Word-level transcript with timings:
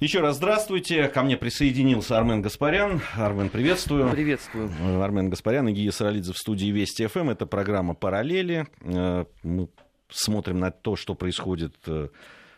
Еще 0.00 0.20
раз 0.20 0.36
здравствуйте. 0.36 1.08
Ко 1.08 1.22
мне 1.22 1.36
присоединился 1.36 2.16
Армен 2.16 2.40
Гаспарян. 2.40 3.02
Армен, 3.18 3.50
приветствую. 3.50 4.08
Приветствую. 4.08 4.70
Армен 5.02 5.28
Гаспарян 5.28 5.68
и 5.68 5.72
Гия 5.72 5.90
Саралидзе 5.90 6.32
в 6.32 6.38
студии 6.38 6.68
Вести 6.68 7.06
ФМ. 7.06 7.28
Это 7.28 7.44
программа 7.44 7.92
«Параллели». 7.92 8.66
Э, 8.80 9.26
мы 9.42 9.68
смотрим 10.08 10.58
на 10.58 10.70
то, 10.70 10.96
что 10.96 11.14
происходит 11.14 11.74
э, 11.86 12.08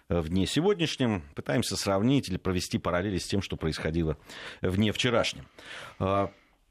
в 0.08 0.28
дне 0.28 0.46
сегодняшнем. 0.46 1.24
Пытаемся 1.34 1.76
сравнить 1.76 2.28
или 2.28 2.36
провести 2.36 2.78
параллели 2.78 3.18
с 3.18 3.26
тем, 3.26 3.42
что 3.42 3.56
происходило 3.56 4.16
в 4.60 4.76
дне 4.76 4.92
вчерашнем. 4.92 5.48
Э, 5.98 6.28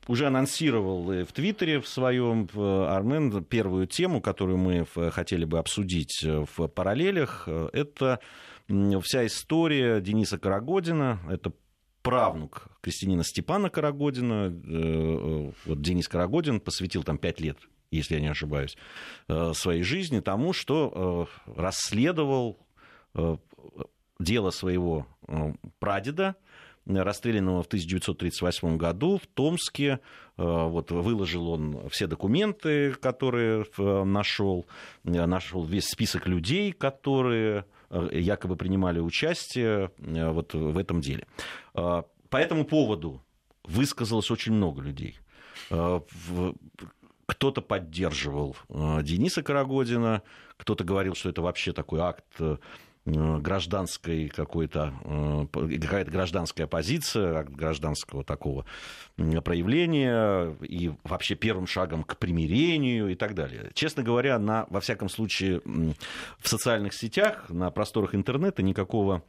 уже 0.08 0.28
анонсировал 0.28 1.04
в 1.04 1.34
Твиттере 1.34 1.82
в 1.82 1.88
своем 1.90 2.48
Армен 2.56 3.44
первую 3.44 3.88
тему, 3.88 4.22
которую 4.22 4.58
мы 4.58 4.88
хотели 5.12 5.44
бы 5.44 5.60
обсудить 5.60 6.24
в 6.24 6.68
параллелях. 6.70 7.50
Это 7.74 8.22
вся 9.02 9.26
история 9.26 10.02
Дениса 10.02 10.38
Карагодина, 10.38 11.20
это 11.30 11.52
правнук 12.02 12.68
Кристинина 12.82 13.24
Степана 13.24 13.70
Карагодина. 13.70 14.48
Э, 14.48 14.52
э, 14.52 15.52
вот 15.66 15.82
Денис 15.82 16.08
Карагодин 16.08 16.60
посвятил 16.60 17.04
там 17.04 17.18
пять 17.18 17.40
лет, 17.40 17.58
если 17.92 18.16
я 18.16 18.22
не 18.22 18.28
ошибаюсь, 18.28 18.78
э, 19.28 19.54
своей 19.54 19.84
жизни 19.84 20.20
тому, 20.20 20.54
что 20.54 21.28
расследовал 21.46 22.58
дело 24.20 24.52
своего 24.52 25.06
прадеда, 25.80 26.36
расстрелянного 26.86 27.62
в 27.62 27.68
1938 27.68 28.78
году 28.78 29.18
в 29.18 29.28
Томске. 29.28 30.00
Вот, 30.38 30.92
выложил 30.92 31.50
он 31.50 31.90
все 31.90 32.08
документы, 32.08 32.94
которые 32.94 33.66
нашел, 33.78 34.66
нашел 35.04 35.66
весь 35.66 35.90
список 35.90 36.26
людей, 36.26 36.72
которые 36.72 37.66
якобы 37.92 38.56
принимали 38.56 39.00
участие 39.00 39.92
э, 39.98 40.32
вот 40.32 40.54
в 40.54 40.78
этом 40.78 41.02
деле. 41.02 41.28
Э, 41.74 42.04
по 42.30 42.38
этому 42.38 42.66
поводу 42.66 43.22
высказалось 43.64 44.32
очень 44.32 44.54
много 44.54 44.82
людей. 44.82 45.20
Кто-то 47.26 47.62
поддерживал 47.62 48.58
Дениса 48.70 49.44
Карагодина, 49.44 50.22
кто-то 50.58 50.84
говорил, 50.84 51.16
что 51.16 51.30
это 51.30 51.42
вообще 51.42 51.72
такой 51.72 52.00
акт 52.02 52.26
Э, 52.40 52.58
гражданской 53.06 54.28
какой-то, 54.28 54.94
э, 55.04 55.78
какая-то 55.80 56.12
гражданская 56.12 56.68
позиция, 56.68 57.44
гражданского 57.44 58.24
такого 58.24 58.66
проявления 59.18 60.56
и 60.62 60.92
вообще 61.04 61.36
первым 61.36 61.66
шагом 61.68 62.04
к 62.04 62.18
примирению 62.18 63.10
и 63.10 63.16
так 63.16 63.34
далее. 63.34 63.72
Честно 63.74 64.04
говоря, 64.04 64.38
на, 64.38 64.68
во 64.70 64.80
всяком 64.82 65.10
случае, 65.10 65.62
в 65.66 66.48
социальных 66.48 66.94
сетях, 66.94 67.50
на 67.50 67.72
просторах 67.72 68.14
интернета 68.14 68.62
никакого 68.62 69.24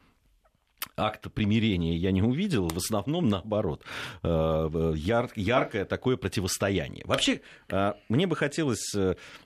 акта 0.97 1.31
примирения 1.31 1.97
я 1.97 2.11
не 2.11 2.23
увидел, 2.23 2.69
в 2.69 2.77
основном 2.77 3.29
наоборот. 3.29 3.85
Э, 4.23 4.93
яр, 4.97 5.31
яркое 5.35 5.87
такое 5.87 6.19
противостояние. 6.19 7.05
Вообще, 7.07 7.41
мне 8.09 8.27
бы 8.27 8.37
хотелось, 8.37 8.95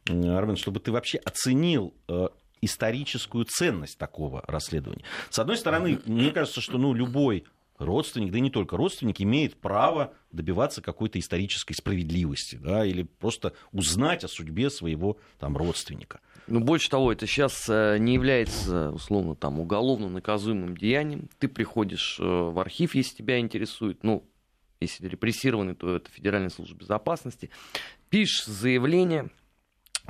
Армен, 0.08 0.56
чтобы 0.56 0.80
ты 0.80 0.90
вообще 0.90 1.18
оценил 1.18 1.94
историческую 2.60 3.44
ценность 3.44 3.98
такого 3.98 4.42
расследования. 4.46 5.04
С 5.30 5.38
одной 5.38 5.56
стороны, 5.56 6.00
мне 6.06 6.30
кажется, 6.30 6.60
что 6.60 6.78
ну, 6.78 6.94
любой 6.94 7.44
родственник, 7.78 8.32
да 8.32 8.38
и 8.38 8.40
не 8.40 8.50
только 8.50 8.76
родственник, 8.76 9.20
имеет 9.20 9.56
право 9.56 10.14
добиваться 10.32 10.82
какой-то 10.82 11.18
исторической 11.18 11.74
справедливости, 11.74 12.56
да, 12.56 12.84
или 12.84 13.02
просто 13.02 13.52
узнать 13.72 14.24
о 14.24 14.28
судьбе 14.28 14.70
своего 14.70 15.18
там, 15.38 15.56
родственника. 15.56 16.20
Ну, 16.46 16.60
больше 16.60 16.88
того, 16.88 17.12
это 17.12 17.26
сейчас 17.26 17.68
э, 17.68 17.96
не 17.98 18.14
является, 18.14 18.92
условно, 18.92 19.34
там, 19.34 19.58
уголовно 19.58 20.08
наказуемым 20.08 20.76
деянием. 20.76 21.28
Ты 21.38 21.48
приходишь 21.48 22.18
э, 22.20 22.22
в 22.22 22.58
архив, 22.58 22.94
если 22.94 23.16
тебя 23.16 23.40
интересует, 23.40 24.04
ну, 24.04 24.24
если 24.80 25.08
репрессированный, 25.08 25.74
то 25.74 25.96
это 25.96 26.10
Федеральная 26.10 26.50
служба 26.50 26.78
безопасности, 26.78 27.50
пишешь 28.10 28.44
заявление, 28.44 29.30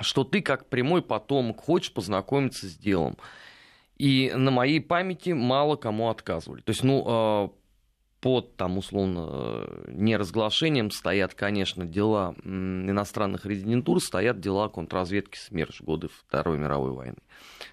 что 0.01 0.25
ты 0.25 0.41
как 0.41 0.67
прямой 0.69 1.03
потомок 1.03 1.61
хочешь 1.61 1.93
познакомиться 1.93 2.67
с 2.67 2.77
делом. 2.77 3.17
И 3.97 4.33
на 4.35 4.51
моей 4.51 4.81
памяти 4.81 5.31
мало 5.31 5.77
кому 5.77 6.11
отказывали. 6.11 6.61
То 6.61 6.71
есть, 6.71 6.83
ну, 6.83 7.05
а, 7.07 7.51
под 8.21 8.57
там 8.57 8.79
условно 8.79 9.69
неразглашением 9.89 10.91
стоят, 10.91 11.35
конечно, 11.35 11.87
дела 11.87 12.35
иностранных 12.45 13.47
резидентур, 13.47 14.01
стоят 14.01 14.41
дела 14.41 14.69
контрразведки 14.69 15.39
СМЕРШ 15.39 15.83
годы 15.83 16.09
Второй 16.09 16.59
мировой 16.59 16.91
войны. 16.91 17.19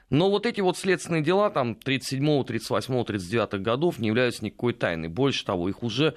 Но 0.09 0.29
вот 0.29 0.45
эти 0.45 0.61
вот 0.61 0.77
следственные 0.77 1.23
дела 1.23 1.49
там 1.49 1.75
37, 1.75 2.43
38, 2.43 3.03
39 3.03 3.61
годов 3.61 3.99
не 3.99 4.07
являются 4.07 4.45
никакой 4.45 4.73
тайной. 4.73 5.07
Больше 5.07 5.43
того, 5.43 5.69
их 5.69 5.81
уже 5.81 6.13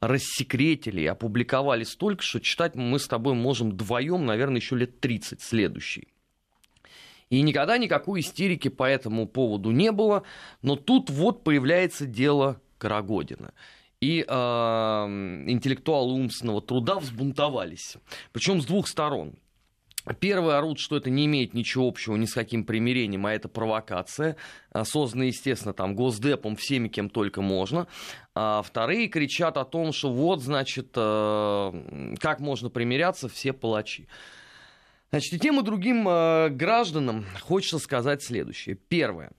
рассекретили 0.00 1.04
опубликовали 1.06 1.84
столько, 1.84 2.22
что 2.22 2.40
читать 2.40 2.74
мы 2.74 2.98
с 2.98 3.08
тобой 3.08 3.34
можем 3.34 3.70
вдвоем, 3.70 4.26
наверное, 4.26 4.60
еще 4.60 4.76
лет 4.76 5.00
30 5.00 5.42
следующий. 5.42 6.08
И 7.30 7.42
никогда 7.42 7.76
никакой 7.76 8.20
истерики 8.20 8.68
по 8.68 8.84
этому 8.84 9.26
поводу 9.26 9.70
не 9.70 9.92
было, 9.92 10.22
но 10.62 10.76
тут 10.76 11.10
вот 11.10 11.44
появляется 11.44 12.06
дело 12.06 12.60
Карагодина. 12.78 13.52
И 14.00 14.24
э, 14.26 14.32
интеллектуалы 14.32 16.14
умственного 16.14 16.62
труда 16.62 17.00
взбунтовались. 17.00 17.96
Причем 18.32 18.62
с 18.62 18.66
двух 18.66 18.86
сторон. 18.86 19.34
Первый 20.20 20.56
орут, 20.56 20.78
что 20.78 20.96
это 20.96 21.10
не 21.10 21.26
имеет 21.26 21.54
ничего 21.54 21.86
общего 21.86 22.16
ни 22.16 22.24
с 22.24 22.32
каким 22.32 22.64
примирением, 22.64 23.26
а 23.26 23.32
это 23.32 23.48
провокация, 23.48 24.36
созданная, 24.84 25.26
естественно, 25.26 25.74
там, 25.74 25.94
Госдепом, 25.94 26.56
всеми, 26.56 26.88
кем 26.88 27.10
только 27.10 27.42
можно. 27.42 27.86
А 28.34 28.62
вторые 28.62 29.08
кричат 29.08 29.56
о 29.56 29.64
том, 29.64 29.92
что 29.92 30.10
вот, 30.10 30.40
значит, 30.42 30.92
э, 30.94 32.16
как 32.20 32.40
можно 32.40 32.70
примиряться, 32.70 33.28
все 33.28 33.52
палачи. 33.52 34.08
Значит, 35.10 35.32
и 35.34 35.38
тем 35.38 35.58
и 35.60 35.62
другим 35.62 36.06
э, 36.08 36.48
гражданам 36.50 37.24
хочется 37.42 37.78
сказать 37.78 38.22
следующее. 38.22 38.76
Первое. 38.76 39.32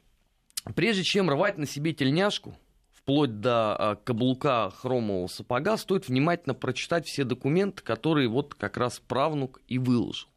Прежде 0.75 1.03
чем 1.03 1.29
рвать 1.29 1.57
на 1.57 1.65
себе 1.65 1.93
тельняшку, 1.93 2.55
вплоть 2.91 3.39
до 3.39 3.75
э, 3.79 3.95
каблука 4.03 4.71
хромового 4.71 5.27
сапога, 5.27 5.77
стоит 5.77 6.07
внимательно 6.07 6.53
прочитать 6.53 7.07
все 7.07 7.23
документы, 7.23 7.83
которые 7.83 8.27
вот 8.27 8.55
как 8.55 8.77
раз 8.77 8.99
правнук 8.99 9.61
и 9.67 9.77
выложил. 9.77 10.27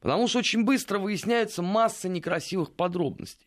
Потому 0.00 0.28
что 0.28 0.38
очень 0.38 0.64
быстро 0.64 0.98
выясняется 0.98 1.62
масса 1.62 2.08
некрасивых 2.08 2.72
подробностей. 2.72 3.46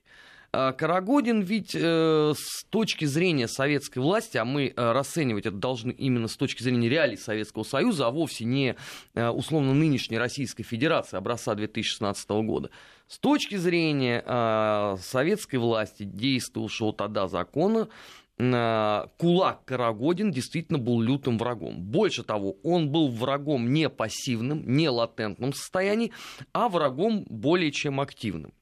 А, 0.56 0.72
Карагодин 0.72 1.42
ведь 1.42 1.74
э, 1.74 2.34
с 2.38 2.64
точки 2.70 3.06
зрения 3.06 3.48
советской 3.48 4.00
власти, 4.00 4.38
а 4.38 4.46
мы 4.46 4.68
э, 4.68 4.92
расценивать 4.92 5.48
это 5.48 5.58
должны 5.58 5.92
именно 5.92 6.28
с 6.28 6.38
точки 6.38 6.62
зрения 6.62 6.90
реалий 6.90 7.18
Советского 7.18 7.64
Союза, 7.64 8.06
а 8.06 8.12
вовсе 8.12 8.46
не 8.46 8.76
э, 9.16 9.30
условно 9.30 9.74
нынешней 9.74 10.20
Российской 10.20 10.62
Федерации 10.62 11.18
образца 11.18 11.56
2016 11.56 12.30
года, 12.30 12.70
с 13.08 13.18
точки 13.18 13.56
зрения 13.56 14.24
э, 14.24 14.98
советской 15.02 15.56
власти, 15.56 16.04
действовавшего 16.04 16.94
тогда 16.94 17.28
закона, 17.28 17.90
кулак 18.38 19.66
Карагодин 19.66 20.32
действительно 20.32 20.80
был 20.80 21.00
лютым 21.02 21.38
врагом. 21.38 21.82
Больше 21.82 22.24
того, 22.24 22.56
он 22.64 22.90
был 22.92 23.10
врагом 23.10 23.72
не 23.72 23.90
пассивным, 23.90 24.64
не 24.66 24.90
латентном 24.90 25.54
состоянии, 25.54 26.12
а 26.52 26.68
врагом 26.68 27.26
более 27.30 27.72
чем 27.72 28.02
активным. 28.02 28.54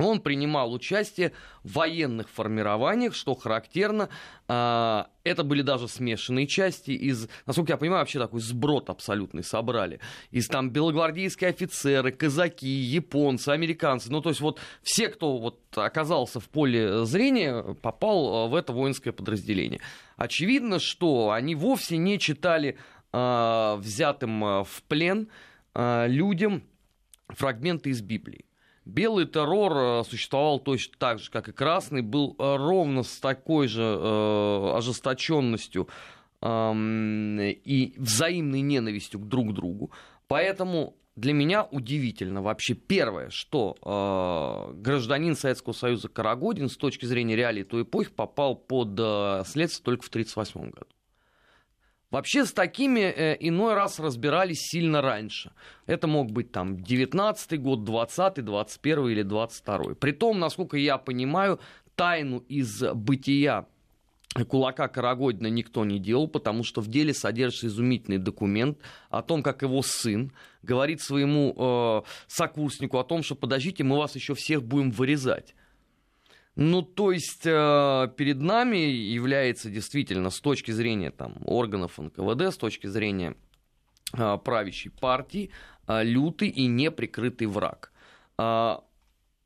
Он 0.00 0.20
принимал 0.20 0.72
участие 0.72 1.32
в 1.62 1.74
военных 1.74 2.28
формированиях, 2.28 3.14
что 3.14 3.34
характерно. 3.34 4.08
А, 4.48 5.08
это 5.24 5.44
были 5.44 5.62
даже 5.62 5.88
смешанные 5.88 6.46
части 6.46 6.92
из, 6.92 7.28
насколько 7.46 7.72
я 7.72 7.76
понимаю, 7.76 8.00
вообще 8.00 8.18
такой 8.18 8.40
сброд 8.40 8.90
абсолютный 8.90 9.44
собрали. 9.44 10.00
Из 10.30 10.48
там 10.48 10.70
белогвардейские 10.70 11.50
офицеры, 11.50 12.12
казаки, 12.12 12.66
японцы, 12.66 13.50
американцы. 13.50 14.10
Ну, 14.10 14.20
то 14.20 14.30
есть 14.30 14.40
вот 14.40 14.60
все, 14.82 15.08
кто 15.08 15.38
вот 15.38 15.60
оказался 15.76 16.40
в 16.40 16.48
поле 16.48 17.04
зрения, 17.04 17.74
попал 17.74 18.34
а, 18.34 18.46
в 18.48 18.54
это 18.54 18.72
воинское 18.72 19.12
подразделение. 19.12 19.80
Очевидно, 20.16 20.78
что 20.78 21.30
они 21.30 21.54
вовсе 21.54 21.96
не 21.96 22.18
читали 22.18 22.76
э, 23.12 23.76
взятым 23.78 24.64
в 24.64 24.82
плен 24.86 25.28
людям 25.74 26.62
фрагменты 27.28 27.90
из 27.90 28.02
Библии. 28.02 28.44
Белый 28.90 29.26
террор 29.26 29.72
э, 29.76 30.04
существовал 30.04 30.58
точно 30.58 30.94
так 30.98 31.18
же, 31.20 31.30
как 31.30 31.48
и 31.48 31.52
красный, 31.52 32.02
был 32.02 32.34
э, 32.38 32.56
ровно 32.56 33.02
с 33.02 33.18
такой 33.20 33.68
же 33.68 33.82
э, 33.82 34.72
ожесточенностью 34.76 35.88
э, 36.42 36.72
и 37.64 37.94
взаимной 37.96 38.60
ненавистью 38.62 39.20
друг 39.20 39.50
к 39.50 39.52
другу. 39.52 39.92
Поэтому 40.26 40.96
для 41.14 41.32
меня 41.32 41.64
удивительно 41.64 42.42
вообще 42.42 42.74
первое, 42.74 43.30
что 43.30 43.76
э, 43.80 44.74
гражданин 44.80 45.36
Советского 45.36 45.72
Союза 45.72 46.08
Карагодин 46.08 46.68
с 46.68 46.76
точки 46.76 47.04
зрения 47.04 47.36
реалий 47.36 47.62
той 47.62 47.82
эпохи 47.82 48.10
попал 48.10 48.56
под 48.56 48.98
э, 48.98 49.42
следствие 49.46 49.84
только 49.84 50.04
в 50.04 50.08
1938 50.08 50.70
году. 50.70 50.86
Вообще 52.10 52.44
с 52.44 52.52
такими 52.52 53.00
э, 53.00 53.36
иной 53.38 53.74
раз 53.74 54.00
разбирались 54.00 54.62
сильно 54.62 55.00
раньше. 55.00 55.52
Это 55.86 56.08
мог 56.08 56.32
быть 56.32 56.50
там 56.50 56.82
19 56.82 57.60
год, 57.60 57.84
20 57.84 58.44
21 58.44 59.08
или 59.08 59.22
22 59.22 59.94
При 59.94 60.12
том, 60.12 60.40
насколько 60.40 60.76
я 60.76 60.98
понимаю, 60.98 61.60
тайну 61.94 62.38
из 62.48 62.82
бытия 62.94 63.66
кулака 64.48 64.88
Карагодина 64.88 65.48
никто 65.48 65.84
не 65.84 65.98
делал, 65.98 66.28
потому 66.28 66.62
что 66.62 66.80
в 66.80 66.88
деле 66.88 67.12
содержится 67.12 67.66
изумительный 67.66 68.18
документ 68.18 68.78
о 69.10 69.22
том, 69.22 69.42
как 69.42 69.62
его 69.62 69.82
сын 69.82 70.32
говорит 70.62 71.00
своему 71.00 71.54
э, 71.56 72.02
сокурснику 72.28 72.98
о 72.98 73.04
том, 73.04 73.22
что 73.22 73.34
подождите, 73.34 73.82
мы 73.82 73.96
вас 73.96 74.14
еще 74.14 74.34
всех 74.34 74.62
будем 74.62 74.90
вырезать. 74.90 75.54
Ну, 76.56 76.82
то 76.82 77.12
есть 77.12 77.46
э, 77.46 78.08
перед 78.16 78.40
нами 78.40 78.76
является 78.76 79.70
действительно 79.70 80.30
с 80.30 80.40
точки 80.40 80.72
зрения 80.72 81.10
там, 81.10 81.36
органов 81.44 81.98
НКВД, 81.98 82.52
с 82.52 82.56
точки 82.56 82.86
зрения 82.86 83.36
э, 84.12 84.38
правящей 84.44 84.90
партии, 84.90 85.50
э, 85.86 86.02
лютый 86.02 86.48
и 86.48 86.66
неприкрытый 86.66 87.46
враг. 87.46 87.92
Э, 88.36 88.78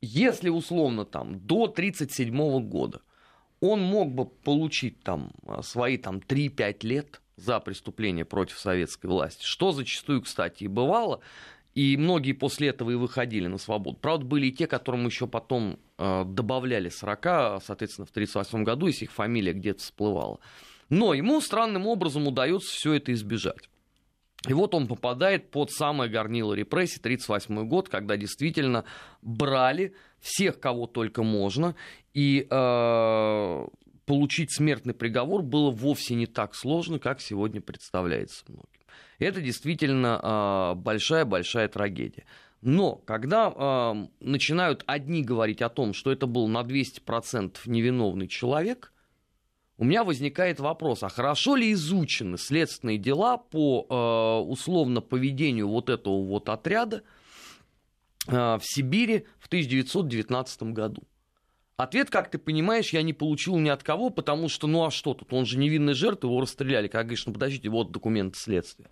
если 0.01 0.49
условно 0.49 1.05
там 1.05 1.39
до 1.39 1.63
1937 1.65 2.67
года 2.67 3.01
он 3.61 3.81
мог 3.81 4.13
бы 4.13 4.25
получить 4.25 5.01
там 5.01 5.31
свои 5.61 5.97
там 5.97 6.17
3-5 6.17 6.85
лет 6.85 7.21
за 7.37 7.59
преступление 7.59 8.25
против 8.25 8.59
советской 8.59 9.07
власти, 9.07 9.43
что 9.43 9.71
зачастую, 9.71 10.21
кстати, 10.21 10.65
и 10.65 10.67
бывало, 10.67 11.21
и 11.73 11.97
многие 11.97 12.33
после 12.33 12.69
этого 12.69 12.91
и 12.91 12.95
выходили 12.95 13.47
на 13.47 13.57
свободу. 13.57 13.97
Правда, 13.97 14.25
были 14.25 14.47
и 14.47 14.51
те, 14.51 14.67
которым 14.67 15.05
еще 15.05 15.27
потом 15.27 15.73
э, 15.73 15.77
добавляли 15.97 16.89
40, 16.89 17.63
соответственно, 17.63 18.05
в 18.05 18.11
1938 18.11 18.63
году, 18.63 18.87
если 18.87 19.05
их 19.05 19.11
фамилия 19.11 19.53
где-то 19.53 19.79
всплывала. 19.79 20.39
Но 20.89 21.13
ему 21.13 21.41
странным 21.41 21.87
образом 21.87 22.27
удается 22.27 22.69
все 22.71 22.93
это 22.93 23.13
избежать. 23.13 23.69
И 24.47 24.53
вот 24.53 24.75
он 24.75 24.87
попадает 24.87 25.49
под 25.49 25.71
самое 25.71 26.09
горнило 26.09 26.53
репрессий, 26.53 26.99
1938 26.99 27.67
год, 27.67 27.89
когда 27.89 28.15
действительно 28.17 28.85
брали 29.21 29.95
всех, 30.19 30.59
кого 30.59 30.85
только 30.85 31.23
можно, 31.23 31.75
и 32.13 32.47
э, 32.49 33.65
получить 34.05 34.55
смертный 34.55 34.93
приговор 34.93 35.41
было 35.41 35.71
вовсе 35.71 36.15
не 36.15 36.27
так 36.27 36.53
сложно, 36.55 36.99
как 36.99 37.21
сегодня 37.21 37.61
представляется 37.61 38.43
многим. 38.47 38.69
Это 39.17 39.41
действительно 39.41 40.73
большая-большая 40.75 41.67
трагедия. 41.69 42.25
Но 42.65 42.95
когда 42.95 43.53
э, 43.55 44.07
начинают 44.21 44.83
одни 44.87 45.21
говорить 45.21 45.61
о 45.61 45.69
том, 45.69 45.93
что 45.93 46.11
это 46.11 46.25
был 46.25 46.47
на 46.47 46.63
200% 46.63 47.57
невиновный 47.67 48.27
человек, 48.27 48.91
у 49.77 49.83
меня 49.83 50.03
возникает 50.03 50.59
вопрос, 50.59 51.03
а 51.03 51.09
хорошо 51.09 51.55
ли 51.55 51.71
изучены 51.73 52.39
следственные 52.39 52.97
дела 52.97 53.37
по 53.37 53.85
э, 53.87 54.49
условно 54.49 55.01
поведению 55.01 55.67
вот 55.67 55.91
этого 55.91 56.25
вот 56.25 56.49
отряда 56.49 57.03
э, 58.27 58.31
в 58.31 58.61
Сибири 58.63 59.27
в 59.37 59.45
1919 59.45 60.63
году? 60.73 61.03
Ответ, 61.77 62.09
как 62.09 62.31
ты 62.31 62.39
понимаешь, 62.39 62.93
я 62.93 63.03
не 63.03 63.13
получил 63.13 63.57
ни 63.57 63.69
от 63.69 63.83
кого, 63.83 64.09
потому 64.09 64.49
что, 64.49 64.65
ну 64.65 64.85
а 64.85 64.89
что 64.89 65.13
тут, 65.13 65.31
он 65.33 65.45
же 65.45 65.59
невинный 65.59 65.93
жертва, 65.93 66.29
его 66.29 66.41
расстреляли. 66.41 66.87
Как 66.87 67.05
говоришь, 67.05 67.27
ну 67.27 67.33
подождите, 67.33 67.69
вот 67.69 67.91
документы 67.91 68.39
следствия. 68.39 68.89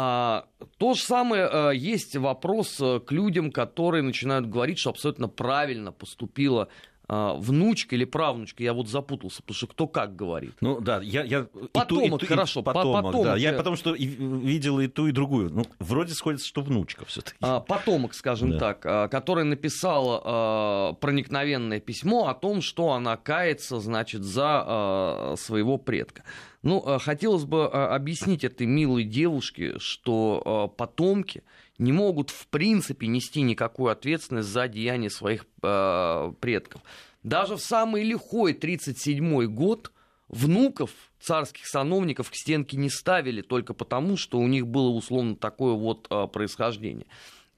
А, 0.00 0.44
то 0.76 0.94
же 0.94 1.02
самое 1.02 1.48
а, 1.50 1.70
есть 1.70 2.14
вопрос 2.14 2.80
а, 2.80 3.00
к 3.00 3.10
людям, 3.10 3.50
которые 3.50 4.04
начинают 4.04 4.48
говорить, 4.48 4.78
что 4.78 4.90
абсолютно 4.90 5.26
правильно 5.26 5.90
поступила 5.90 6.68
внучка 7.08 7.94
или 7.94 8.04
правнучка, 8.04 8.62
я 8.62 8.74
вот 8.74 8.88
запутался, 8.88 9.42
потому 9.42 9.56
что 9.56 9.66
кто 9.66 9.86
как 9.86 10.14
говорит. 10.14 10.54
Ну 10.60 10.80
да, 10.80 11.00
я... 11.02 11.24
я 11.24 11.46
потомок, 11.72 12.22
и 12.22 12.26
ту, 12.26 12.26
и 12.26 12.28
хорошо, 12.28 12.62
потомок, 12.62 13.04
потомок. 13.04 13.26
Да. 13.26 13.36
Я 13.36 13.52
потому 13.54 13.76
что 13.76 13.94
видел 13.94 14.78
и 14.80 14.88
ту, 14.88 15.06
и 15.06 15.12
другую. 15.12 15.50
Ну, 15.50 15.64
вроде 15.78 16.14
сходится, 16.14 16.46
что 16.46 16.60
внучка 16.60 17.04
все 17.06 17.22
таки 17.22 17.36
а, 17.40 17.60
Потомок, 17.60 18.14
скажем 18.14 18.52
да. 18.52 18.58
так, 18.58 18.82
а, 18.84 19.08
который 19.08 19.44
написал 19.44 20.22
а, 20.22 20.92
проникновенное 20.94 21.80
письмо 21.80 22.28
о 22.28 22.34
том, 22.34 22.60
что 22.60 22.92
она 22.92 23.16
кается, 23.16 23.80
значит, 23.80 24.22
за 24.22 25.34
своего 25.38 25.78
предка. 25.78 26.24
Ну, 26.62 26.98
хотелось 26.98 27.44
бы 27.44 27.66
объяснить 27.66 28.44
этой 28.44 28.66
милой 28.66 29.04
девушке, 29.04 29.78
что 29.78 30.72
потомки 30.76 31.42
не 31.78 31.92
могут 31.92 32.30
в 32.30 32.48
принципе 32.48 33.06
нести 33.06 33.42
никакую 33.42 33.90
ответственность 33.90 34.48
за 34.48 34.68
деяния 34.68 35.10
своих 35.10 35.46
э, 35.62 36.32
предков. 36.40 36.82
Даже 37.22 37.56
в 37.56 37.60
самый 37.60 38.02
лихой 38.02 38.52
1937 38.52 39.46
год 39.46 39.92
внуков 40.28 40.90
царских 41.20 41.66
сановников 41.66 42.30
к 42.30 42.34
стенке 42.34 42.76
не 42.76 42.90
ставили 42.90 43.42
только 43.42 43.74
потому, 43.74 44.16
что 44.16 44.38
у 44.38 44.46
них 44.46 44.66
было 44.66 44.90
условно 44.90 45.36
такое 45.36 45.74
вот 45.74 46.06
э, 46.10 46.26
происхождение. 46.26 47.06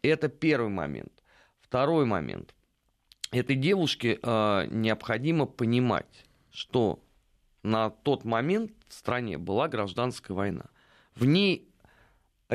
Это 0.02 0.28
первый 0.28 0.70
момент. 0.70 1.12
Второй 1.60 2.04
момент. 2.04 2.54
Этой 3.32 3.56
девушке 3.56 4.18
э, 4.22 4.66
необходимо 4.70 5.46
понимать, 5.46 6.26
что 6.50 7.02
на 7.62 7.90
тот 7.90 8.24
момент 8.24 8.72
в 8.88 8.94
стране 8.94 9.38
была 9.38 9.68
гражданская 9.68 10.36
война. 10.36 10.66
В 11.14 11.26
ней 11.26 11.69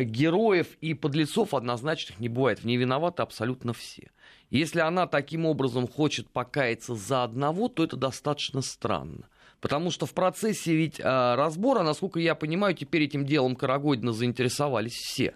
героев 0.04 0.68
и 0.82 0.94
подлецов 0.94 1.54
однозначных 1.54 2.20
не 2.20 2.30
бывает. 2.30 2.60
В 2.60 2.66
ней 2.66 2.78
виноваты 2.78 3.24
абсолютно 3.24 3.74
все. 3.74 4.12
Если 4.50 4.80
она 4.80 5.08
таким 5.08 5.46
образом 5.46 5.88
хочет 5.88 6.30
покаяться 6.30 6.96
за 6.96 7.24
одного, 7.24 7.68
то 7.68 7.84
это 7.84 7.98
достаточно 7.98 8.62
странно. 8.62 9.28
Потому 9.62 9.90
что 9.90 10.06
в 10.06 10.14
процессе 10.14 10.76
ведь 10.76 11.02
а, 11.04 11.36
разбора, 11.36 11.84
насколько 11.84 12.20
я 12.20 12.36
понимаю, 12.36 12.76
теперь 12.76 13.04
этим 13.04 13.26
делом 13.26 13.56
Карагодина 13.56 14.12
заинтересовались 14.12 14.94
все. 14.94 15.36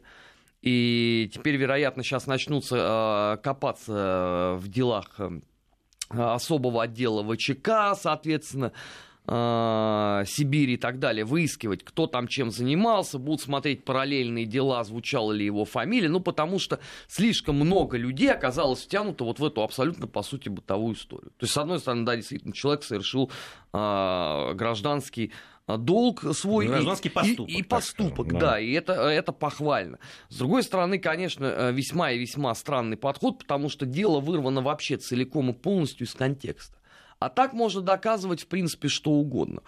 И 0.61 1.31
теперь, 1.33 1.55
вероятно, 1.55 2.03
сейчас 2.03 2.27
начнутся 2.27 2.75
а, 2.79 3.37
копаться 3.37 4.57
в 4.59 4.67
делах 4.67 5.19
а, 6.09 6.35
особого 6.35 6.83
отдела 6.83 7.23
ВЧК, 7.23 7.95
соответственно, 7.95 8.73
э, 9.29 10.23
Сибири 10.25 10.73
и 10.73 10.77
так 10.77 10.99
далее, 10.99 11.23
выискивать, 11.23 11.83
кто 11.83 12.07
там 12.07 12.27
чем 12.27 12.51
занимался, 12.51 13.19
будут 13.19 13.41
смотреть 13.41 13.85
параллельные 13.85 14.45
дела, 14.45 14.83
звучала 14.83 15.31
ли 15.31 15.45
его 15.45 15.65
фамилия, 15.65 16.09
ну, 16.09 16.19
потому 16.19 16.59
что 16.59 16.79
слишком 17.07 17.55
много 17.55 17.97
людей 17.97 18.31
оказалось 18.31 18.83
втянуто 18.83 19.23
вот 19.23 19.39
в 19.39 19.45
эту 19.45 19.61
абсолютно, 19.61 20.07
по 20.07 20.23
сути, 20.23 20.49
бытовую 20.49 20.95
историю. 20.95 21.31
То 21.37 21.43
есть, 21.43 21.53
с 21.53 21.57
одной 21.57 21.79
стороны, 21.79 22.05
да, 22.05 22.15
действительно, 22.15 22.53
человек 22.53 22.83
совершил 22.83 23.31
э, 23.73 24.53
гражданский 24.55 25.31
долг 25.77 26.23
свой 26.33 26.67
Гражданский 26.67 27.09
и, 27.09 27.11
поступок, 27.11 27.49
и, 27.49 27.59
и 27.59 27.63
поступок, 27.63 28.27
скажем, 28.27 28.39
да. 28.39 28.51
да, 28.51 28.59
и 28.59 28.71
это, 28.71 28.93
это 28.93 29.31
похвально. 29.31 29.99
С 30.29 30.37
другой 30.37 30.63
стороны, 30.63 30.97
конечно, 30.97 31.45
э, 31.45 31.71
весьма 31.71 32.11
и 32.11 32.17
весьма 32.17 32.55
странный 32.55 32.97
подход, 32.97 33.37
потому 33.37 33.69
что 33.69 33.85
дело 33.85 34.19
вырвано 34.19 34.61
вообще 34.61 34.97
целиком 34.97 35.51
и 35.51 35.53
полностью 35.53 36.07
из 36.07 36.15
контекста. 36.15 36.78
А 37.19 37.29
так 37.29 37.53
можно 37.53 37.81
доказывать, 37.81 38.41
в 38.41 38.47
принципе, 38.47 38.87
что 38.87 39.11
угодно. 39.11 39.61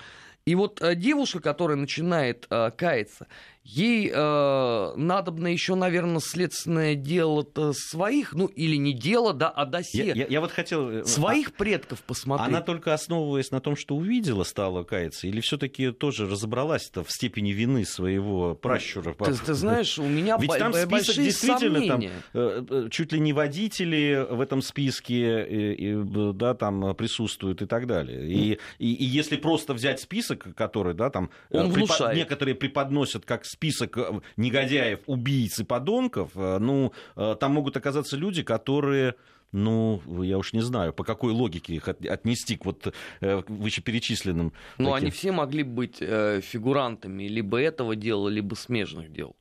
И 0.46 0.56
вот 0.56 0.82
э, 0.82 0.96
девушка, 0.96 1.40
которая 1.40 1.78
начинает 1.78 2.48
э, 2.50 2.72
каяться, 2.76 3.28
ей 3.64 4.12
э, 4.14 4.94
надо 4.96 5.32
еще, 5.48 5.76
наверное, 5.76 6.20
следственное 6.20 6.96
дело 6.96 7.46
своих, 7.74 8.34
ну 8.34 8.48
или 8.48 8.76
не 8.76 8.94
дело, 8.94 9.34
да, 9.34 9.50
а 9.50 9.66
досье. 9.66 10.08
Я, 10.08 10.14
я, 10.14 10.26
я 10.28 10.42
вот 10.42 10.52
хотел... 10.52 10.90
Э, 10.90 11.06
своих 11.06 11.50
а... 11.50 11.52
предков 11.52 12.02
посмотреть. 12.02 12.50
Она 12.50 12.62
только 12.62 12.94
основываясь 12.94 13.52
на 13.52 13.62
том, 13.62 13.76
что 13.76 13.96
увидела, 13.96 14.44
стала 14.44 14.84
каяться, 14.84 15.28
или 15.28 15.42
все-таки 15.42 15.92
тоже 15.92 16.28
разобралась-то 16.28 17.04
в 17.04 17.12
степени 17.12 17.52
вины 17.52 17.86
своего 17.86 18.56
пращура? 18.56 19.14
Ты, 19.14 19.34
ты 19.34 19.54
знаешь, 19.54 20.00
у 20.00 20.08
меня 20.08 20.38
Ведь 20.40 20.58
там 20.58 20.74
список 20.74 21.16
действительно 21.16 21.88
там, 21.88 22.04
э, 22.34 22.88
чуть 22.90 23.14
ли 23.14 23.20
не 23.20 23.34
водители 23.34 24.26
в 24.30 24.42
этом 24.42 24.62
списке 24.62 25.46
и, 25.46 25.92
и, 25.92 26.34
да, 26.34 26.56
там 26.56 26.96
присутствуют 26.96 27.62
и 27.62 27.66
так 27.66 27.86
далее. 27.88 28.28
И, 28.28 28.60
и, 28.80 28.94
и 28.94 29.06
если 29.06 29.38
просто 29.38 29.74
взять 29.74 30.00
список, 30.00 30.48
который, 30.56 30.94
да, 30.94 31.10
там 31.10 31.30
Он 31.52 31.72
препод... 31.72 32.16
некоторые 32.16 32.56
преподносят 32.56 33.26
как 33.26 33.46
список 33.52 33.98
э, 33.98 34.22
негодяев, 34.38 35.00
убийц 35.06 35.60
и 35.60 35.64
подонков, 35.64 36.32
э, 36.36 36.58
ну, 36.60 36.92
э, 37.16 37.36
там 37.40 37.54
могут 37.54 37.78
оказаться 37.78 38.18
люди, 38.18 38.44
которые 38.44 39.16
ну, 39.54 40.02
я 40.24 40.38
уж 40.38 40.54
не 40.54 40.62
знаю, 40.62 40.94
по 40.94 41.04
какой 41.04 41.34
логике 41.34 41.74
их 41.74 41.90
отнести 41.90 42.56
к 42.56 42.64
вот 42.64 42.94
вышеперечисленным. 43.20 44.54
Ну, 44.78 44.92
таким. 44.92 44.94
они 44.94 45.12
все 45.12 45.34
могли 45.34 45.64
быть 45.64 45.98
фигурантами 45.98 47.26
либо 47.26 47.60
этого 47.60 47.98
дела, 47.98 48.30
либо 48.30 48.56
смежных 48.56 49.12
дел. 49.12 49.36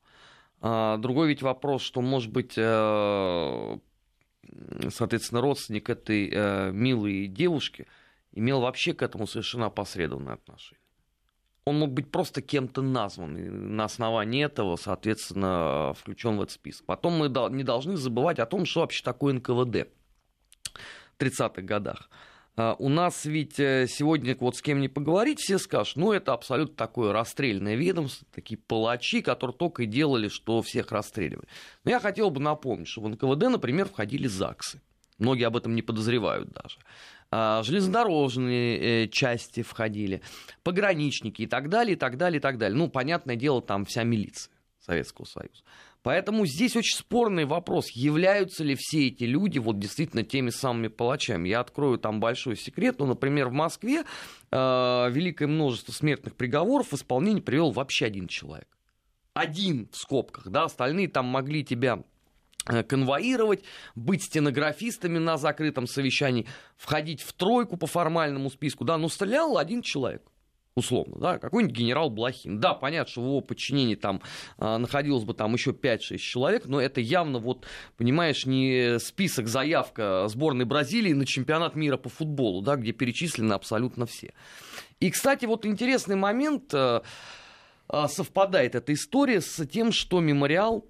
А, 0.60 0.96
другой 0.96 1.28
ведь 1.28 1.42
вопрос, 1.42 1.82
что, 1.82 2.00
может 2.00 2.32
быть, 2.32 2.54
соответственно, 2.54 3.80
родственник 5.40 5.88
этой 5.88 6.72
милой 6.72 7.28
девушки 7.28 7.86
имел 8.32 8.62
вообще 8.62 8.94
к 8.94 9.02
этому 9.02 9.28
совершенно 9.28 9.66
опосредованное 9.66 10.34
отношение 10.34 10.80
он 11.70 11.78
мог 11.78 11.92
быть 11.92 12.10
просто 12.10 12.42
кем-то 12.42 12.82
назван. 12.82 13.36
И 13.36 13.48
на 13.48 13.84
основании 13.84 14.44
этого, 14.44 14.76
соответственно, 14.76 15.94
включен 15.98 16.36
в 16.36 16.42
этот 16.42 16.52
список. 16.52 16.86
Потом 16.86 17.14
мы 17.14 17.28
не 17.54 17.64
должны 17.64 17.96
забывать 17.96 18.38
о 18.38 18.46
том, 18.46 18.66
что 18.66 18.80
вообще 18.80 19.02
такое 19.02 19.34
НКВД 19.34 19.88
в 21.16 21.22
30-х 21.22 21.62
годах. 21.62 22.10
А, 22.56 22.74
у 22.78 22.88
нас 22.88 23.24
ведь 23.24 23.58
э, 23.58 23.86
сегодня 23.88 24.36
вот 24.38 24.56
с 24.56 24.62
кем 24.62 24.80
не 24.80 24.88
поговорить, 24.88 25.40
все 25.40 25.58
скажут, 25.58 25.96
ну 25.96 26.12
это 26.12 26.32
абсолютно 26.32 26.74
такое 26.76 27.12
расстрельное 27.12 27.76
ведомство, 27.76 28.26
такие 28.34 28.58
палачи, 28.58 29.22
которые 29.22 29.56
только 29.56 29.84
и 29.84 29.86
делали, 29.86 30.28
что 30.28 30.60
всех 30.60 30.92
расстреливали. 30.92 31.46
Но 31.84 31.90
я 31.90 32.00
хотел 32.00 32.30
бы 32.30 32.40
напомнить, 32.40 32.88
что 32.88 33.00
в 33.00 33.08
НКВД, 33.08 33.48
например, 33.48 33.88
входили 33.88 34.26
ЗАГСы. 34.26 34.80
Многие 35.18 35.44
об 35.44 35.56
этом 35.56 35.74
не 35.74 35.82
подозревают 35.82 36.50
даже. 36.50 36.78
А, 37.32 37.62
железнодорожные 37.62 39.04
э, 39.04 39.08
части 39.08 39.62
входили, 39.62 40.20
пограничники 40.64 41.42
и 41.42 41.46
так 41.46 41.68
далее, 41.68 41.94
и 41.94 41.98
так 41.98 42.16
далее, 42.16 42.38
и 42.38 42.40
так 42.40 42.58
далее. 42.58 42.76
Ну, 42.76 42.88
понятное 42.88 43.36
дело, 43.36 43.62
там 43.62 43.84
вся 43.84 44.02
милиция 44.02 44.52
Советского 44.80 45.26
Союза. 45.26 45.62
Поэтому 46.02 46.46
здесь 46.46 46.74
очень 46.76 46.96
спорный 46.96 47.44
вопрос, 47.44 47.90
являются 47.90 48.64
ли 48.64 48.74
все 48.76 49.08
эти 49.08 49.24
люди 49.24 49.58
вот 49.58 49.78
действительно 49.78 50.24
теми 50.24 50.50
самыми 50.50 50.88
палачами. 50.88 51.48
Я 51.48 51.60
открою 51.60 51.98
там 51.98 52.20
большой 52.20 52.56
секрет. 52.56 52.96
Ну, 52.98 53.06
например, 53.06 53.48
в 53.48 53.52
Москве 53.52 54.04
э, 54.50 54.56
великое 55.10 55.46
множество 55.46 55.92
смертных 55.92 56.34
приговоров 56.34 56.88
в 56.88 56.94
исполнение 56.94 57.42
привел 57.42 57.70
вообще 57.70 58.06
один 58.06 58.28
человек. 58.28 58.66
Один 59.34 59.88
в 59.92 59.96
скобках, 59.96 60.48
да, 60.48 60.64
остальные 60.64 61.08
там 61.08 61.26
могли 61.26 61.64
тебя 61.64 62.02
конвоировать, 62.64 63.64
быть 63.94 64.24
стенографистами 64.24 65.18
на 65.18 65.36
закрытом 65.36 65.86
совещании, 65.86 66.46
входить 66.76 67.22
в 67.22 67.32
тройку 67.32 67.76
по 67.76 67.86
формальному 67.86 68.50
списку, 68.50 68.84
да, 68.84 68.98
но 68.98 69.08
стрелял 69.08 69.58
один 69.58 69.82
человек 69.82 70.22
условно, 70.74 71.16
да, 71.18 71.38
какой-нибудь 71.38 71.76
генерал 71.76 72.10
Блохин. 72.10 72.58
Да, 72.60 72.74
понятно, 72.74 73.10
что 73.10 73.22
в 73.22 73.24
его 73.24 73.40
подчинении 73.40 73.94
там 73.94 74.22
а, 74.58 74.78
находилось 74.78 75.24
бы 75.24 75.34
там 75.34 75.52
еще 75.52 75.70
5-6 75.70 76.16
человек, 76.18 76.66
но 76.66 76.80
это 76.80 77.00
явно 77.00 77.38
вот, 77.38 77.66
понимаешь, 77.96 78.46
не 78.46 78.98
список 78.98 79.48
заявка 79.48 80.26
сборной 80.28 80.64
Бразилии 80.64 81.12
на 81.12 81.26
чемпионат 81.26 81.76
мира 81.76 81.96
по 81.96 82.08
футболу, 82.08 82.62
да, 82.62 82.76
где 82.76 82.92
перечислены 82.92 83.52
абсолютно 83.52 84.06
все. 84.06 84.32
И, 85.00 85.10
кстати, 85.10 85.44
вот 85.44 85.66
интересный 85.66 86.16
момент, 86.16 86.72
а, 86.74 87.02
а, 87.88 88.08
совпадает 88.08 88.74
эта 88.74 88.92
история 88.92 89.40
с 89.40 89.66
тем, 89.66 89.92
что 89.92 90.20
мемориал 90.20 90.84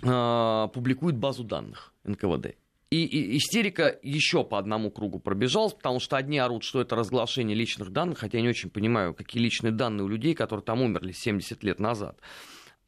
публикует 0.00 1.16
базу 1.16 1.44
данных 1.44 1.92
НКВД. 2.04 2.56
И, 2.90 3.36
истерика 3.36 3.96
еще 4.02 4.42
по 4.42 4.58
одному 4.58 4.90
кругу 4.90 5.20
пробежалась, 5.20 5.74
потому 5.74 6.00
что 6.00 6.16
одни 6.16 6.38
орут, 6.38 6.64
что 6.64 6.80
это 6.80 6.96
разглашение 6.96 7.56
личных 7.56 7.90
данных, 7.90 8.18
хотя 8.18 8.38
я 8.38 8.42
не 8.42 8.48
очень 8.48 8.68
понимаю, 8.68 9.14
какие 9.14 9.40
личные 9.40 9.70
данные 9.70 10.04
у 10.04 10.08
людей, 10.08 10.34
которые 10.34 10.64
там 10.64 10.82
умерли 10.82 11.12
70 11.12 11.62
лет 11.62 11.78
назад. 11.78 12.18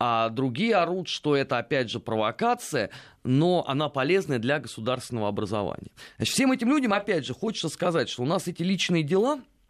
А 0.00 0.30
другие 0.30 0.74
орут, 0.74 1.06
что 1.06 1.36
это 1.36 1.58
опять 1.58 1.88
же 1.88 2.00
провокация, 2.00 2.90
но 3.22 3.64
она 3.68 3.88
полезная 3.88 4.40
для 4.40 4.58
государственного 4.58 5.28
образования. 5.28 5.92
Значит, 6.16 6.34
всем 6.34 6.50
этим 6.50 6.70
людям, 6.70 6.92
опять 6.92 7.24
же, 7.24 7.32
хочется 7.32 7.68
сказать, 7.68 8.08
что 8.08 8.22
у 8.22 8.26
нас 8.26 8.48
эти 8.48 8.64
личные 8.64 9.04
дела, 9.04 9.38
Э, 9.38 9.61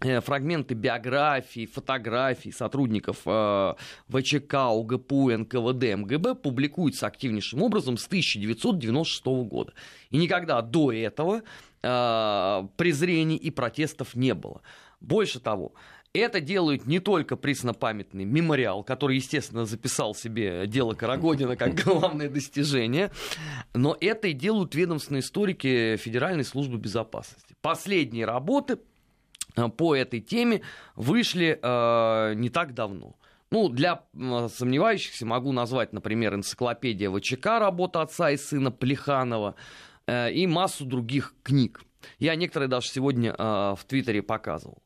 фрагменты 0.00 0.74
биографий, 0.74 1.66
фотографий 1.66 2.52
сотрудников 2.52 3.18
э, 3.26 3.74
ВЧК, 4.08 4.70
УГПУ, 4.70 5.30
НКВД, 5.30 5.96
МГБ 5.96 6.36
публикуются 6.36 7.06
активнейшим 7.06 7.62
образом 7.62 7.96
с 7.96 8.06
1996 8.06 9.26
года. 9.26 9.72
И 10.10 10.16
никогда 10.16 10.62
до 10.62 10.92
этого 10.92 11.42
э, 11.82 12.68
презрений 12.76 13.36
и 13.36 13.50
протестов 13.50 14.14
не 14.14 14.34
было. 14.34 14.62
Больше 15.00 15.40
того, 15.40 15.74
это 16.12 16.40
делают 16.40 16.86
не 16.86 17.00
только 17.00 17.36
преснопамятный 17.36 18.24
мемориал, 18.24 18.82
который, 18.82 19.16
естественно, 19.16 19.66
записал 19.66 20.14
себе 20.14 20.66
дело 20.66 20.94
Карагодина 20.94 21.56
как 21.56 21.74
главное 21.84 22.28
достижение, 22.28 23.10
но 23.74 23.96
это 24.00 24.28
и 24.28 24.32
делают 24.32 24.74
ведомственные 24.74 25.20
историки 25.20 25.96
Федеральной 25.96 26.44
службы 26.44 26.78
безопасности. 26.78 27.54
Последние 27.60 28.24
работы 28.24 28.78
Э, 28.78 28.97
по 29.76 29.96
этой 29.96 30.20
теме 30.20 30.62
вышли 30.94 31.58
э, 31.60 32.34
не 32.34 32.50
так 32.50 32.74
давно. 32.74 33.16
Ну, 33.50 33.68
для 33.68 34.04
сомневающихся 34.12 35.24
могу 35.24 35.52
назвать, 35.52 35.92
например, 35.92 36.34
энциклопедия 36.34 37.10
ВЧК, 37.10 37.58
работа 37.58 38.02
отца 38.02 38.30
и 38.30 38.36
сына 38.36 38.70
Плеханова, 38.70 39.54
э, 40.06 40.32
и 40.32 40.46
массу 40.46 40.84
других 40.84 41.34
книг. 41.42 41.82
Я 42.18 42.34
некоторые 42.36 42.68
даже 42.68 42.88
сегодня 42.88 43.34
э, 43.36 43.74
в 43.76 43.80
Твиттере 43.86 44.22
показывал. 44.22 44.82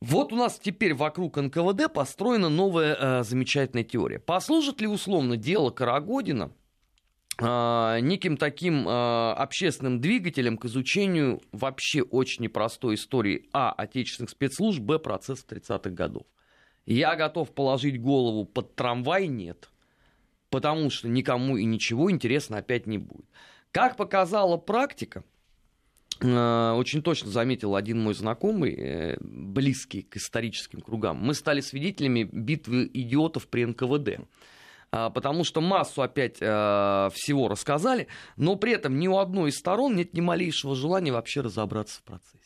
Вот 0.00 0.32
у 0.32 0.36
нас 0.36 0.58
теперь 0.58 0.94
вокруг 0.94 1.36
НКВД 1.36 1.92
построена 1.92 2.48
новая 2.48 2.96
э, 2.98 3.24
замечательная 3.24 3.84
теория. 3.84 4.20
Послужит 4.20 4.80
ли 4.80 4.86
условно 4.86 5.36
дело 5.36 5.70
Карагодина 5.70 6.52
неким 7.40 8.36
таким 8.36 8.84
а, 8.88 9.34
общественным 9.34 10.00
двигателем 10.00 10.58
к 10.58 10.64
изучению 10.64 11.40
вообще 11.52 12.02
очень 12.02 12.44
непростой 12.44 12.96
истории 12.96 13.48
А. 13.52 13.72
Отечественных 13.72 14.30
спецслужб, 14.30 14.80
Б. 14.80 14.98
Процесса 14.98 15.44
30-х 15.48 15.90
годов. 15.90 16.26
Я 16.84 17.14
готов 17.14 17.52
положить 17.52 18.00
голову 18.00 18.44
под 18.44 18.74
трамвай, 18.74 19.28
нет. 19.28 19.70
Потому 20.50 20.90
что 20.90 21.06
никому 21.06 21.56
и 21.56 21.64
ничего 21.64 22.10
интересно 22.10 22.58
опять 22.58 22.86
не 22.86 22.98
будет. 22.98 23.26
Как 23.70 23.96
показала 23.96 24.56
практика, 24.56 25.22
а, 26.20 26.74
очень 26.74 27.02
точно 27.02 27.30
заметил 27.30 27.76
один 27.76 28.00
мой 28.00 28.14
знакомый, 28.14 28.74
э, 28.74 29.16
близкий 29.20 30.02
к 30.02 30.16
историческим 30.16 30.80
кругам, 30.80 31.18
мы 31.18 31.34
стали 31.34 31.60
свидетелями 31.60 32.24
битвы 32.24 32.90
идиотов 32.92 33.46
при 33.48 33.64
НКВД. 33.64 34.26
А, 34.90 35.10
потому 35.10 35.44
что 35.44 35.60
массу 35.60 36.02
опять 36.02 36.38
а, 36.40 37.10
всего 37.12 37.48
рассказали, 37.48 38.08
но 38.36 38.56
при 38.56 38.72
этом 38.72 38.98
ни 38.98 39.06
у 39.06 39.18
одной 39.18 39.50
из 39.50 39.58
сторон 39.58 39.96
нет 39.96 40.14
ни 40.14 40.20
малейшего 40.20 40.74
желания 40.74 41.12
вообще 41.12 41.42
разобраться 41.42 42.00
в 42.00 42.04
процессе. 42.04 42.38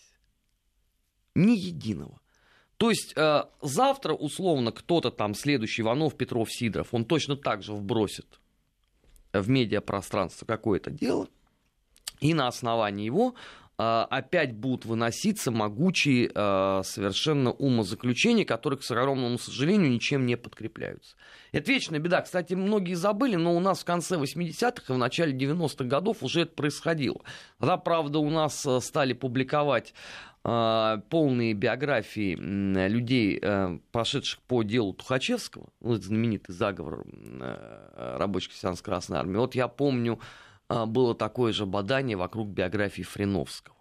Ни 1.34 1.52
единого. 1.52 2.20
То 2.78 2.90
есть 2.90 3.14
а, 3.16 3.50
завтра, 3.60 4.14
условно, 4.14 4.72
кто-то 4.72 5.10
там, 5.10 5.34
следующий 5.34 5.82
Иванов, 5.82 6.16
Петров, 6.16 6.52
Сидоров, 6.52 6.88
он 6.92 7.04
точно 7.04 7.36
так 7.36 7.62
же 7.62 7.72
вбросит 7.72 8.40
в 9.32 9.48
медиапространство 9.48 10.44
какое-то 10.44 10.90
дело, 10.90 11.28
и 12.20 12.34
на 12.34 12.48
основании 12.48 13.06
его 13.06 13.34
опять 14.10 14.54
будут 14.54 14.84
выноситься 14.84 15.50
могучие 15.50 16.30
а, 16.34 16.82
совершенно 16.84 17.52
умозаключения, 17.52 18.44
которые, 18.44 18.78
к 18.78 18.90
огромному 18.90 19.38
сожалению, 19.38 19.90
ничем 19.90 20.26
не 20.26 20.36
подкрепляются. 20.36 21.16
Это 21.52 21.70
вечная 21.70 21.98
беда. 21.98 22.20
Кстати, 22.22 22.54
многие 22.54 22.94
забыли, 22.94 23.36
но 23.36 23.56
у 23.56 23.60
нас 23.60 23.80
в 23.80 23.84
конце 23.84 24.16
80-х 24.16 24.92
и 24.92 24.96
в 24.96 24.98
начале 24.98 25.36
90-х 25.36 25.84
годов 25.84 26.22
уже 26.22 26.42
это 26.42 26.54
происходило. 26.54 27.20
Тогда, 27.58 27.76
правда, 27.76 28.18
у 28.18 28.30
нас 28.30 28.64
а, 28.66 28.80
стали 28.80 29.12
публиковать 29.12 29.94
полные 30.44 31.54
биографии 31.54 32.34
людей, 32.34 33.40
прошедших 33.92 34.40
по 34.40 34.64
делу 34.64 34.92
Тухачевского, 34.92 35.68
ну, 35.80 35.94
знаменитый 35.94 36.52
заговор 36.52 37.04
рабочих 37.94 38.50
крестьянской 38.50 38.92
Красной 38.92 39.18
Армии. 39.18 39.36
Вот 39.36 39.54
я 39.54 39.68
помню 39.68 40.18
а, 40.18 40.24
было 40.86 41.14
такое 41.14 41.52
же 41.52 41.66
бадание 41.66 42.16
вокруг 42.16 42.48
биографии 42.48 43.02
Фриновского. 43.02 43.76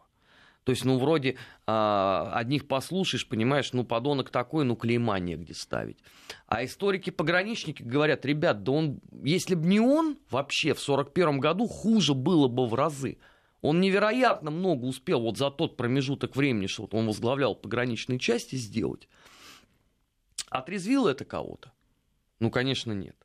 То 0.64 0.72
есть, 0.72 0.86
ну, 0.86 1.00
вроде 1.00 1.38
а, 1.66 2.32
одних 2.36 2.68
послушаешь, 2.68 3.28
понимаешь, 3.28 3.74
ну, 3.74 3.84
подонок 3.84 4.30
такой, 4.30 4.64
ну, 4.64 4.76
клейма 4.76 5.18
негде 5.20 5.56
ставить. 5.56 5.98
А 6.46 6.64
историки-пограничники 6.64 7.82
говорят, 7.82 8.26
ребят, 8.26 8.64
да 8.64 8.72
он, 8.74 9.00
если 9.24 9.56
бы 9.56 9.66
не 9.66 9.80
он, 9.80 10.20
вообще 10.30 10.76
в 10.76 10.80
41 10.80 11.40
году 11.40 11.68
хуже 11.68 12.14
было 12.14 12.48
бы 12.48 12.68
в 12.68 12.76
разы. 12.76 13.18
Он 13.62 13.82
невероятно 13.82 14.52
много 14.52 14.86
успел 14.86 15.22
вот 15.22 15.38
за 15.38 15.50
тот 15.50 15.78
промежуток 15.78 16.36
времени, 16.36 16.68
что 16.68 16.84
вот 16.84 16.94
он 16.94 17.08
возглавлял 17.08 17.56
пограничные 17.56 18.20
части, 18.20 18.56
сделать. 18.56 19.08
Отрезвило 20.50 21.10
это 21.10 21.26
кого-то? 21.26 21.72
Ну, 22.40 22.52
конечно, 22.52 22.92
нет. 22.92 23.16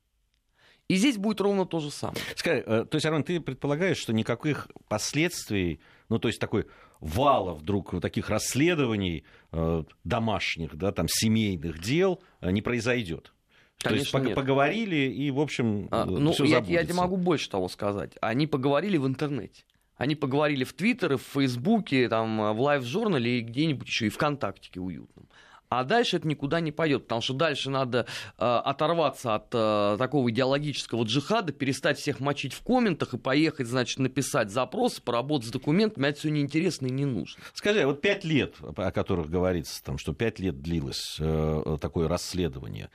И 0.88 0.96
здесь 0.96 1.16
будет 1.16 1.40
ровно 1.40 1.66
то 1.66 1.80
же 1.80 1.90
самое. 1.90 2.20
Скажи, 2.36 2.62
э, 2.64 2.84
то 2.88 2.94
есть, 2.96 3.06
Армен, 3.06 3.24
ты 3.24 3.40
предполагаешь, 3.40 3.96
что 3.96 4.12
никаких 4.12 4.68
последствий, 4.88 5.80
ну, 6.08 6.18
то 6.18 6.28
есть 6.28 6.40
такой 6.40 6.66
вала 7.00 7.54
вдруг 7.54 8.00
таких 8.00 8.30
расследований 8.30 9.24
э, 9.52 9.84
домашних, 10.04 10.76
да, 10.76 10.92
там, 10.92 11.06
семейных 11.08 11.80
дел 11.80 12.22
э, 12.40 12.52
не 12.52 12.62
произойдет? 12.62 13.32
Конечно, 13.78 14.12
То 14.12 14.18
есть 14.18 14.28
нет. 14.28 14.36
поговорили 14.36 15.12
и, 15.12 15.30
в 15.30 15.40
общем, 15.40 15.88
а, 15.90 16.06
ну, 16.06 16.32
все 16.32 16.44
я, 16.44 16.58
я 16.60 16.84
тебе 16.84 16.94
могу 16.94 17.16
больше 17.16 17.50
того 17.50 17.68
сказать. 17.68 18.12
Они 18.22 18.46
поговорили 18.46 18.96
в 18.96 19.06
интернете. 19.06 19.64
Они 19.96 20.14
поговорили 20.14 20.64
в 20.64 20.72
Твиттере, 20.72 21.16
в 21.16 21.22
Фейсбуке, 21.22 22.08
там, 22.08 22.54
в 22.54 22.60
лайв-журнале 22.60 23.38
и 23.38 23.40
где-нибудь 23.42 23.86
еще 23.86 24.06
и 24.06 24.10
ВКонтактике 24.10 24.80
уютном. 24.80 25.28
А 25.68 25.84
дальше 25.84 26.18
это 26.18 26.28
никуда 26.28 26.60
не 26.60 26.72
пойдет, 26.72 27.04
потому 27.04 27.20
что 27.20 27.34
дальше 27.34 27.70
надо 27.70 28.06
э, 28.38 28.44
оторваться 28.44 29.34
от 29.34 29.48
э, 29.52 29.96
такого 29.98 30.30
идеологического 30.30 31.04
джихада, 31.04 31.52
перестать 31.52 31.98
всех 31.98 32.20
мочить 32.20 32.52
в 32.52 32.62
комментах 32.62 33.14
и 33.14 33.18
поехать, 33.18 33.66
значит, 33.66 33.98
написать 33.98 34.50
запрос, 34.50 35.00
поработать 35.00 35.48
с 35.48 35.52
документами, 35.52 36.06
а 36.06 36.10
это 36.10 36.20
все 36.20 36.30
неинтересно 36.30 36.86
и 36.86 36.90
не 36.90 37.04
нужно. 37.04 37.42
Скажи, 37.52 37.80
а 37.80 37.86
вот 37.86 38.00
пять 38.00 38.24
лет, 38.24 38.54
о 38.60 38.90
которых 38.92 39.28
говорится, 39.28 39.82
там, 39.82 39.98
что 39.98 40.12
пять 40.12 40.38
лет 40.38 40.60
длилось 40.60 41.16
э, 41.18 41.76
такое 41.80 42.08
расследование, 42.08 42.90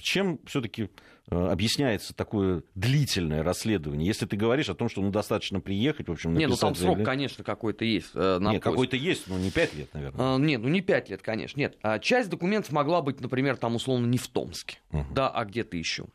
чем 0.00 0.40
все-таки 0.46 0.88
Э, 1.30 1.48
объясняется 1.50 2.14
такое 2.14 2.62
длительное 2.74 3.42
расследование, 3.42 4.06
если 4.06 4.24
ты 4.24 4.34
говоришь 4.34 4.70
о 4.70 4.74
том, 4.74 4.88
что 4.88 5.02
ну, 5.02 5.10
достаточно 5.10 5.60
приехать, 5.60 6.08
в 6.08 6.12
общем. 6.12 6.32
Нет, 6.32 6.48
ну 6.48 6.56
там 6.56 6.74
срок, 6.74 7.04
конечно, 7.04 7.44
какой-то 7.44 7.84
есть. 7.84 8.12
Э, 8.14 8.38
нет, 8.40 8.62
какой-то 8.62 8.96
есть, 8.96 9.28
но 9.28 9.38
не 9.38 9.50
пять 9.50 9.74
лет, 9.74 9.92
наверное. 9.92 10.36
А, 10.36 10.38
нет, 10.38 10.62
ну 10.62 10.68
не 10.68 10.80
пять 10.80 11.10
лет, 11.10 11.20
конечно, 11.20 11.60
нет. 11.60 11.76
А 11.82 11.98
часть 11.98 12.30
документов 12.30 12.72
могла 12.72 13.02
быть, 13.02 13.20
например, 13.20 13.58
там 13.58 13.74
условно 13.74 14.06
не 14.06 14.16
в 14.16 14.26
Томске, 14.28 14.78
uh-huh. 14.90 15.04
да, 15.12 15.28
а 15.28 15.44
где-то 15.44 15.76
еще. 15.76 16.06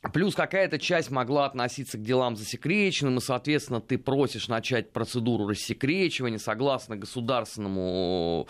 Плюс 0.00 0.36
какая-то 0.36 0.78
часть 0.78 1.10
могла 1.10 1.46
относиться 1.46 1.98
к 1.98 2.02
делам 2.02 2.36
засекреченным, 2.36 3.18
и, 3.18 3.20
соответственно, 3.20 3.80
ты 3.80 3.98
просишь 3.98 4.46
начать 4.46 4.92
процедуру 4.92 5.48
рассекречивания 5.48 6.38
согласно 6.38 6.96
государственному, 6.96 8.46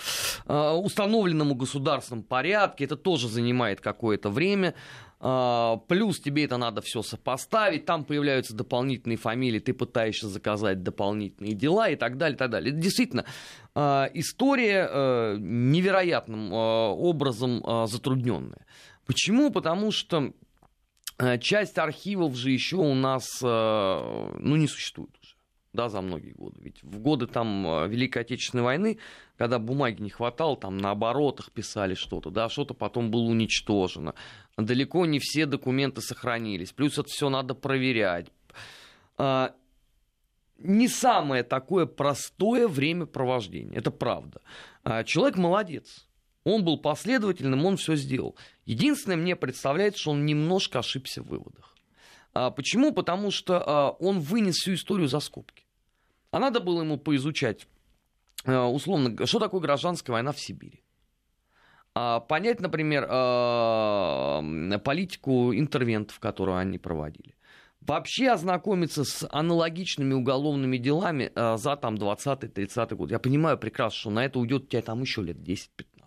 э, 0.46 0.70
установленному 0.72 1.54
государственному 1.54 2.24
порядке. 2.24 2.84
Это 2.84 2.96
тоже 2.96 3.28
занимает 3.28 3.80
какое-то 3.80 4.28
время. 4.28 4.74
Э, 5.22 5.78
плюс 5.88 6.20
тебе 6.20 6.44
это 6.44 6.58
надо 6.58 6.82
все 6.82 7.00
сопоставить, 7.02 7.86
там 7.86 8.04
появляются 8.04 8.54
дополнительные 8.54 9.16
фамилии, 9.16 9.58
ты 9.58 9.72
пытаешься 9.72 10.28
заказать 10.28 10.82
дополнительные 10.82 11.54
дела 11.54 11.88
и 11.88 11.96
так 11.96 12.18
далее, 12.18 12.34
и 12.36 12.38
так 12.38 12.50
далее. 12.50 12.72
Это 12.72 12.82
действительно 12.82 13.24
э, 13.74 14.08
история 14.12 15.38
невероятным 15.38 16.52
образом 16.52 17.64
затрудненная. 17.88 18.66
Почему? 19.06 19.50
Потому 19.50 19.90
что 19.90 20.34
Э, 20.47 20.47
часть 21.40 21.78
архивов 21.78 22.36
же 22.36 22.50
еще 22.50 22.76
у 22.76 22.94
нас 22.94 23.40
э, 23.42 24.30
ну, 24.38 24.56
не 24.56 24.68
существует 24.68 25.10
уже, 25.20 25.34
да, 25.72 25.88
за 25.88 26.00
многие 26.00 26.32
годы. 26.32 26.60
Ведь 26.60 26.82
в 26.82 27.00
годы 27.00 27.26
там 27.26 27.66
э, 27.66 27.88
Великой 27.88 28.22
Отечественной 28.22 28.62
войны, 28.62 28.98
когда 29.36 29.58
бумаги 29.58 30.00
не 30.00 30.10
хватало, 30.10 30.56
там 30.56 30.78
на 30.78 30.92
оборотах 30.92 31.50
писали 31.50 31.94
что-то, 31.94 32.30
да, 32.30 32.48
что-то 32.48 32.74
потом 32.74 33.10
было 33.10 33.22
уничтожено. 33.22 34.14
Далеко 34.56 35.06
не 35.06 35.18
все 35.18 35.46
документы 35.46 36.00
сохранились. 36.00 36.72
Плюс 36.72 36.98
это 36.98 37.08
все 37.08 37.28
надо 37.28 37.54
проверять. 37.54 38.32
Не 39.18 40.88
самое 40.88 41.44
такое 41.44 41.86
простое 41.86 42.66
времяпровождение, 42.66 43.78
это 43.78 43.92
правда. 43.92 44.40
Человек 45.04 45.36
молодец, 45.36 46.07
он 46.48 46.64
был 46.64 46.78
последовательным, 46.78 47.64
он 47.64 47.76
все 47.76 47.96
сделал. 47.96 48.36
Единственное, 48.64 49.16
мне 49.16 49.36
представляется, 49.36 50.00
что 50.00 50.10
он 50.12 50.26
немножко 50.26 50.80
ошибся 50.80 51.22
в 51.22 51.28
выводах. 51.28 51.76
А, 52.34 52.50
почему? 52.50 52.92
Потому 52.92 53.30
что 53.30 53.62
а, 53.64 53.90
он 53.90 54.20
вынес 54.20 54.56
всю 54.56 54.74
историю 54.74 55.08
за 55.08 55.20
скобки. 55.20 55.64
А 56.30 56.38
надо 56.38 56.60
было 56.60 56.82
ему 56.82 56.98
поизучать, 56.98 57.66
а, 58.44 58.66
условно, 58.66 59.26
что 59.26 59.38
такое 59.38 59.60
гражданская 59.60 60.14
война 60.14 60.32
в 60.32 60.40
Сибири. 60.40 60.82
А, 61.94 62.20
понять, 62.20 62.60
например, 62.60 63.06
а, 63.08 64.40
политику 64.84 65.52
интервентов, 65.52 66.20
которую 66.20 66.58
они 66.58 66.78
проводили. 66.78 67.34
Вообще 67.80 68.28
ознакомиться 68.28 69.02
с 69.04 69.26
аналогичными 69.30 70.12
уголовными 70.12 70.76
делами 70.76 71.32
а, 71.34 71.56
за 71.56 71.74
там 71.76 71.94
20-30 71.94 72.94
год. 72.94 73.10
Я 73.10 73.18
понимаю 73.18 73.56
прекрасно, 73.58 73.98
что 73.98 74.10
на 74.10 74.24
это 74.24 74.38
уйдет 74.38 74.64
у 74.64 74.66
тебя 74.66 74.82
там 74.82 75.00
еще 75.00 75.22
лет 75.22 75.38
10-15. 75.38 75.97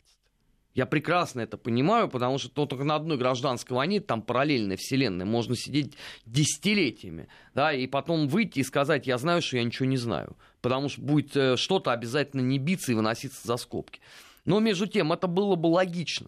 Я 0.73 0.85
прекрасно 0.85 1.41
это 1.41 1.57
понимаю, 1.57 2.07
потому 2.07 2.37
что 2.37 2.49
то, 2.49 2.65
только 2.65 2.85
на 2.85 2.95
одной 2.95 3.17
гражданской 3.17 3.75
войне, 3.75 3.99
там 3.99 4.21
параллельная 4.21 4.77
вселенная, 4.77 5.25
можно 5.25 5.55
сидеть 5.55 5.95
десятилетиями, 6.25 7.27
да, 7.53 7.73
и 7.73 7.87
потом 7.87 8.27
выйти 8.27 8.59
и 8.59 8.63
сказать, 8.63 9.05
я 9.05 9.17
знаю, 9.17 9.41
что 9.41 9.57
я 9.57 9.63
ничего 9.63 9.85
не 9.85 9.97
знаю, 9.97 10.37
потому 10.61 10.87
что 10.87 11.01
будет 11.01 11.35
э, 11.35 11.57
что-то 11.57 11.91
обязательно 11.91 12.41
не 12.41 12.57
биться 12.57 12.93
и 12.93 12.95
выноситься 12.95 13.45
за 13.45 13.57
скобки. 13.57 13.99
Но 14.45 14.59
между 14.59 14.87
тем, 14.87 15.11
это 15.11 15.27
было 15.27 15.55
бы 15.55 15.67
логично 15.67 16.27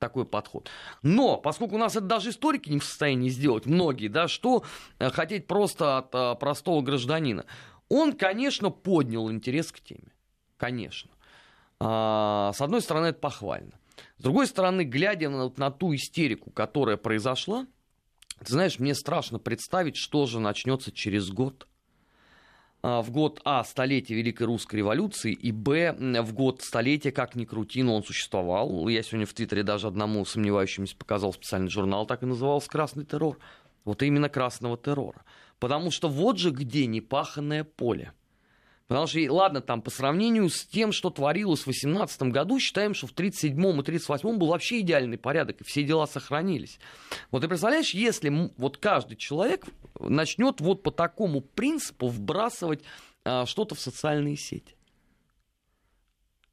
такой 0.00 0.26
подход. 0.26 0.68
Но, 1.02 1.38
поскольку 1.38 1.76
у 1.76 1.78
нас 1.78 1.96
это 1.96 2.06
даже 2.06 2.30
историки 2.30 2.68
не 2.68 2.78
в 2.78 2.84
состоянии 2.84 3.28
сделать, 3.28 3.64
многие, 3.64 4.08
да, 4.08 4.26
что 4.28 4.64
э, 4.98 5.08
хотеть 5.10 5.46
просто 5.46 5.98
от 5.98 6.08
а, 6.12 6.34
простого 6.34 6.82
гражданина, 6.82 7.46
он, 7.88 8.12
конечно, 8.12 8.70
поднял 8.70 9.30
интерес 9.30 9.70
к 9.72 9.80
теме. 9.80 10.12
Конечно. 10.56 11.10
А, 11.80 12.52
с 12.54 12.60
одной 12.60 12.82
стороны, 12.82 13.06
это 13.06 13.20
похвально. 13.20 13.72
С 14.18 14.22
другой 14.22 14.46
стороны, 14.46 14.84
глядя 14.84 15.28
на, 15.28 15.52
на 15.56 15.70
ту 15.70 15.94
истерику, 15.94 16.50
которая 16.50 16.96
произошла, 16.96 17.66
ты 18.38 18.52
знаешь, 18.52 18.78
мне 18.78 18.94
страшно 18.94 19.38
представить, 19.38 19.96
что 19.96 20.26
же 20.26 20.40
начнется 20.40 20.92
через 20.92 21.30
год. 21.30 21.66
А, 22.82 23.02
в 23.02 23.10
год 23.10 23.40
А 23.44 23.64
столетия 23.64 24.14
Великой 24.14 24.46
Русской 24.46 24.76
революции 24.76 25.32
и 25.32 25.50
Б 25.52 25.92
в 26.22 26.32
год 26.32 26.62
столетия, 26.62 27.12
как 27.12 27.34
ни 27.34 27.44
крути, 27.44 27.82
но 27.82 27.96
он 27.96 28.04
существовал. 28.04 28.88
Я 28.88 29.02
сегодня 29.02 29.26
в 29.26 29.32
Твиттере 29.34 29.62
даже 29.62 29.88
одному 29.88 30.24
сомневающемуся 30.24 30.96
показал 30.96 31.32
специальный 31.32 31.70
журнал, 31.70 32.06
так 32.06 32.22
и 32.22 32.26
назывался 32.26 32.68
«Красный 32.68 33.04
террор». 33.04 33.38
Вот 33.84 34.02
именно 34.02 34.28
красного 34.28 34.78
террора. 34.78 35.24
Потому 35.58 35.90
что 35.90 36.08
вот 36.08 36.38
же 36.38 36.50
где 36.50 36.86
непаханное 36.86 37.64
поле– 37.64 38.12
Потому 38.86 39.06
что, 39.06 39.32
ладно, 39.32 39.62
там 39.62 39.80
по 39.80 39.90
сравнению 39.90 40.50
с 40.50 40.66
тем, 40.66 40.92
что 40.92 41.08
творилось 41.08 41.62
в 41.62 41.68
18 41.68 42.22
году, 42.24 42.58
считаем, 42.58 42.92
что 42.92 43.06
в 43.06 43.12
37 43.12 43.80
и 43.80 43.82
38 43.82 44.36
был 44.36 44.48
вообще 44.48 44.80
идеальный 44.80 45.16
порядок, 45.16 45.62
и 45.62 45.64
все 45.64 45.82
дела 45.82 46.06
сохранились. 46.06 46.78
Вот 47.30 47.40
ты 47.40 47.48
представляешь, 47.48 47.94
если 47.94 48.50
вот 48.58 48.76
каждый 48.76 49.16
человек 49.16 49.64
начнет 49.98 50.60
вот 50.60 50.82
по 50.82 50.90
такому 50.90 51.40
принципу 51.40 52.08
вбрасывать 52.08 52.82
а, 53.24 53.46
что-то 53.46 53.74
в 53.74 53.80
социальные 53.80 54.36
сети. 54.36 54.76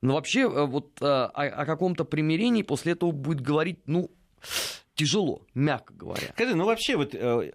Но 0.02 0.14
вообще 0.14 0.42
э, 0.42 0.66
вот 0.66 0.98
а, 1.02 1.26
о, 1.28 1.44
о 1.44 1.66
каком-то 1.66 2.06
примирении 2.06 2.64
после 2.64 2.94
этого 2.94 3.12
будет 3.12 3.42
говорить, 3.42 3.80
ну, 3.88 4.10
тяжело, 4.96 5.46
мягко 5.54 5.94
говоря. 5.94 6.30
Скажи, 6.34 6.56
ну 6.56 6.66
вообще 6.66 6.96
вот 6.96 7.14
э, 7.14 7.54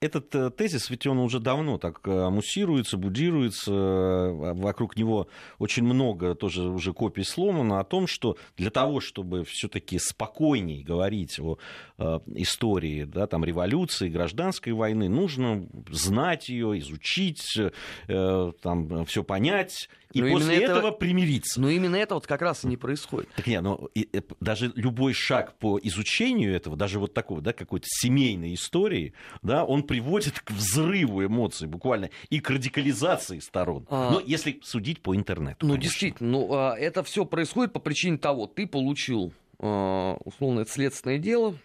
этот 0.00 0.34
э, 0.34 0.50
тезис, 0.50 0.88
ведь 0.88 1.06
он 1.06 1.18
уже 1.18 1.40
давно 1.40 1.76
так 1.76 2.00
э, 2.04 2.30
муссируется, 2.30 2.96
будируется, 2.96 3.70
э, 3.70 4.52
вокруг 4.54 4.96
него 4.96 5.28
очень 5.58 5.84
много 5.84 6.34
тоже 6.34 6.62
уже 6.62 6.94
копий 6.94 7.22
сломано 7.22 7.80
о 7.80 7.84
том, 7.84 8.06
что 8.06 8.38
для 8.56 8.70
того, 8.70 9.00
чтобы 9.00 9.44
все-таки 9.44 9.98
спокойней 9.98 10.82
говорить 10.82 11.38
о 11.38 11.58
истории 12.34 13.04
да, 13.04 13.26
там, 13.26 13.44
революции, 13.44 14.08
гражданской 14.08 14.72
войны, 14.72 15.08
нужно 15.08 15.68
знать 15.90 16.48
ее, 16.48 16.78
изучить, 16.78 17.58
там, 18.06 19.04
все 19.04 19.22
понять, 19.22 19.88
и 20.12 20.22
но 20.22 20.32
после 20.32 20.62
этого, 20.62 20.78
этого 20.78 20.90
примириться. 20.92 21.60
Но 21.60 21.68
именно 21.68 21.96
это 21.96 22.14
вот 22.14 22.26
как 22.26 22.42
раз 22.42 22.64
и 22.64 22.68
не 22.68 22.76
происходит. 22.76 23.28
Так 23.36 23.46
нет, 23.46 23.62
но 23.62 23.88
и, 23.94 24.02
и, 24.02 24.22
даже 24.40 24.72
любой 24.74 25.12
шаг 25.12 25.56
по 25.58 25.78
изучению 25.82 26.54
этого, 26.54 26.76
даже 26.76 26.98
вот 26.98 27.14
такого, 27.14 27.40
да, 27.40 27.52
какой-то 27.52 27.86
семейной 27.88 28.54
истории, 28.54 29.14
да, 29.42 29.64
он 29.64 29.82
приводит 29.82 30.40
к 30.40 30.50
взрыву 30.50 31.24
эмоций 31.24 31.68
буквально 31.68 32.10
и 32.28 32.40
к 32.40 32.50
радикализации 32.50 33.38
сторон. 33.38 33.86
А... 33.88 34.10
Ну, 34.10 34.22
если 34.24 34.60
судить 34.62 35.00
по 35.00 35.14
интернету. 35.14 35.66
Ну, 35.66 35.74
конечно. 35.74 35.82
действительно, 35.82 36.30
ну, 36.30 36.48
а, 36.52 36.76
это 36.76 37.02
все 37.02 37.24
происходит 37.24 37.72
по 37.72 37.80
причине 37.80 38.18
того, 38.18 38.46
ты 38.46 38.66
получил 38.66 39.32
а, 39.58 40.16
условно 40.24 40.60
это 40.60 40.70
следственное 40.70 41.18
дело, 41.18 41.56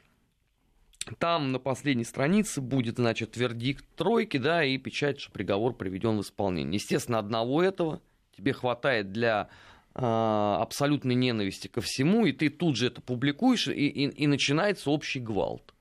там 1.20 1.52
на 1.52 1.60
последней 1.60 2.04
странице 2.04 2.62
будет, 2.62 2.96
значит, 2.96 3.38
вердикт 3.38 3.86
тройки, 3.96 4.38
да, 4.38 4.64
и 4.64 4.78
печать, 4.78 5.20
что 5.20 5.32
приговор 5.32 5.74
приведен 5.74 6.18
в 6.18 6.22
исполнение. 6.22 6.76
Естественно, 6.76 7.20
одного 7.20 7.62
этого 7.64 8.02
тебе 8.36 8.54
хватает 8.54 9.12
для 9.12 9.50
э, 9.94 10.00
абсолютной 10.00 11.16
ненависти 11.16 11.68
ко 11.68 11.82
всему, 11.82 12.26
и 12.26 12.32
ты 12.32 12.50
тут 12.50 12.76
же 12.76 12.88
это 12.88 13.02
публикуешь, 13.02 13.68
и, 13.68 13.72
и, 13.72 14.10
и 14.10 14.28
начинается 14.28 14.90
общий 14.90 15.20
гвалт. 15.20 15.74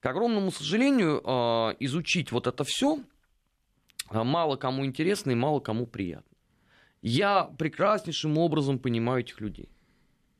К 0.00 0.06
огромному 0.06 0.50
сожалению, 0.50 1.20
э, 1.24 1.76
изучить 1.80 2.32
вот 2.32 2.46
это 2.46 2.64
все 2.64 3.00
а, 4.08 4.24
мало 4.24 4.56
кому 4.56 4.84
интересно 4.84 5.32
и 5.32 5.34
мало 5.34 5.60
кому 5.60 5.86
приятно. 5.86 6.36
Я 7.02 7.44
прекраснейшим 7.44 8.38
образом 8.38 8.78
понимаю 8.78 9.20
этих 9.20 9.40
людей. 9.40 9.68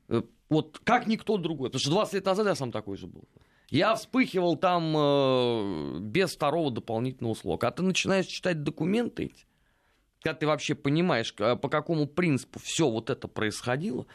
Э, 0.09 0.21
вот 0.49 0.79
как 0.83 1.07
никто 1.07 1.37
другой. 1.37 1.69
Потому 1.69 1.79
что 1.79 1.91
20 1.91 2.13
лет 2.15 2.25
назад 2.25 2.47
я 2.47 2.55
сам 2.55 2.71
такой 2.71 2.97
же 2.97 3.07
был. 3.07 3.27
Я 3.69 3.95
вспыхивал 3.95 4.55
там 4.55 4.95
э, 4.95 5.99
без 5.99 6.35
второго 6.35 6.71
дополнительного 6.71 7.33
слога. 7.33 7.67
А 7.67 7.71
ты 7.71 7.83
начинаешь 7.83 8.25
читать 8.25 8.63
документы 8.63 9.25
эти, 9.25 9.45
когда 10.21 10.33
ты 10.33 10.47
вообще 10.47 10.75
понимаешь, 10.75 11.33
по 11.33 11.69
какому 11.69 12.07
принципу 12.07 12.59
все 12.59 12.89
вот 12.89 13.09
это 13.09 13.27
происходило, 13.27 14.05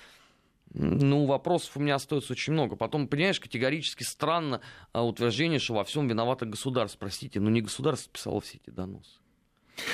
ну, 0.74 1.26
вопросов 1.26 1.76
у 1.76 1.80
меня 1.80 1.96
остается 1.96 2.32
очень 2.32 2.54
много. 2.54 2.76
Потом, 2.76 3.06
понимаешь, 3.06 3.38
категорически 3.38 4.04
странно 4.04 4.60
а, 4.92 5.04
утверждение, 5.04 5.58
что 5.58 5.74
во 5.74 5.84
всем 5.84 6.08
виновато 6.08 6.46
государство. 6.46 6.98
Простите, 6.98 7.40
но 7.40 7.50
не 7.50 7.60
государство 7.60 8.10
писало 8.10 8.40
все 8.40 8.58
эти 8.58 8.70
доносы. 8.74 9.20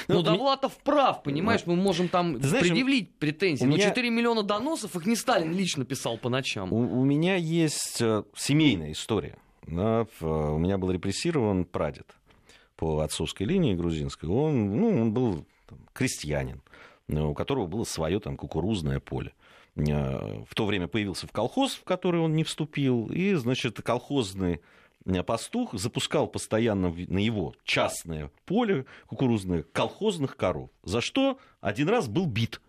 Ну, 0.09 0.17
ну 0.17 0.23
Довлатов 0.23 0.77
ми... 0.79 0.85
прав, 0.85 1.23
понимаешь, 1.23 1.63
мы 1.67 1.77
можем 1.77 2.09
там 2.09 2.41
знаешь, 2.43 2.67
предъявить 2.67 3.15
претензии. 3.17 3.65
Меня... 3.65 3.77
Но 3.77 3.91
4 3.91 4.11
миллиона 4.11 4.43
доносов, 4.43 4.97
их 4.97 5.07
не 5.07 5.17
Сталин 5.17 5.53
лично 5.53 5.85
писал 5.85 6.19
по 6.19 6.29
ночам. 6.29 6.73
У, 6.73 7.01
у 7.01 7.05
меня 7.05 7.37
есть 7.37 8.01
э, 8.01 8.25
семейная 8.37 8.93
история. 8.93 9.37
Да, 9.67 10.07
у 10.21 10.59
меня 10.59 10.79
был 10.79 10.91
репрессирован 10.91 11.65
прадед 11.65 12.07
по 12.77 13.01
отцовской 13.01 13.43
линии 13.45 13.75
грузинской. 13.75 14.29
Он, 14.29 14.77
ну, 14.77 15.03
он 15.03 15.13
был 15.13 15.45
там, 15.69 15.79
крестьянин, 15.93 16.63
э, 17.09 17.21
у 17.21 17.35
которого 17.35 17.67
было 17.67 17.85
свое 17.85 18.21
там 18.21 18.37
кукурузное 18.37 19.01
поле. 19.01 19.33
Э, 19.77 20.43
в 20.49 20.55
то 20.55 20.67
время 20.67 20.89
появился 20.89 21.27
в 21.27 21.33
колхоз, 21.33 21.75
в 21.75 21.85
который 21.85 22.21
он 22.21 22.35
не 22.35 22.45
вступил, 22.45 23.07
и, 23.07 23.35
значит, 23.35 23.81
колхозный 23.83 24.61
э, 25.05 25.23
пастух 25.23 25.75
запускал 25.75 26.27
постоянно 26.27 26.91
на 26.91 27.19
его 27.19 27.55
частное 27.65 28.31
поле 28.45 28.87
кукурузное 29.07 29.63
колхозных 29.63 30.37
коров, 30.37 30.71
за 30.83 31.01
что 31.01 31.39
один 31.61 31.89
раз 31.89 32.09
был 32.09 32.27
бит. 32.27 32.61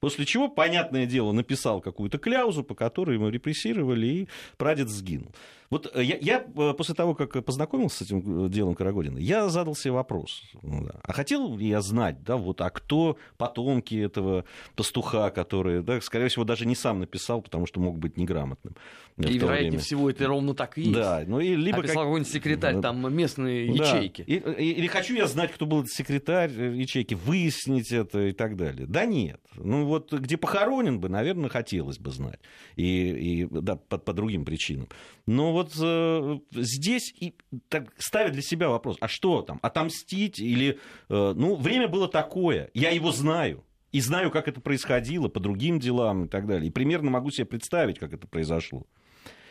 После 0.00 0.26
чего, 0.26 0.48
понятное 0.48 1.06
дело, 1.06 1.32
написал 1.32 1.80
какую-то 1.80 2.18
кляузу, 2.18 2.62
по 2.62 2.74
которой 2.74 3.16
ему 3.16 3.28
репрессировали, 3.28 4.06
и 4.06 4.28
прадед 4.58 4.90
сгинул. 4.90 5.32
Вот 5.70 5.90
э, 5.94 6.02
я, 6.02 6.16
я 6.20 6.44
э, 6.54 6.74
после 6.76 6.94
того, 6.94 7.14
как 7.14 7.44
познакомился 7.44 7.98
с 7.98 8.02
этим 8.02 8.46
э, 8.46 8.48
делом 8.48 8.74
Карагодина, 8.74 9.18
я 9.18 9.48
задал 9.48 9.74
себе 9.74 9.92
вопрос. 9.92 10.42
Ну, 10.62 10.84
да, 10.84 10.94
а 11.02 11.12
хотел 11.12 11.56
ли 11.56 11.68
я 11.68 11.80
знать, 11.80 12.22
да, 12.22 12.36
вот, 12.36 12.60
а 12.60 12.70
кто 12.70 13.16
потомки 13.36 13.94
этого 13.94 14.44
пастуха, 14.74 15.30
который, 15.30 15.82
да, 15.82 16.00
скорее 16.00 16.28
всего, 16.28 16.44
даже 16.44 16.66
не 16.66 16.74
сам 16.74 17.00
написал, 17.00 17.42
потому 17.42 17.66
что 17.66 17.80
мог 17.80 17.98
быть 17.98 18.16
неграмотным. 18.16 18.74
И, 19.18 19.38
вероятнее 19.38 19.70
время. 19.70 19.78
всего, 19.78 20.10
это 20.10 20.26
ровно 20.26 20.54
так 20.54 20.76
и 20.76 20.82
есть. 20.82 20.92
Да, 20.92 21.24
ну 21.26 21.40
и 21.40 21.56
либо... 21.56 21.78
Описал 21.78 21.94
как... 21.94 22.04
какой-нибудь 22.04 22.32
секретарь, 22.32 22.80
там, 22.80 23.14
местные 23.14 23.66
ячейки. 23.66 24.24
Да. 24.26 24.52
И, 24.52 24.72
или 24.72 24.86
хочу 24.86 25.14
я 25.14 25.26
знать, 25.26 25.52
кто 25.52 25.64
был 25.64 25.86
секретарь 25.86 26.50
ячейки, 26.50 27.14
выяснить 27.14 27.92
это 27.92 28.26
и 28.26 28.32
так 28.32 28.56
далее. 28.56 28.86
Да 28.86 29.06
нет. 29.06 29.40
Ну 29.54 29.86
вот 29.86 30.12
где 30.12 30.36
похоронен 30.36 31.00
бы, 31.00 31.08
наверное, 31.08 31.48
хотелось 31.48 31.98
бы 31.98 32.10
знать. 32.10 32.40
И, 32.76 33.42
и 33.42 33.48
да, 33.50 33.76
по, 33.76 33.96
по 33.96 34.12
другим 34.12 34.44
причинам. 34.44 34.88
Но 35.24 35.52
вот 35.56 35.72
э, 35.80 36.38
здесь 36.52 37.12
и 37.18 37.34
так, 37.68 37.92
ставят 37.98 38.32
для 38.32 38.42
себя 38.42 38.68
вопрос, 38.68 38.96
а 39.00 39.08
что 39.08 39.42
там, 39.42 39.58
отомстить 39.62 40.38
или... 40.38 40.78
Э, 41.08 41.32
ну, 41.34 41.56
время 41.56 41.88
было 41.88 42.08
такое, 42.08 42.70
я 42.74 42.90
его 42.90 43.10
знаю. 43.12 43.64
И 43.92 44.00
знаю, 44.00 44.30
как 44.30 44.48
это 44.48 44.60
происходило 44.60 45.28
по 45.28 45.40
другим 45.40 45.78
делам 45.78 46.26
и 46.26 46.28
так 46.28 46.46
далее. 46.46 46.68
И 46.68 46.70
примерно 46.70 47.10
могу 47.10 47.30
себе 47.30 47.46
представить, 47.46 47.98
как 47.98 48.12
это 48.12 48.26
произошло. 48.26 48.86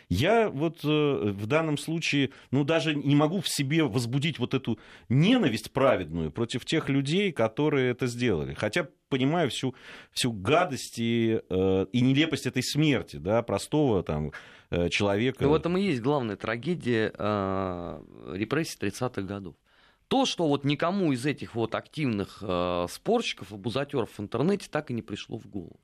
Я 0.10 0.50
вот 0.50 0.84
э, 0.84 0.88
в 0.88 1.46
данном 1.48 1.78
случае, 1.78 2.32
ну, 2.52 2.63
даже 2.63 2.96
не 2.96 3.15
могу 3.15 3.41
в 3.41 3.48
себе 3.48 3.84
возбудить 3.84 4.39
вот 4.39 4.54
эту 4.54 4.80
ненависть 5.10 5.72
праведную 5.72 6.32
против 6.32 6.65
тех 6.65 6.89
людей, 6.89 7.32
которые 7.32 7.91
это 7.91 8.08
сделали. 8.08 8.54
Хотя 8.54 8.88
понимаю 9.10 9.50
всю, 9.50 9.76
всю 10.12 10.32
гадость 10.32 11.00
и, 11.00 11.41
э, 11.50 11.86
и 11.91 12.02
нелепость 12.02 12.46
этой 12.46 12.63
смерти, 12.63 13.18
да, 13.18 13.41
простого 13.41 14.04
там 14.04 14.32
Э, 14.72 14.89
человека. 14.89 15.44
Ну, 15.44 15.52
в 15.52 15.54
этом 15.54 15.78
и 15.78 15.82
есть 15.82 16.02
главная 16.02 16.36
трагедия 16.36 17.13
э, 17.15 18.02
репрессий 18.34 18.78
30-х 18.80 19.22
годов. 19.22 19.56
То, 20.08 20.26
что 20.26 20.48
вот 20.48 20.65
никому 20.65 21.12
из 21.13 21.26
этих 21.26 21.56
вот 21.56 21.76
активных 21.76 22.39
э, 22.41 22.88
спорщиков, 22.89 23.54
абузатеров 23.54 24.10
в 24.12 24.20
интернете 24.20 24.68
так 24.70 24.91
и 24.91 24.94
не 24.94 25.02
пришло 25.02 25.38
в 25.38 25.48
голову. 25.48 25.80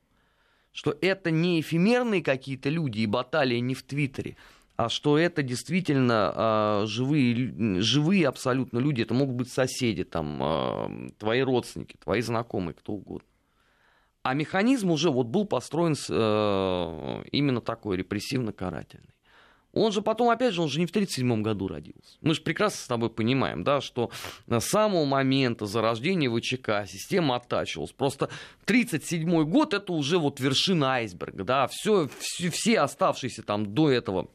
Что 0.72 0.96
это 1.02 1.32
не 1.32 1.60
эфемерные 1.60 2.24
какие-то 2.24 2.70
люди 2.70 3.00
и 3.00 3.06
баталии 3.06 3.58
не 3.58 3.76
в 3.76 3.84
Твиттере, 3.84 4.38
а 4.78 4.90
что 4.90 5.18
это 5.18 5.44
действительно 5.44 6.34
э, 6.84 6.86
живые, 6.88 7.82
живые 7.82 8.28
абсолютно 8.28 8.80
люди. 8.80 9.02
Это 9.02 9.14
могут 9.14 9.36
быть 9.36 9.52
соседи, 9.52 10.04
там, 10.04 10.42
э, 10.42 11.10
твои 11.20 11.42
родственники, 11.42 11.98
твои 12.02 12.22
знакомые, 12.22 12.74
кто 12.74 12.94
угодно. 12.94 13.28
А 14.24 14.34
механизм 14.34 14.92
уже 14.92 15.10
вот 15.10 15.28
был 15.28 15.46
построен 15.46 15.94
э, 15.94 17.24
именно 17.32 17.62
такой 17.62 17.98
репрессивно-карательный. 17.98 19.14
Он 19.74 19.92
же 19.92 20.02
потом, 20.02 20.30
опять 20.30 20.54
же, 20.54 20.62
он 20.62 20.70
же 20.70 20.80
не 20.80 20.86
в 20.86 20.90
1937 20.90 21.42
году 21.42 21.68
родился. 21.68 22.18
Мы 22.22 22.34
же 22.34 22.42
прекрасно 22.42 22.80
с 22.80 22.88
тобой 22.88 23.10
понимаем, 23.10 23.64
да, 23.64 23.80
что 23.80 24.12
с 24.48 24.66
самого 24.66 25.06
момента 25.06 25.66
зарождения 25.66 26.30
ВЧК 26.30 26.86
система 26.88 27.36
оттачивалась. 27.38 27.92
Просто 27.92 28.26
1937 28.66 29.44
год 29.46 29.74
это 29.74 29.94
уже 29.94 30.18
вот 30.18 30.40
вершина 30.40 30.96
айсберга, 30.96 31.44
да, 31.44 31.68
все, 31.68 32.10
все, 32.20 32.50
все 32.50 32.80
оставшиеся 32.82 33.44
там 33.44 33.74
до 33.74 33.90
этого 33.90 34.28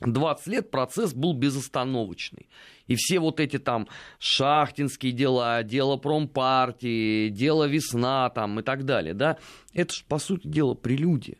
20 0.00 0.46
лет 0.48 0.70
процесс 0.70 1.14
был 1.14 1.32
безостановочный. 1.32 2.48
И 2.86 2.96
все 2.96 3.20
вот 3.20 3.40
эти 3.40 3.58
там 3.58 3.88
шахтинские 4.18 5.12
дела, 5.12 5.62
дело 5.62 5.96
промпартии, 5.96 7.28
дело 7.30 7.64
весна 7.64 8.28
там 8.30 8.60
и 8.60 8.62
так 8.62 8.84
далее, 8.84 9.14
да, 9.14 9.38
это 9.72 9.94
же, 9.94 10.04
по 10.04 10.18
сути 10.18 10.46
дела, 10.46 10.74
прелюдия 10.74 11.38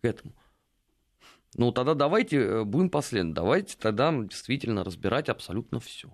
к 0.00 0.04
этому. 0.04 0.32
Ну, 1.54 1.72
тогда 1.72 1.94
давайте 1.94 2.36
э, 2.38 2.64
будем 2.64 2.90
последовательны. 2.90 3.34
Давайте 3.34 3.76
тогда 3.76 4.12
действительно 4.12 4.84
разбирать 4.84 5.28
абсолютно 5.28 5.80
все. 5.80 6.08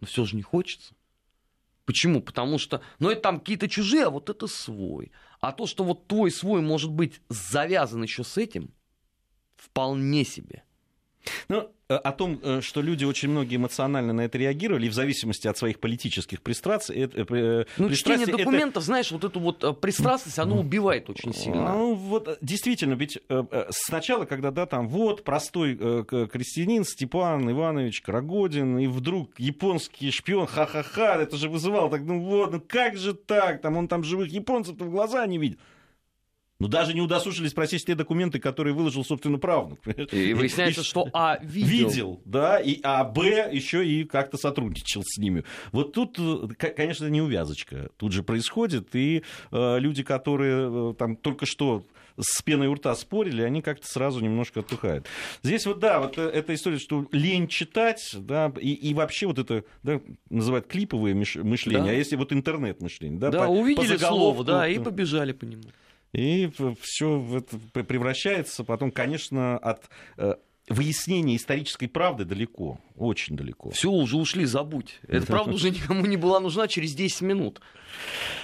Но 0.00 0.06
все 0.06 0.24
же 0.24 0.36
не 0.36 0.42
хочется. 0.42 0.94
Почему? 1.86 2.22
Потому 2.22 2.58
что, 2.58 2.82
ну, 2.98 3.10
это 3.10 3.22
там 3.22 3.40
какие-то 3.40 3.68
чужие, 3.68 4.04
а 4.04 4.10
вот 4.10 4.30
это 4.30 4.46
свой. 4.46 5.12
А 5.40 5.52
то, 5.52 5.66
что 5.66 5.84
вот 5.84 6.06
твой 6.06 6.30
свой 6.30 6.60
может 6.60 6.90
быть 6.90 7.20
завязан 7.28 8.02
еще 8.02 8.24
с 8.24 8.36
этим, 8.38 8.72
вполне 9.56 10.24
себе– 10.24 10.64
ну, 11.48 11.70
э, 11.88 11.94
о 11.94 12.12
том, 12.12 12.40
э, 12.42 12.60
что 12.60 12.80
люди 12.80 13.04
очень 13.04 13.28
многие 13.28 13.56
эмоционально 13.56 14.12
на 14.12 14.22
это 14.22 14.38
реагировали, 14.38 14.86
и 14.86 14.88
в 14.88 14.94
зависимости 14.94 15.46
от 15.46 15.58
своих 15.58 15.80
политических 15.80 16.42
пристрастий... 16.42 17.04
Это, 17.04 17.66
ну, 17.76 17.90
чтение 17.90 18.26
документов, 18.26 18.82
это... 18.82 18.86
знаешь, 18.86 19.10
вот 19.12 19.24
эту 19.24 19.40
вот 19.40 19.80
пристрастность, 19.80 20.38
оно 20.38 20.58
убивает 20.58 21.10
очень 21.10 21.34
сильно. 21.34 21.74
Ну, 21.74 21.94
вот, 21.94 22.38
действительно, 22.40 22.94
ведь 22.94 23.18
сначала, 23.70 24.24
когда, 24.24 24.50
да, 24.50 24.66
там, 24.66 24.88
вот, 24.88 25.24
простой 25.24 25.76
крестьянин 25.76 26.84
Степан 26.84 27.50
Иванович 27.50 28.02
Карагодин, 28.02 28.78
и 28.78 28.86
вдруг 28.86 29.38
японский 29.38 30.10
шпион, 30.10 30.46
ха-ха-ха, 30.46 31.16
это 31.16 31.36
же 31.36 31.48
вызывало 31.48 31.90
так, 31.90 32.02
ну 32.02 32.20
вот, 32.20 32.52
ну 32.52 32.60
как 32.60 32.96
же 32.96 33.14
так, 33.14 33.60
там, 33.60 33.76
он 33.76 33.88
там 33.88 34.04
живых 34.04 34.28
японцев-то 34.30 34.84
в 34.84 34.90
глаза 34.90 35.26
не 35.26 35.38
видел. 35.38 35.58
Ну, 36.64 36.68
даже 36.68 36.94
не 36.94 37.02
удосужились 37.02 37.50
спросить 37.50 37.84
те 37.84 37.94
документы, 37.94 38.38
которые 38.38 38.72
выложил, 38.72 39.04
собственно, 39.04 39.36
правнук. 39.36 39.80
И 39.86 40.32
выясняется, 40.32 40.80
и, 40.80 40.84
что 40.84 41.10
А 41.12 41.38
видел. 41.42 41.68
Видел, 41.68 42.22
да, 42.24 42.58
и, 42.58 42.80
а 42.82 43.04
Б 43.04 43.50
еще 43.52 43.86
и 43.86 44.04
как-то 44.04 44.38
сотрудничал 44.38 45.02
с 45.04 45.18
ними. 45.18 45.44
Вот 45.72 45.92
тут, 45.92 46.18
конечно, 46.56 47.06
не 47.08 47.20
увязочка 47.20 47.90
тут 47.98 48.12
же 48.12 48.22
происходит, 48.22 48.96
и 48.96 49.24
э, 49.52 49.78
люди, 49.78 50.02
которые 50.02 50.92
э, 50.92 50.94
там 50.94 51.16
только 51.16 51.44
что 51.44 51.84
с 52.18 52.40
пеной 52.40 52.68
у 52.68 52.74
рта 52.74 52.94
спорили, 52.94 53.42
они 53.42 53.60
как-то 53.60 53.86
сразу 53.86 54.20
немножко 54.20 54.60
отдыхают. 54.60 55.06
Здесь 55.42 55.66
вот, 55.66 55.80
да, 55.80 56.00
вот 56.00 56.16
э, 56.16 56.22
эта 56.22 56.54
история, 56.54 56.78
что 56.78 57.06
лень 57.12 57.46
читать, 57.46 58.16
да, 58.18 58.50
и, 58.58 58.72
и 58.72 58.94
вообще 58.94 59.26
вот 59.26 59.38
это, 59.38 59.64
да, 59.82 60.00
называют 60.30 60.66
клиповое 60.66 61.14
мышление, 61.14 61.84
да. 61.84 61.90
а 61.90 61.92
если 61.92 62.16
вот 62.16 62.32
интернет-мышление, 62.32 63.20
да, 63.20 63.30
да 63.30 63.46
по, 63.46 63.50
увидели 63.50 63.98
по 63.98 64.06
слово, 64.06 64.44
да, 64.44 64.66
и 64.66 64.78
побежали 64.78 65.32
по 65.32 65.44
нему. 65.44 65.64
И 66.14 66.48
все 66.80 67.38
это 67.38 67.82
превращается 67.82 68.62
потом, 68.62 68.92
конечно, 68.92 69.58
от 69.58 69.90
э, 70.16 70.36
выяснения 70.68 71.34
исторической 71.34 71.88
правды 71.88 72.24
далеко, 72.24 72.78
очень 72.96 73.36
далеко. 73.36 73.70
Все, 73.70 73.90
уже 73.90 74.16
ушли, 74.16 74.44
забудь. 74.44 75.00
Эта 75.08 75.26
правда 75.26 75.54
уже 75.54 75.70
никому 75.70 76.06
не 76.06 76.16
была 76.16 76.38
нужна 76.38 76.68
через 76.68 76.94
10 76.94 77.22
минут. 77.22 77.60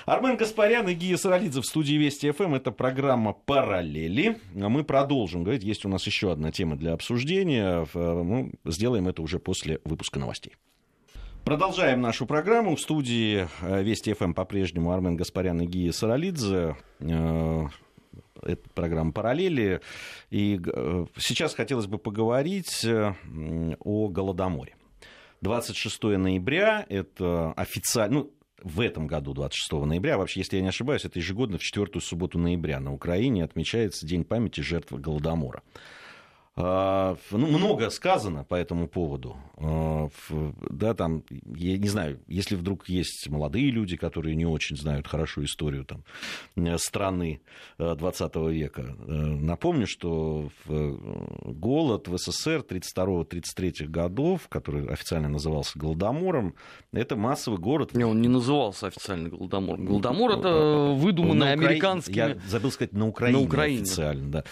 Армен 0.05 0.37
Гаспарян 0.37 0.89
и 0.89 0.95
Гия 0.95 1.17
Саралидзе 1.17 1.61
в 1.61 1.67
студии 1.67 1.95
Вести 1.95 2.31
ФМ. 2.33 2.55
Это 2.57 2.73
программа 2.73 3.33
«Параллели». 3.33 4.39
Мы 4.53 4.83
продолжим 4.83 5.45
говорить. 5.45 5.63
Есть 5.63 5.85
у 5.85 5.89
нас 5.89 6.05
еще 6.07 6.33
одна 6.33 6.51
тема 6.51 6.77
для 6.77 6.93
обсуждения. 6.93 7.87
Мы 7.95 8.53
сделаем 8.65 9.07
это 9.07 9.23
уже 9.23 9.39
после 9.39 9.81
выпуска 9.85 10.19
новостей. 10.19 10.57
Продолжаем 11.45 12.01
нашу 12.01 12.27
программу. 12.27 12.77
В 12.77 12.81
студии 12.81 13.49
э, 13.63 13.83
Вести 13.83 14.13
ФМ 14.13 14.35
по-прежнему 14.35 14.93
Армен 14.93 15.17
Гаспарян 15.17 15.61
и 15.61 15.67
Гия 15.67 15.91
Саралидзе. 15.91 16.77
Э, 17.01 17.67
это 18.43 18.71
программа 18.75 19.13
«Параллели». 19.13 19.81
И 20.31 20.61
э, 20.65 21.07
сейчас 21.19 21.55
хотелось 21.55 21.87
бы 21.87 21.99
поговорить 21.99 22.87
о 22.87 24.09
Голодоморе. 24.09 24.77
26 25.41 26.03
ноября– 26.03 26.87
это 26.89 27.53
официально... 27.53 28.21
Ну, 28.21 28.31
в 28.63 28.81
этом 28.81 29.07
году, 29.07 29.33
26 29.33 29.73
ноября, 29.87 30.19
вообще, 30.19 30.41
если 30.41 30.57
я 30.57 30.63
не 30.63 30.69
ошибаюсь, 30.69 31.05
это 31.05 31.19
ежегодно 31.19 31.57
в 31.57 31.63
четвертую 31.63 32.03
субботу 32.03 32.39
ноября 32.39 32.79
на 32.79 32.93
Украине 32.93 33.43
отмечается 33.43 34.07
День 34.07 34.25
памяти 34.25 34.61
жертв 34.61 34.93
Голодомора. 34.93 35.63
А, 36.57 37.17
ну, 37.31 37.47
много 37.47 37.91
сказано 37.91 38.45
по 38.45 38.57
этому 38.57 38.89
поводу. 38.89 39.37
А, 39.57 40.09
да, 40.69 40.95
там, 40.95 41.23
я 41.31 41.79
не 41.79 41.89
знаю, 41.89 42.21
если 42.27 42.57
вдруг 42.57 42.89
есть 42.89 43.29
молодые 43.29 43.71
люди, 43.71 43.97
которые 43.97 44.35
не 44.35 44.47
очень 44.47 44.77
знают 44.77 45.07
хорошо 45.07 45.45
историю 45.45 45.85
там, 45.85 46.05
э, 46.57 46.77
страны 46.79 47.41
20 47.79 48.33
э, 48.35 48.51
века, 48.51 48.83
э, 48.83 49.13
напомню, 49.13 49.87
что 49.87 50.51
голод 50.67 52.09
в 52.09 52.19
СССР 52.19 52.65
32-33 52.69 53.87
годов, 53.87 54.49
который 54.49 54.89
официально 54.89 55.29
назывался 55.29 55.79
Голодомором, 55.79 56.55
это 56.93 57.15
массовый 57.15 57.61
город. 57.61 57.95
Не, 57.95 58.05
он 58.05 58.21
не 58.21 58.29
назывался 58.29 58.89
официально 58.89 59.29
Голодомором. 59.29 59.85
Голодомор 59.85 60.33
это 60.33 60.95
выдуманный 60.97 61.55
Укра... 61.55 61.67
американскими... 61.67 62.17
Я 62.17 62.37
забыл 62.49 62.73
сказать, 62.73 62.93
на 62.93 63.07
Украине, 63.07 63.39
на 63.39 63.45
Украине. 63.45 63.83
официально, 63.83 64.31
да, 64.31 64.45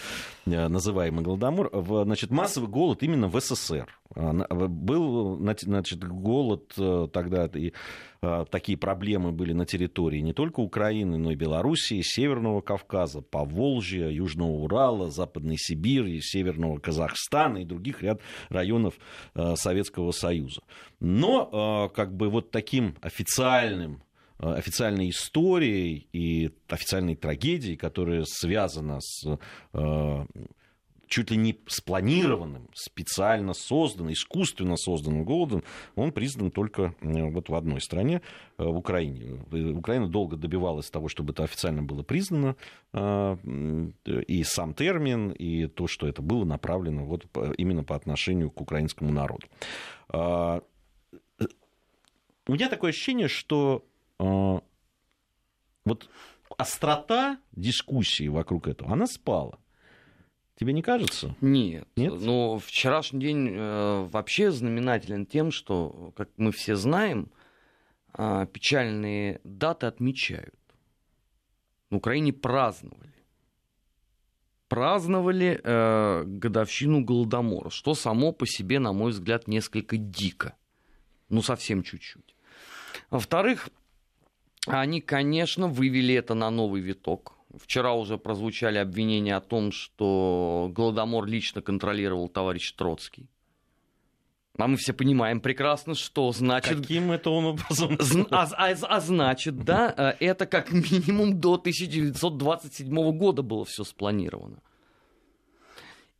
называемый 0.49 1.23
Голодомор 1.23 1.71
значит, 2.03 2.31
массовый 2.31 2.69
голод 2.69 3.03
именно 3.03 3.27
в 3.27 3.39
СССР. 3.39 3.87
А, 4.15 4.33
был 4.33 5.37
значит, 5.37 6.03
голод 6.03 6.73
э, 6.77 7.07
тогда, 7.13 7.45
и 7.53 7.73
а, 8.21 8.45
такие 8.45 8.77
проблемы 8.77 9.31
были 9.31 9.53
на 9.53 9.65
территории 9.65 10.19
не 10.19 10.33
только 10.33 10.61
Украины, 10.61 11.17
но 11.17 11.31
и 11.31 11.35
Белоруссии, 11.35 12.01
Северного 12.01 12.61
Кавказа, 12.61 13.21
Поволжья, 13.21 14.09
Южного 14.09 14.49
Урала, 14.49 15.11
Западной 15.11 15.57
Сибири, 15.57 16.19
Северного 16.21 16.79
Казахстана 16.79 17.59
и 17.59 17.65
других 17.65 18.01
ряд 18.01 18.21
районов 18.49 18.95
э, 19.35 19.55
Советского 19.55 20.11
Союза. 20.11 20.61
Но 20.99 21.89
э, 21.91 21.95
как 21.95 22.15
бы 22.15 22.29
вот 22.29 22.51
таким 22.51 22.95
официальным 23.01 24.01
официальной 24.39 25.09
историей 25.09 26.07
и 26.13 26.51
официальной 26.67 27.15
трагедией, 27.15 27.75
которая 27.75 28.23
связана 28.25 28.99
с 29.01 29.37
чуть 31.09 31.31
ли 31.31 31.37
не 31.37 31.59
спланированным, 31.67 32.69
специально 32.73 33.53
созданным, 33.53 34.13
искусственно 34.13 34.77
созданным 34.77 35.25
голодом, 35.25 35.63
он 35.95 36.11
признан 36.11 36.51
только 36.51 36.93
вот 37.01 37.49
в 37.49 37.55
одной 37.55 37.81
стране, 37.81 38.21
э, 38.57 38.63
в 38.63 38.77
Украине. 38.77 39.43
Э, 39.51 39.71
Украина 39.71 40.07
долго 40.07 40.37
добивалась 40.37 40.89
того, 40.89 41.09
чтобы 41.09 41.33
это 41.33 41.43
официально 41.43 41.81
было 41.81 42.03
признано, 42.03 42.55
э, 42.93 43.37
и 44.05 44.43
сам 44.43 44.73
термин, 44.73 45.31
и 45.31 45.67
то, 45.67 45.87
что 45.87 46.07
это 46.07 46.21
было 46.21 46.45
направлено 46.45 47.05
вот 47.05 47.25
именно 47.57 47.83
по 47.83 47.95
отношению 47.95 48.51
к 48.51 48.61
украинскому 48.61 49.11
народу. 49.11 49.47
У 52.47 52.53
меня 52.53 52.69
такое 52.69 52.91
ощущение, 52.91 53.27
что 53.27 53.83
вот 54.19 56.09
острота 56.57 57.39
дискуссии 57.53 58.27
вокруг 58.27 58.67
этого, 58.67 58.91
она 58.91 59.07
спала. 59.07 59.59
Тебе 60.59 60.73
не 60.73 60.81
кажется? 60.81 61.35
Нет. 61.39 61.87
Нет? 61.95 62.13
Но 62.19 62.59
вчерашний 62.59 63.21
день 63.21 63.49
э, 63.49 64.07
вообще 64.11 64.51
знаменателен 64.51 65.25
тем, 65.25 65.51
что, 65.51 66.11
как 66.17 66.29
мы 66.35 66.51
все 66.51 66.75
знаем, 66.75 67.31
э, 68.17 68.45
печальные 68.51 69.39
даты 69.45 69.85
отмечают. 69.85 70.53
В 71.89 71.95
Украине 71.95 72.33
праздновали. 72.33 73.13
Праздновали 74.67 75.61
э, 75.63 76.23
годовщину 76.25 77.05
Голодомора, 77.05 77.69
что 77.69 77.95
само 77.95 78.33
по 78.33 78.45
себе, 78.45 78.79
на 78.79 78.91
мой 78.91 79.11
взгляд, 79.11 79.47
несколько 79.47 79.95
дико. 79.95 80.55
Ну, 81.29 81.41
совсем 81.41 81.83
чуть-чуть. 81.83 82.35
Во-вторых, 83.09 83.69
они, 84.67 85.01
конечно, 85.01 85.67
вывели 85.67 86.15
это 86.15 86.33
на 86.33 86.49
новый 86.49 86.81
виток 86.81 87.39
Вчера 87.57 87.93
уже 87.93 88.17
прозвучали 88.17 88.77
обвинения 88.77 89.35
о 89.35 89.41
том, 89.41 89.71
что 89.71 90.71
Голодомор 90.71 91.25
лично 91.25 91.61
контролировал 91.61 92.29
товарищ 92.29 92.71
Троцкий. 92.73 93.27
А 94.57 94.67
мы 94.67 94.75
все 94.75 94.93
понимаем 94.93 95.39
прекрасно, 95.39 95.95
что 95.95 96.31
значит... 96.31 96.81
Каким 96.81 97.11
это 97.11 97.29
он 97.29 97.45
образом? 97.45 97.97
А, 98.29 98.47
а, 98.51 98.71
а 98.71 98.99
значит, 98.99 99.63
да, 99.63 99.93
э, 99.97 100.25
это 100.25 100.45
как 100.45 100.71
минимум 100.71 101.39
до 101.39 101.53
1927 101.53 103.17
года 103.17 103.41
было 103.41 103.65
все 103.65 103.83
спланировано. 103.83 104.61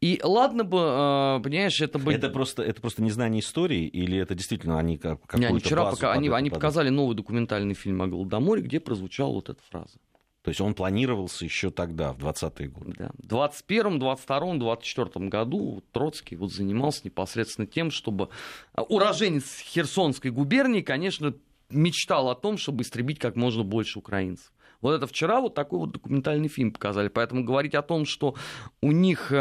И 0.01 0.21
ладно 0.23 0.63
бы, 0.63 0.77
э, 0.77 1.43
понимаешь, 1.43 1.81
это 1.81 1.99
бы... 1.99 2.13
Это 2.13 2.29
просто, 2.29 2.63
это 2.63 2.79
просто 2.79 3.01
незнание 3.01 3.41
истории, 3.41 3.85
или 3.85 4.17
это 4.17 4.33
действительно 4.33 4.79
они 4.79 4.97
как 4.97 5.21
какую-то 5.21 5.37
Не, 5.39 5.47
они 5.47 5.59
вчера 5.59 5.91
пока, 5.91 6.13
они, 6.13 6.29
они 6.29 6.49
показали 6.49 6.89
новый 6.89 7.15
документальный 7.15 7.75
фильм 7.75 8.01
о 8.01 8.07
Голодоморе, 8.07 8.61
где 8.61 8.79
прозвучала 8.79 9.33
вот 9.33 9.49
эта 9.49 9.61
фраза. 9.69 9.97
То 10.41 10.49
есть 10.49 10.61
он 10.61 10.73
планировался 10.73 11.43
еще 11.43 11.69
тогда, 11.69 12.13
в 12.13 12.19
20-е 12.19 12.69
годы. 12.69 12.95
Да. 12.97 13.11
В 13.17 13.27
21-м, 13.27 13.99
22-м, 13.99 14.61
24-м 14.61 15.29
году 15.29 15.83
Троцкий 15.91 16.37
вот 16.37 16.53
занимался 16.53 17.01
непосредственно 17.03 17.67
тем, 17.67 17.91
чтобы... 17.91 18.29
А, 18.73 18.83
уроженец 18.83 19.59
Херсонской 19.59 20.31
губернии, 20.31 20.81
конечно, 20.81 21.33
мечтал 21.69 22.29
о 22.29 22.35
том, 22.35 22.57
чтобы 22.57 22.83
истребить 22.83 23.19
как 23.19 23.35
можно 23.35 23.63
больше 23.63 23.99
украинцев. 23.99 24.53
Вот 24.79 24.93
это 24.93 25.07
вчера 25.07 25.41
вот 25.41 25.55
такой 25.55 25.79
вот 25.79 25.91
документальный 25.91 26.47
фильм 26.47 26.71
показали. 26.71 27.09
Поэтому 27.09 27.43
говорить 27.43 27.75
о 27.75 27.81
том, 27.81 28.05
что 28.05 28.35
у 28.81 28.93
них 28.93 29.33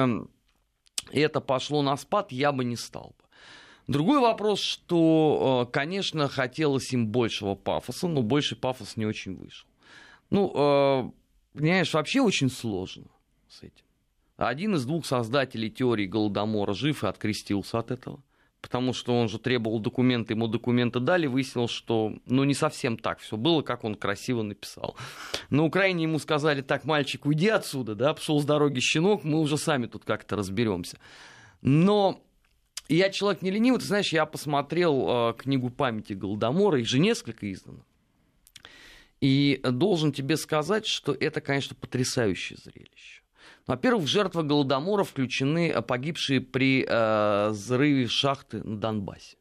эм, 1.13 1.19
это 1.21 1.41
пошло 1.41 1.83
на 1.83 1.97
спад, 1.97 2.33
я 2.33 2.53
бы 2.53 2.65
не 2.65 2.77
стал 2.77 3.15
бы. 3.19 3.25
Другой 3.87 4.21
вопрос, 4.21 4.61
что, 4.61 5.67
э, 5.67 5.73
конечно, 5.73 6.29
хотелось 6.29 6.93
им 6.93 7.09
большего 7.09 7.55
пафоса, 7.55 8.07
но 8.07 8.23
больше 8.23 8.55
пафос 8.55 8.97
не 8.97 9.07
очень 9.07 9.35
вышел. 9.35 9.67
Ну, 10.29 10.53
э, 10.55 11.11
понимаешь, 11.59 11.95
вообще 11.95 12.21
очень 12.21 12.51
сложно 12.51 13.07
с 13.49 13.63
этим. 13.63 13.85
Один 14.37 14.75
из 14.75 14.85
двух 14.85 15.07
создателей 15.07 15.71
теории 15.71 16.07
Голодомора 16.07 16.75
жив 16.75 17.03
и 17.03 17.07
открестился 17.07 17.79
от 17.79 17.91
этого. 17.91 18.23
Потому 18.61 18.93
что 18.93 19.17
он 19.17 19.29
же 19.29 19.39
требовал 19.39 19.79
документы, 19.79 20.33
ему 20.33 20.49
документы 20.49 20.99
дали, 20.99 21.27
выяснилось, 21.27 21.71
что 21.71 22.15
ну, 22.27 22.43
не 22.43 22.55
совсем 22.55 22.99
так 22.99 23.21
все 23.21 23.37
было, 23.37 23.63
как 23.63 23.85
он 23.85 23.95
красиво 23.95 24.43
написал. 24.43 24.97
На 25.49 25.65
Украине 25.65 26.05
ему 26.05 26.19
сказали, 26.19 26.61
так, 26.61 26.85
мальчик, 26.85 27.25
уйди 27.25 27.49
отсюда, 27.49 27.95
да, 27.95 28.15
пошел 28.15 28.41
с 28.41 28.45
дороги 28.45 28.81
щенок, 28.81 29.23
мы 29.23 29.39
уже 29.39 29.59
сами 29.59 29.87
тут 29.87 30.05
как-то 30.05 30.35
разберемся. 30.35 30.99
Но 31.63 32.21
я 32.89 33.11
человек 33.11 33.43
не 33.43 33.51
ленивый, 33.51 33.79
ты 33.79 33.87
знаешь, 33.87 34.13
я 34.13 34.27
посмотрел 34.27 35.07
э, 35.09 35.35
книгу 35.35 35.71
памяти 35.71 36.15
Голодомора, 36.15 36.81
их 36.81 36.89
же 36.89 36.99
несколько 36.99 37.51
издано. 37.53 37.85
И 39.21 39.61
должен 39.63 40.13
тебе 40.13 40.37
сказать, 40.37 40.87
что 40.87 41.13
это, 41.13 41.41
конечно, 41.41 41.77
потрясающее 41.77 42.57
зрелище. 42.57 43.23
Во-первых, 43.67 44.05
в 44.05 44.09
жертвы 44.09 44.43
Голодомора 44.45 45.05
включены 45.05 45.71
э, 45.71 45.83
погибшие 45.83 46.41
при 46.41 46.85
э, 46.89 47.49
взрыве 47.51 48.07
шахты 48.07 48.63
на 48.63 48.79
Донбассе. 48.79 49.37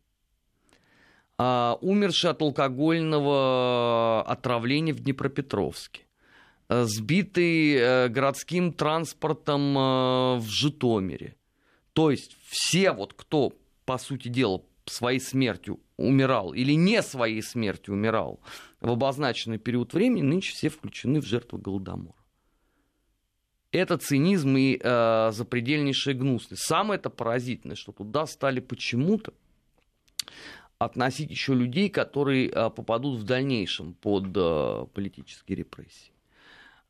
Э, 1.38 1.76
умершие 1.82 2.32
от 2.32 2.42
алкогольного 2.42 4.24
отравления 4.28 4.94
в 4.94 5.00
Днепропетровске. 5.00 6.02
Э, 6.70 6.84
сбитый 6.84 7.76
э, 7.76 8.08
городским 8.10 8.74
транспортом 8.74 9.78
э, 9.78 10.38
в 10.38 10.46
Житомире. 10.48 11.36
То 11.94 12.12
есть 12.12 12.36
все, 12.50 12.92
вот, 12.92 13.14
кто, 13.14 13.54
по 13.86 13.98
сути 13.98 14.28
дела, 14.28 14.62
своей 14.86 15.20
смертью 15.20 15.80
умирал 15.98 16.54
или 16.54 16.74
не 16.74 17.02
своей 17.02 17.42
смертью 17.42 17.94
умирал 17.94 18.40
в 18.82 18.92
обозначенный 18.92 19.58
период 19.58 19.94
времени, 19.94 20.22
нынче 20.22 20.54
все 20.54 20.70
включены 20.70 21.22
в 21.22 21.26
жертву 21.26 21.58
Голодомора. 21.58 22.17
Это 23.72 23.98
цинизм 23.98 24.56
и 24.56 24.80
э, 24.82 25.32
запредельнейшая 25.32 26.16
гнусность. 26.16 26.64
Самое 26.64 27.00
это 27.00 27.10
поразительное, 27.10 27.76
что 27.76 27.92
туда 27.92 28.26
стали 28.26 28.60
почему-то 28.60 29.34
относить 30.80 31.30
еще 31.32 31.54
людей, 31.54 31.90
которые 31.90 32.50
э, 32.50 32.70
попадут 32.70 33.20
в 33.20 33.24
дальнейшем 33.24 33.94
под 33.94 34.26
э, 34.36 34.86
политические 34.94 35.58
репрессии. 35.58 36.12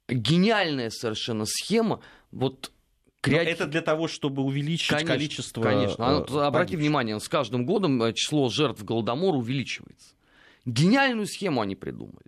Гениальная 0.08 0.90
совершенно 0.90 1.46
схема. 1.46 2.02
Вот 2.32 2.72
Креатив... 3.22 3.54
это 3.54 3.68
для 3.68 3.82
того, 3.82 4.08
чтобы 4.08 4.44
увеличить 4.44 4.90
конечно, 4.90 5.08
количество... 5.08 5.62
Конечно. 5.62 6.06
А, 6.08 6.26
э, 6.30 6.46
обрати 6.46 6.78
внимание, 6.78 7.20
с 7.20 7.28
каждым 7.28 7.66
годом 7.66 8.02
э, 8.04 8.13
число 8.13 8.50
жертв 8.50 8.84
Голодомора 8.84 9.38
увеличивается. 9.38 10.16
Гениальную 10.66 11.26
схему 11.26 11.62
они 11.62 11.76
придумали. 11.76 12.28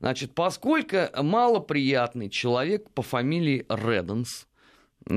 Значит, 0.00 0.34
поскольку 0.34 0.96
малоприятный 1.16 2.28
человек 2.28 2.90
по 2.90 3.02
фамилии 3.02 3.64
Реденс, 3.68 4.46
э, 5.08 5.14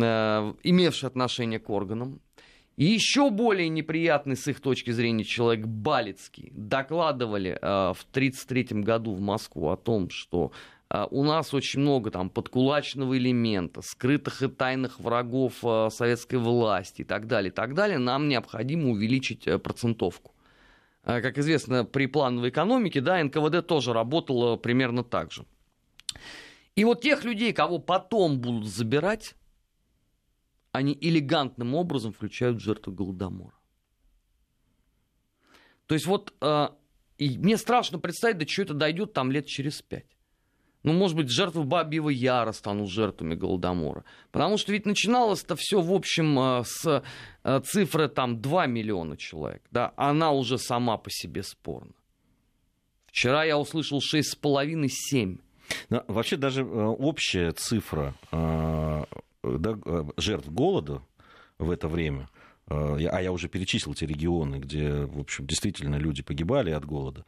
имевший 0.63 1.07
отношение 1.07 1.59
к 1.59 1.69
органам, 1.69 2.21
и 2.77 2.85
еще 2.85 3.31
более 3.31 3.69
неприятный 3.69 4.35
с 4.35 4.47
их 4.47 4.61
точки 4.61 4.91
зрения 4.91 5.23
человек 5.23 5.65
Балицкий 5.65 6.51
докладывали 6.53 7.57
э, 7.59 7.59
в 7.59 8.05
1933 8.11 8.81
году 8.81 9.13
в 9.13 9.19
Москву 9.19 9.69
о 9.69 9.77
том, 9.77 10.09
что 10.09 10.51
а, 10.89 11.07
у 11.11 11.23
нас 11.23 11.53
очень 11.53 11.81
много 11.81 12.11
там 12.11 12.29
подкулачного 12.29 13.17
элемента, 13.17 13.81
скрытых 13.81 14.41
и 14.41 14.47
тайных 14.47 14.99
врагов 14.99 15.55
а, 15.63 15.89
советской 15.89 16.37
власти 16.37 17.01
и 17.01 17.03
так 17.05 17.27
далее, 17.27 17.51
и 17.51 17.53
так 17.53 17.73
далее, 17.73 17.97
нам 17.97 18.29
необходимо 18.29 18.91
увеличить 18.91 19.47
э, 19.47 19.59
процентовку. 19.59 20.31
А, 21.09 21.21
как 21.21 21.37
известно, 21.37 21.85
при 21.85 22.05
плановой 22.05 22.49
экономике, 22.49 22.99
да, 22.99 23.23
НКВД 23.23 23.65
тоже 23.65 23.93
работало 23.93 24.57
примерно 24.57 25.05
так 25.05 25.31
же. 25.31 25.45
И 26.75 26.83
вот 26.83 27.01
тех 27.01 27.23
людей, 27.23 27.53
кого 27.53 27.79
потом 27.79 28.41
будут 28.41 28.67
забирать, 28.67 29.35
они 30.73 30.97
элегантным 30.99 31.75
образом 31.75 32.11
включают 32.11 32.59
жертву 32.59 32.91
Голодомора. 32.91 33.53
То 35.85 35.93
есть 35.95 36.07
вот 36.07 36.33
и 37.17 37.37
мне 37.37 37.55
страшно 37.55 37.99
представить, 37.99 38.37
до 38.39 38.45
чего 38.45 38.65
это 38.65 38.73
дойдет 38.73 39.13
там 39.13 39.31
лет 39.31 39.45
через 39.45 39.81
пять. 39.81 40.16
Ну, 40.87 40.93
может 40.93 41.17
быть, 41.17 41.29
жертвы 41.29 41.65
Бабьего 41.65 42.07
Яра 42.07 42.53
станут 42.53 42.89
жертвами 42.89 43.35
Голодомора. 43.35 44.05
Потому 44.31 44.57
что 44.57 44.71
ведь 44.71 44.85
начиналось 44.85 45.43
это 45.43 45.57
все, 45.57 45.81
в 45.81 45.91
общем, 45.91 46.39
э, 46.39 46.63
с 46.65 47.03
э, 47.43 47.59
цифры 47.65 48.07
там 48.07 48.41
2 48.41 48.67
миллиона 48.67 49.17
человек. 49.17 49.61
Да? 49.69 49.91
Она 49.97 50.31
уже 50.31 50.57
сама 50.57 50.95
по 50.95 51.09
себе 51.11 51.43
спорна. 51.43 51.91
Вчера 53.07 53.43
я 53.43 53.57
услышал 53.57 53.99
6,5-7. 53.99 55.39
Но 55.89 56.05
вообще 56.07 56.37
даже 56.37 56.61
э, 56.61 56.63
общая 56.63 57.51
цифра 57.51 58.15
да, 58.31 59.77
жертв 60.15 60.47
голода 60.47 61.01
в 61.57 61.69
это 61.69 61.89
время, 61.89 62.29
а 62.67 62.97
я 62.97 63.31
уже 63.31 63.47
перечислил 63.47 63.93
те 63.93 64.05
регионы, 64.05 64.57
где, 64.57 65.05
в 65.05 65.19
общем, 65.19 65.45
действительно 65.47 65.95
люди 65.95 66.21
погибали 66.21 66.71
от 66.71 66.85
голода, 66.85 67.25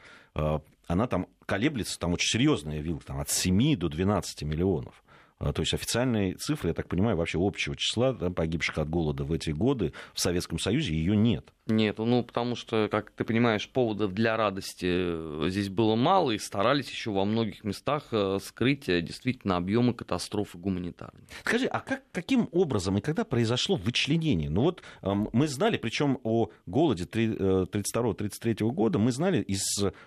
она 0.89 1.08
там 1.08 1.28
колеблется, 1.45 1.99
там 1.99 2.13
очень 2.13 2.28
серьезная, 2.28 2.78
я 2.78 2.82
видел, 2.82 2.99
там 2.99 3.19
от 3.19 3.30
7 3.30 3.78
до 3.78 3.89
12 3.89 4.41
миллионов. 4.41 5.04
А, 5.38 5.54
то 5.54 5.62
есть 5.62 5.73
официальные 5.73 6.34
цифры, 6.34 6.69
я 6.69 6.73
так 6.73 6.89
понимаю, 6.89 7.15
вообще 7.15 7.38
общего 7.39 7.75
числа 7.75 8.12
да, 8.12 8.30
погибших 8.30 8.78
от 8.78 8.89
голода 8.89 9.23
в 9.23 9.32
эти 9.32 9.52
годы 9.52 9.93
в 10.13 10.19
Советском 10.19 10.60
Союзе 10.60 10.93
ее 10.93 11.15
нет. 11.15 11.54
Нет, 11.69 11.99
ну 11.99 12.23
потому 12.23 12.55
что, 12.55 12.88
как 12.89 13.12
ты 13.12 13.23
понимаешь, 13.23 13.69
поводов 13.69 14.13
для 14.13 14.36
радости 14.36 14.88
э, 14.88 15.45
здесь 15.49 15.69
было 15.69 15.95
мало, 15.95 16.32
и 16.32 16.39
старались 16.39 16.89
еще 16.89 17.12
во 17.12 17.25
многих 17.25 17.63
местах 17.63 18.08
э, 18.12 18.39
скрыть 18.41 18.89
э, 18.89 19.01
действительно 19.01 19.58
объемы 19.58 19.93
катастрофы 19.93 20.58
гуманитарной. 20.58 21.27
Скажи, 21.41 21.67
а 21.67 21.79
как, 21.82 22.03
каким 22.12 22.49
образом 22.51 22.97
и 22.97 23.01
когда 23.01 23.23
произошло 23.23 23.75
вычленение? 23.75 24.49
Ну 24.49 24.62
вот 24.62 24.82
мы 25.01 25.47
знали, 25.47 25.77
причем 25.77 26.19
о 26.23 26.49
голоде 26.65 27.03
32-33 27.03 28.71
года, 28.71 28.97
мы 28.97 29.12
знали 29.12 29.41
из 29.41 29.62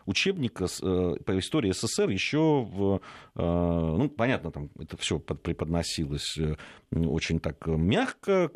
учебника 0.07 0.67
по 0.67 1.39
истории 1.39 1.73
СССР 1.73 2.11
еще 2.11 2.63
в, 2.63 3.01
ну 3.35 4.09
понятно, 4.09 4.51
там 4.51 4.71
это 4.79 4.97
все 4.97 5.19
преподносилось 5.19 6.37
очень 6.93 7.41
так 7.41 7.67
мягко, 7.67 8.51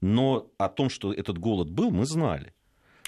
но 0.00 0.46
о 0.58 0.68
том, 0.68 0.90
что 0.90 1.12
этот 1.12 1.38
голод 1.38 1.70
был, 1.70 1.90
мы 1.90 2.06
знали. 2.06 2.52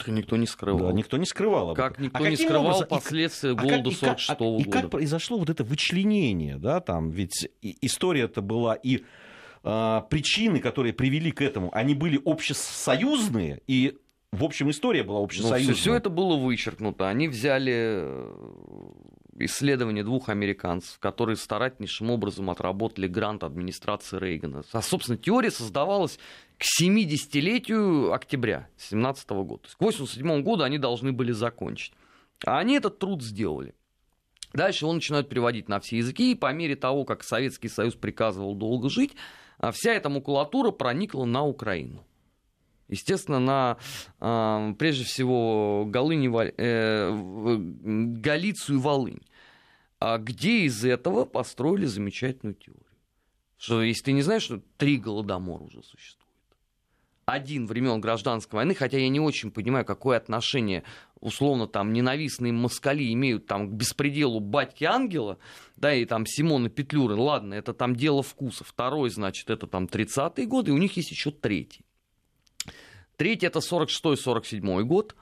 Никто 0.06 0.36
не 0.36 0.46
скрывал. 0.46 0.88
Да, 0.88 0.92
никто 0.92 1.16
не 1.16 1.26
скрывал. 1.26 1.70
Об 1.70 1.76
как 1.76 1.98
никто 1.98 2.24
а 2.24 2.28
не 2.28 2.36
скрывал 2.36 2.66
образом? 2.66 2.88
последствия 2.88 3.50
и, 3.52 3.54
голода 3.54 3.90
46 3.90 4.30
-го 4.30 4.36
года. 4.38 4.62
И 4.62 4.70
как 4.70 4.90
произошло 4.90 5.38
вот 5.38 5.50
это 5.50 5.62
вычленение, 5.64 6.58
да, 6.58 6.80
там, 6.80 7.10
ведь 7.10 7.48
история-то 7.62 8.42
была 8.42 8.74
и 8.74 9.04
э, 9.62 10.02
причины, 10.10 10.58
которые 10.58 10.92
привели 10.92 11.30
к 11.30 11.40
этому, 11.40 11.70
они 11.72 11.94
были 11.94 12.20
общесоюзные, 12.24 13.60
и 13.66 13.96
в 14.32 14.42
общем, 14.42 14.68
история 14.70 15.04
была 15.04 15.18
ну, 15.18 15.24
общесоюзная. 15.24 15.74
Ну, 15.74 15.74
все 15.74 15.94
это 15.94 16.10
было 16.10 16.36
вычеркнуто. 16.36 17.08
Они 17.08 17.28
взяли 17.28 18.04
исследования 19.38 20.04
двух 20.04 20.28
американцев, 20.28 20.98
которые 20.98 21.36
старательнейшим 21.36 22.10
образом 22.10 22.50
отработали 22.50 23.06
грант 23.06 23.44
администрации 23.44 24.18
Рейгана. 24.18 24.62
А, 24.72 24.82
собственно, 24.82 25.18
теория 25.18 25.50
создавалась 25.50 26.18
к 26.58 26.64
70-летию 26.80 28.12
октября 28.12 28.68
2017 28.76 29.30
года. 29.30 29.62
То 29.62 29.66
есть 29.66 29.74
к 29.76 29.82
1987 29.82 30.42
году 30.42 30.62
они 30.62 30.78
должны 30.78 31.12
были 31.12 31.32
закончить. 31.32 31.92
А 32.44 32.58
они 32.58 32.76
этот 32.76 32.98
труд 32.98 33.22
сделали. 33.22 33.74
Дальше 34.52 34.86
он 34.86 34.96
начинает 34.96 35.28
переводить 35.28 35.68
на 35.68 35.80
все 35.80 35.98
языки, 35.98 36.32
и 36.32 36.36
по 36.36 36.52
мере 36.52 36.76
того, 36.76 37.04
как 37.04 37.24
Советский 37.24 37.68
Союз 37.68 37.94
приказывал 37.94 38.54
долго 38.54 38.88
жить, 38.88 39.16
а 39.58 39.72
вся 39.72 39.92
эта 39.92 40.08
макулатура 40.08 40.70
проникла 40.70 41.24
на 41.24 41.44
Украину. 41.44 42.04
Естественно, 42.88 43.40
на, 43.40 43.76
э, 44.20 44.74
прежде 44.78 45.04
всего, 45.04 45.84
Голыни, 45.86 46.30
э, 46.56 47.56
Галицию 48.20 48.76
и 48.76 48.80
Волынь, 48.80 49.22
а 50.00 50.18
где 50.18 50.60
из 50.60 50.84
этого 50.84 51.24
построили 51.24 51.86
замечательную 51.86 52.54
теорию. 52.54 52.82
Что 53.56 53.82
если 53.82 54.04
ты 54.04 54.12
не 54.12 54.22
знаешь, 54.22 54.42
что 54.42 54.60
три 54.76 54.98
голодомора 54.98 55.62
уже 55.62 55.82
существует 55.82 56.24
один 57.26 57.66
времен 57.66 58.00
гражданской 58.00 58.58
войны, 58.58 58.74
хотя 58.74 58.98
я 58.98 59.08
не 59.08 59.20
очень 59.20 59.50
понимаю, 59.50 59.84
какое 59.84 60.16
отношение 60.16 60.84
условно 61.20 61.66
там 61.66 61.92
ненавистные 61.92 62.52
москали 62.52 63.12
имеют 63.12 63.46
там 63.46 63.68
к 63.68 63.72
беспределу 63.72 64.40
батьки 64.40 64.84
ангела, 64.84 65.38
да, 65.76 65.94
и 65.94 66.04
там 66.04 66.26
Симона 66.26 66.68
Петлюры, 66.68 67.14
ладно, 67.14 67.54
это 67.54 67.72
там 67.72 67.96
дело 67.96 68.22
вкуса. 68.22 68.64
Второй, 68.64 69.10
значит, 69.10 69.48
это 69.50 69.66
там 69.66 69.84
30-е 69.84 70.46
годы, 70.46 70.70
и 70.70 70.74
у 70.74 70.78
них 70.78 70.96
есть 70.96 71.10
еще 71.10 71.30
третий. 71.30 71.84
Третий 73.16 73.46
это 73.46 73.60
46-47 73.60 74.82
год, 74.82 75.14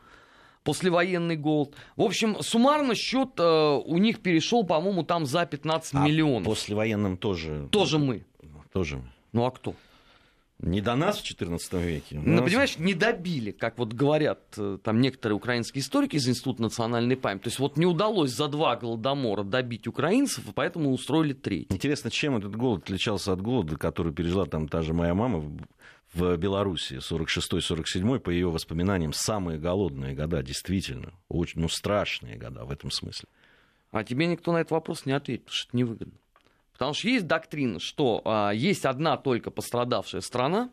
послевоенный 0.65 1.37
голод. 1.37 1.75
В 1.97 2.03
общем, 2.03 2.43
суммарно 2.43 2.95
счет 2.95 3.31
э, 3.39 3.81
у 3.85 3.99
них 3.99 4.21
перешел, 4.21 4.65
по-моему, 4.65 5.03
там 5.03 5.27
за 5.27 5.45
15 5.47 5.95
а 5.95 6.07
миллионов. 6.07 6.47
Послевоенным 6.47 7.17
тоже. 7.17 7.69
Тоже 7.71 7.99
мы. 7.99 8.25
Тоже. 8.73 9.03
Ну 9.33 9.45
а 9.45 9.51
кто? 9.51 9.75
Не 10.63 10.81
до 10.81 10.95
нас 10.95 11.19
в 11.19 11.25
XIV 11.25 11.83
веке. 11.85 12.21
Ну, 12.25 12.37
нас... 12.37 12.45
понимаешь, 12.45 12.79
не 12.79 12.95
добили, 12.95 13.51
как 13.51 13.79
вот 13.79 13.93
говорят 13.93 14.39
э, 14.57 14.79
там 14.83 15.01
некоторые 15.01 15.37
украинские 15.37 15.83
историки 15.83 16.15
из 16.15 16.29
Института 16.29 16.63
национальной 16.63 17.17
памяти. 17.17 17.43
То 17.43 17.49
есть 17.49 17.59
вот 17.59 17.77
не 17.77 17.85
удалось 17.85 18.31
за 18.31 18.47
два 18.47 18.77
голодомора 18.77 19.43
добить 19.43 19.89
украинцев, 19.89 20.49
и 20.49 20.53
поэтому 20.53 20.93
устроили 20.93 21.33
третий. 21.33 21.75
Интересно, 21.75 22.13
чем 22.13 22.37
этот 22.37 22.55
голод 22.55 22.85
отличался 22.85 23.33
от 23.33 23.43
голода, 23.43 23.77
который 23.77 24.13
пережила 24.13 24.47
там 24.47 24.69
та 24.69 24.83
же 24.83 24.93
моя 24.95 25.15
мама 25.15 25.43
в 26.13 26.37
Беларуси 26.37 26.95
46-47 26.95 28.19
по 28.19 28.31
ее 28.31 28.51
воспоминаниям 28.51 29.13
самые 29.13 29.59
голодные 29.59 30.15
года, 30.15 30.43
действительно, 30.43 31.13
очень, 31.29 31.61
ну 31.61 31.69
страшные 31.69 32.37
года 32.37 32.65
в 32.65 32.71
этом 32.71 32.91
смысле. 32.91 33.29
А 33.91 34.05
тебе 34.05 34.27
никто 34.27 34.53
на 34.53 34.59
этот 34.59 34.73
вопрос 34.73 35.07
не 35.07 35.13
ответит, 35.13 35.45
потому 35.45 35.57
что 35.57 35.69
это 35.69 35.77
невыгодно. 35.77 36.15
Потому 36.73 36.95
что 36.95 37.09
есть 37.09 37.27
доктрина, 37.27 37.79
что 37.79 38.23
а, 38.25 38.51
есть 38.51 38.85
одна 38.85 39.17
только 39.17 39.51
пострадавшая 39.51 40.21
страна, 40.21 40.71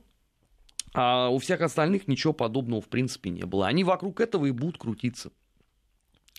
а 0.94 1.30
у 1.30 1.38
всех 1.38 1.62
остальных 1.62 2.08
ничего 2.08 2.34
подобного 2.34 2.82
в 2.82 2.88
принципе 2.88 3.30
не 3.30 3.44
было. 3.44 3.68
Они 3.68 3.84
вокруг 3.84 4.20
этого 4.22 4.46
и 4.46 4.52
будут 4.52 4.78
крутиться 4.78 5.32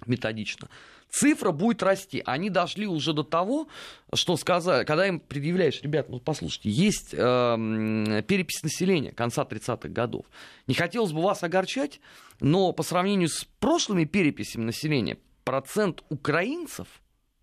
методично. 0.06 0.68
Цифра 1.10 1.50
будет 1.50 1.82
расти. 1.82 2.22
Они 2.24 2.50
дошли 2.50 2.86
уже 2.86 3.12
до 3.12 3.22
того, 3.22 3.68
что 4.14 4.36
сказали, 4.36 4.84
когда 4.84 5.06
им 5.06 5.20
предъявляешь, 5.20 5.82
ребят, 5.82 6.08
ну 6.08 6.20
послушайте, 6.20 6.70
есть 6.70 7.12
э, 7.12 8.22
перепись 8.26 8.62
населения 8.62 9.12
конца 9.12 9.42
30-х 9.42 9.88
годов. 9.88 10.26
Не 10.66 10.74
хотелось 10.74 11.12
бы 11.12 11.22
вас 11.22 11.42
огорчать, 11.42 12.00
но 12.40 12.72
по 12.72 12.82
сравнению 12.82 13.28
с 13.28 13.44
прошлыми 13.58 14.04
переписями 14.04 14.64
населения, 14.64 15.18
процент 15.44 16.02
украинцев, 16.08 16.86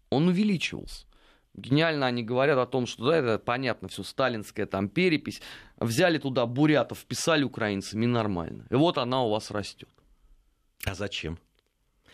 он 0.10 0.30
увеличивался 0.30 1.08
гениально 1.58 2.06
они 2.06 2.24
говорят 2.24 2.58
о 2.58 2.66
том, 2.66 2.86
что 2.86 3.08
да, 3.08 3.18
это 3.18 3.40
понятно, 3.40 3.88
все 3.90 4.04
сталинская 4.04 4.66
там 4.66 4.88
перепись. 4.88 5.42
Взяли 5.78 6.20
туда 6.20 6.46
бурятов, 6.46 7.00
вписали 7.00 7.44
украинцами, 7.44 8.06
нормально. 8.06 8.66
И 8.70 8.76
вот 8.76 8.98
она 8.98 9.24
у 9.24 9.30
вас 9.30 9.52
растет. 9.52 9.90
А 10.86 10.96
зачем? 10.96 11.40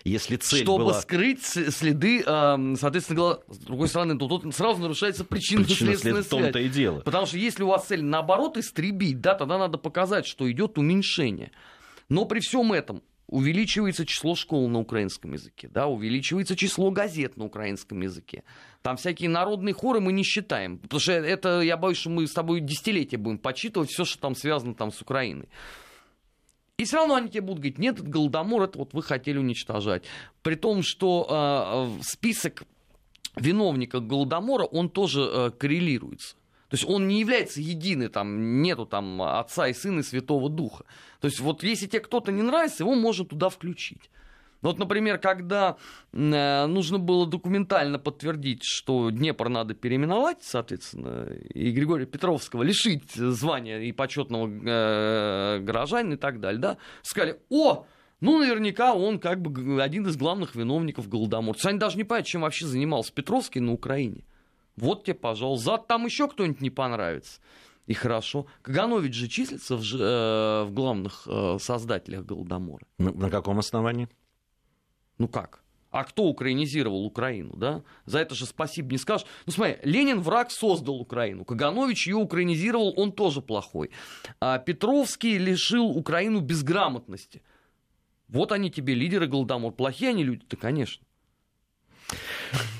Если 0.03 0.35
цель 0.35 0.63
Чтобы 0.63 0.85
была... 0.85 1.01
скрыть 1.01 1.43
следы, 1.43 2.23
соответственно, 2.23 3.39
с 3.47 3.57
другой 3.59 3.87
стороны, 3.87 4.17
то 4.17 4.27
тут 4.27 4.53
сразу 4.53 4.81
нарушается 4.81 5.23
причинно-следственная 5.23 6.23
связь. 6.23 6.27
том-то 6.27 6.59
и 6.59 6.67
дело. 6.67 6.99
Потому 6.99 7.25
что 7.25 7.37
если 7.37 7.63
у 7.63 7.67
вас 7.67 7.87
цель 7.87 8.03
наоборот 8.03 8.57
истребить, 8.57 9.21
да, 9.21 9.35
тогда 9.35 9.57
надо 9.57 9.77
показать, 9.77 10.25
что 10.25 10.51
идет 10.51 10.77
уменьшение. 10.77 11.51
Но 12.09 12.25
при 12.25 12.41
всем 12.41 12.73
этом 12.73 13.01
увеличивается 13.27 14.05
число 14.05 14.35
школ 14.35 14.67
на 14.67 14.79
украинском 14.79 15.33
языке, 15.33 15.69
да, 15.73 15.87
увеличивается 15.87 16.57
число 16.57 16.91
газет 16.91 17.37
на 17.37 17.45
украинском 17.45 18.01
языке. 18.01 18.43
Там 18.81 18.97
всякие 18.97 19.29
народные 19.29 19.73
хоры 19.73 20.01
мы 20.01 20.11
не 20.11 20.23
считаем, 20.23 20.77
потому 20.77 20.99
что 20.99 21.13
это, 21.13 21.61
я 21.61 21.77
боюсь, 21.77 21.97
что 21.97 22.09
мы 22.09 22.27
с 22.27 22.33
тобой 22.33 22.59
десятилетия 22.59 23.15
будем 23.17 23.37
почитывать 23.37 23.89
все, 23.89 24.03
что 24.03 24.19
там 24.19 24.35
связано 24.35 24.75
там 24.75 24.91
с 24.91 25.01
Украиной. 25.01 25.47
И 26.83 26.85
все 26.85 26.97
равно 26.97 27.15
они 27.15 27.29
тебе 27.29 27.39
будут 27.39 27.59
говорить, 27.59 27.77
нет, 27.77 27.99
это 28.01 28.09
Голодомор, 28.09 28.63
это 28.63 28.77
вот 28.77 28.93
вы 28.93 29.01
хотели 29.01 29.37
уничтожать. 29.37 30.03
При 30.41 30.55
том, 30.55 30.83
что 30.83 31.95
э, 31.97 32.03
список 32.03 32.63
виновников 33.37 34.05
Голодомора, 34.05 34.65
он 34.65 34.89
тоже 34.89 35.21
э, 35.21 35.51
коррелируется. 35.51 36.35
То 36.67 36.75
есть 36.75 36.83
он 36.83 37.07
не 37.07 37.21
является 37.21 37.61
единый, 37.61 38.09
там 38.09 38.61
нету 38.61 38.85
там 38.85 39.21
Отца 39.21 39.69
и 39.69 39.73
Сына 39.73 40.01
и 40.01 40.03
Святого 40.03 40.49
Духа. 40.49 40.83
То 41.21 41.27
есть 41.27 41.39
вот 41.39 41.63
если 41.63 41.87
тебе 41.87 42.01
кто-то 42.01 42.33
не 42.33 42.41
нравится, 42.41 42.83
его 42.83 42.95
можно 42.95 43.23
туда 43.23 43.47
включить. 43.47 44.09
Вот, 44.63 44.79
например, 44.79 45.19
когда 45.19 45.75
э, 46.13 46.65
нужно 46.65 46.97
было 46.97 47.27
документально 47.27 47.99
подтвердить, 47.99 48.61
что 48.63 49.09
Днепр 49.11 49.49
надо 49.49 49.73
переименовать, 49.73 50.37
соответственно, 50.41 51.27
и 51.53 51.69
Григория 51.71 52.05
Петровского 52.05 52.63
лишить 52.63 53.11
звания 53.11 53.81
и 53.81 53.91
почетного 53.91 54.47
э, 54.47 55.59
горожанина 55.59 56.13
и 56.13 56.17
так 56.17 56.39
далее, 56.39 56.61
да, 56.61 56.77
сказали, 57.01 57.39
о, 57.49 57.85
ну, 58.21 58.39
наверняка 58.39 58.93
он 58.93 59.19
как 59.19 59.41
бы 59.41 59.83
один 59.83 60.07
из 60.07 60.15
главных 60.15 60.55
виновников 60.55 61.09
есть 61.57 61.65
они 61.65 61.77
даже 61.77 61.97
не 61.97 62.05
понимают, 62.05 62.27
чем 62.27 62.41
вообще 62.41 62.65
занимался 62.65 63.11
Петровский 63.11 63.59
на 63.59 63.73
Украине. 63.73 64.23
Вот 64.77 65.03
тебе, 65.03 65.15
пожалуйста. 65.15 65.65
Зад 65.65 65.87
там 65.87 66.05
еще 66.05 66.29
кто-нибудь 66.29 66.61
не 66.61 66.69
понравится. 66.69 67.41
И 67.85 67.93
хорошо. 67.93 68.45
Каганович 68.61 69.13
же 69.13 69.27
числится 69.27 69.75
в, 69.75 69.83
э, 69.83 70.63
в 70.63 70.71
главных 70.71 71.27
э, 71.27 71.57
создателях 71.59 72.25
Голодомора. 72.25 72.85
На, 72.97 73.11
на 73.11 73.29
каком 73.29 73.59
основании? 73.59 74.07
Ну 75.17 75.27
как? 75.27 75.63
А 75.93 76.05
кто 76.05 76.23
украинизировал 76.23 77.05
Украину, 77.05 77.55
да? 77.55 77.83
За 78.05 78.17
это 78.17 78.33
же 78.33 78.47
спасибо 78.47 78.91
не 78.91 78.97
скажешь. 78.97 79.27
Ну 79.45 79.53
смотри, 79.53 79.77
Ленин 79.83 80.21
враг 80.21 80.49
создал 80.49 80.99
Украину. 80.99 81.45
Каганович 81.45 82.07
ее 82.07 82.15
украинизировал, 82.15 82.93
он 82.97 83.11
тоже 83.11 83.41
плохой. 83.41 83.91
А 84.39 84.57
Петровский 84.57 85.37
лишил 85.37 85.85
Украину 85.95 86.39
безграмотности. 86.39 87.43
Вот 88.27 88.51
они 88.51 88.71
тебе, 88.71 88.95
лидеры 88.95 89.27
Голодомора. 89.27 89.71
Плохие 89.71 90.09
они 90.09 90.23
люди-то, 90.23 90.57
конечно. 90.57 91.05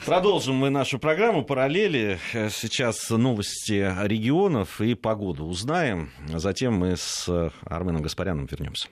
Продолжим 0.06 0.56
мы 0.56 0.72
нашу 0.72 0.98
программу 0.98 1.46
«Параллели». 1.46 2.20
Сейчас 2.50 3.10
новости 3.12 3.94
регионов 4.06 4.82
и 4.82 4.96
погоду 4.96 5.46
узнаем. 5.46 6.12
Затем 6.28 6.74
мы 6.74 6.98
с 6.98 7.30
Арменом 7.62 8.02
Гаспаряном 8.02 8.48
вернемся. 8.48 8.90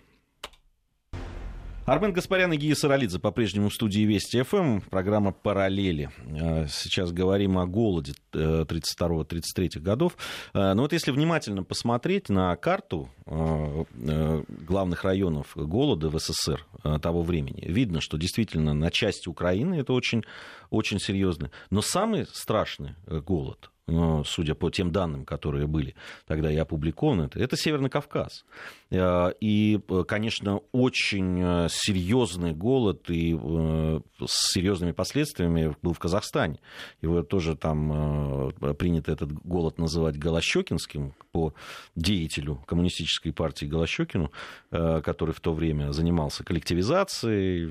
Армен 1.91 2.13
Гаспарян 2.13 2.53
и 2.53 2.55
Гия 2.55 2.73
Саралидзе 2.73 3.19
по-прежнему 3.19 3.67
в 3.67 3.73
студии 3.73 3.99
Вести 4.03 4.41
ФМ. 4.43 4.79
Программа 4.79 5.33
«Параллели». 5.33 6.09
Э, 6.25 6.65
сейчас 6.69 7.11
говорим 7.11 7.57
о 7.57 7.65
голоде 7.65 8.13
32-33 8.31 9.81
годов. 9.81 10.15
Но 10.53 10.83
вот 10.83 10.93
если 10.93 11.11
внимательно 11.11 11.63
посмотреть 11.63 12.29
на 12.29 12.55
карту 12.55 13.09
главных 13.25 15.03
районов 15.03 15.51
голода 15.55 16.07
в 16.07 16.17
СССР 16.17 16.65
того 17.01 17.23
времени, 17.23 17.65
видно, 17.67 17.99
что 17.99 18.17
действительно 18.17 18.73
на 18.73 18.89
части 18.89 19.27
Украины 19.27 19.75
это 19.75 19.91
очень, 19.91 20.23
очень 20.69 20.97
серьезно. 20.97 21.51
Но 21.71 21.81
самый 21.81 22.25
страшный 22.25 22.95
голод 23.05 23.69
судя 23.87 24.55
по 24.55 24.69
тем 24.69 24.91
данным, 24.91 25.25
которые 25.25 25.67
были 25.67 25.95
тогда 26.25 26.51
и 26.51 26.55
опубликованы, 26.57 27.29
это 27.33 27.57
Северный 27.57 27.89
Кавказ. 27.89 28.45
Э, 28.91 29.31
и, 29.39 29.79
конечно, 30.07 30.61
очень 30.71 31.39
э, 31.41 31.67
серьезный 31.69 32.53
голод 32.53 33.09
и 33.09 33.35
э, 33.35 34.01
с 34.25 34.53
серьезными 34.53 34.91
последствиями 34.91 35.75
был 35.81 35.93
в 35.93 35.99
Казахстане. 35.99 36.59
Его 37.01 37.23
тоже 37.23 37.55
там 37.55 38.51
принято 38.77 39.11
этот 39.11 39.31
голод 39.31 39.77
называть 39.77 40.17
Голощекинским 40.17 41.13
по 41.31 41.53
деятелю 41.95 42.61
коммунистической 42.67 43.31
партии 43.31 43.65
Голощекину, 43.65 44.31
который 44.69 45.33
в 45.33 45.39
то 45.39 45.53
время 45.53 45.91
занимался 45.93 46.43
коллективизацией 46.43 47.69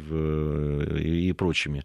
и 1.29 1.33
прочими 1.33 1.85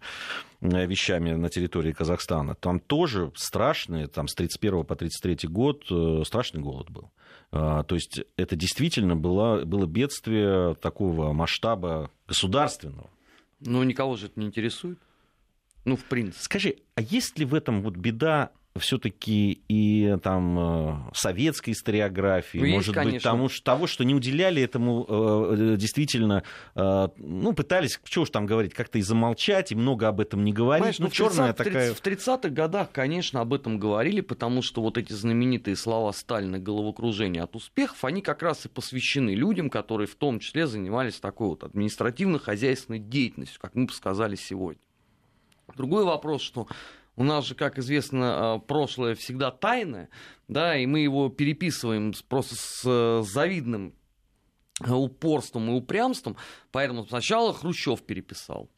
вещами 0.60 1.32
на 1.32 1.48
территории 1.48 1.92
Казахстана. 1.92 2.54
Там 2.54 2.80
тоже 2.80 3.32
страшный, 3.34 4.06
там 4.06 4.28
с 4.28 4.34
31 4.34 4.84
по 4.84 4.96
33 4.96 5.48
год 5.48 5.84
страшный 6.26 6.60
голод 6.60 6.90
был. 6.90 7.10
А, 7.52 7.84
то 7.84 7.94
есть 7.94 8.20
это 8.36 8.56
действительно 8.56 9.16
было, 9.16 9.64
было 9.64 9.86
бедствие 9.86 10.74
такого 10.76 11.32
масштаба 11.32 12.10
государственного. 12.26 13.10
Ну, 13.60 13.82
никого 13.82 14.16
же 14.16 14.26
это 14.26 14.38
не 14.40 14.46
интересует. 14.46 14.98
Ну, 15.84 15.96
в 15.96 16.04
принципе. 16.04 16.42
Скажи, 16.42 16.76
а 16.96 17.00
есть 17.00 17.38
ли 17.38 17.44
в 17.44 17.54
этом 17.54 17.82
вот 17.82 17.96
беда 17.96 18.50
все-таки 18.78 19.62
и 19.68 20.16
там 20.22 20.58
э, 20.58 21.10
советской 21.14 21.70
историографии, 21.70 22.58
ну, 22.58 22.66
может 22.68 22.96
есть, 22.96 23.10
быть, 23.10 23.22
тому, 23.22 23.48
того, 23.62 23.86
что 23.86 24.04
не 24.04 24.14
уделяли 24.14 24.62
этому 24.62 25.06
э, 25.08 25.76
действительно, 25.78 26.42
э, 26.74 27.08
ну, 27.16 27.52
пытались, 27.52 28.00
что 28.04 28.22
уж 28.22 28.30
там 28.30 28.46
говорить, 28.46 28.74
как-то 28.74 28.98
и 28.98 29.02
замолчать, 29.02 29.72
и 29.72 29.74
много 29.74 30.08
об 30.08 30.20
этом 30.20 30.44
не 30.44 30.52
говорить. 30.52 30.96
Знаешь, 30.96 30.98
ну, 30.98 31.08
черная 31.08 31.52
30, 31.52 31.56
такая... 31.56 31.94
В 31.94 32.02
30-х 32.02 32.48
годах, 32.50 32.92
конечно, 32.92 33.40
об 33.40 33.54
этом 33.54 33.78
говорили, 33.78 34.20
потому 34.20 34.62
что 34.62 34.82
вот 34.82 34.98
эти 34.98 35.12
знаменитые 35.12 35.76
слова 35.76 36.12
Сталина 36.12 36.58
«головокружение 36.58 37.42
от 37.42 37.56
успехов», 37.56 38.04
они 38.04 38.22
как 38.22 38.42
раз 38.42 38.66
и 38.66 38.68
посвящены 38.68 39.34
людям, 39.34 39.70
которые 39.70 40.06
в 40.06 40.14
том 40.14 40.40
числе 40.40 40.66
занимались 40.66 41.20
такой 41.20 41.48
вот 41.48 41.64
административно-хозяйственной 41.64 42.98
деятельностью, 42.98 43.60
как 43.60 43.74
мы 43.74 43.86
бы 43.86 43.92
сказали 43.92 44.36
сегодня. 44.36 44.80
Другой 45.74 46.04
вопрос, 46.04 46.42
что 46.42 46.68
у 47.16 47.24
нас 47.24 47.46
же, 47.46 47.54
как 47.54 47.78
известно, 47.78 48.54
а, 48.54 48.58
прошлое 48.58 49.14
всегда 49.14 49.50
тайное, 49.50 50.08
да, 50.48 50.76
и 50.76 50.86
мы 50.86 51.00
его 51.00 51.28
переписываем 51.28 52.12
просто 52.28 52.54
с 52.56 52.82
э, 52.84 53.22
завидным 53.26 53.94
э, 54.80 54.92
упорством 54.92 55.70
и 55.70 55.72
упрямством, 55.72 56.36
поэтому 56.70 57.06
сначала 57.06 57.52
Хрущев 57.52 58.02
переписал, 58.02 58.68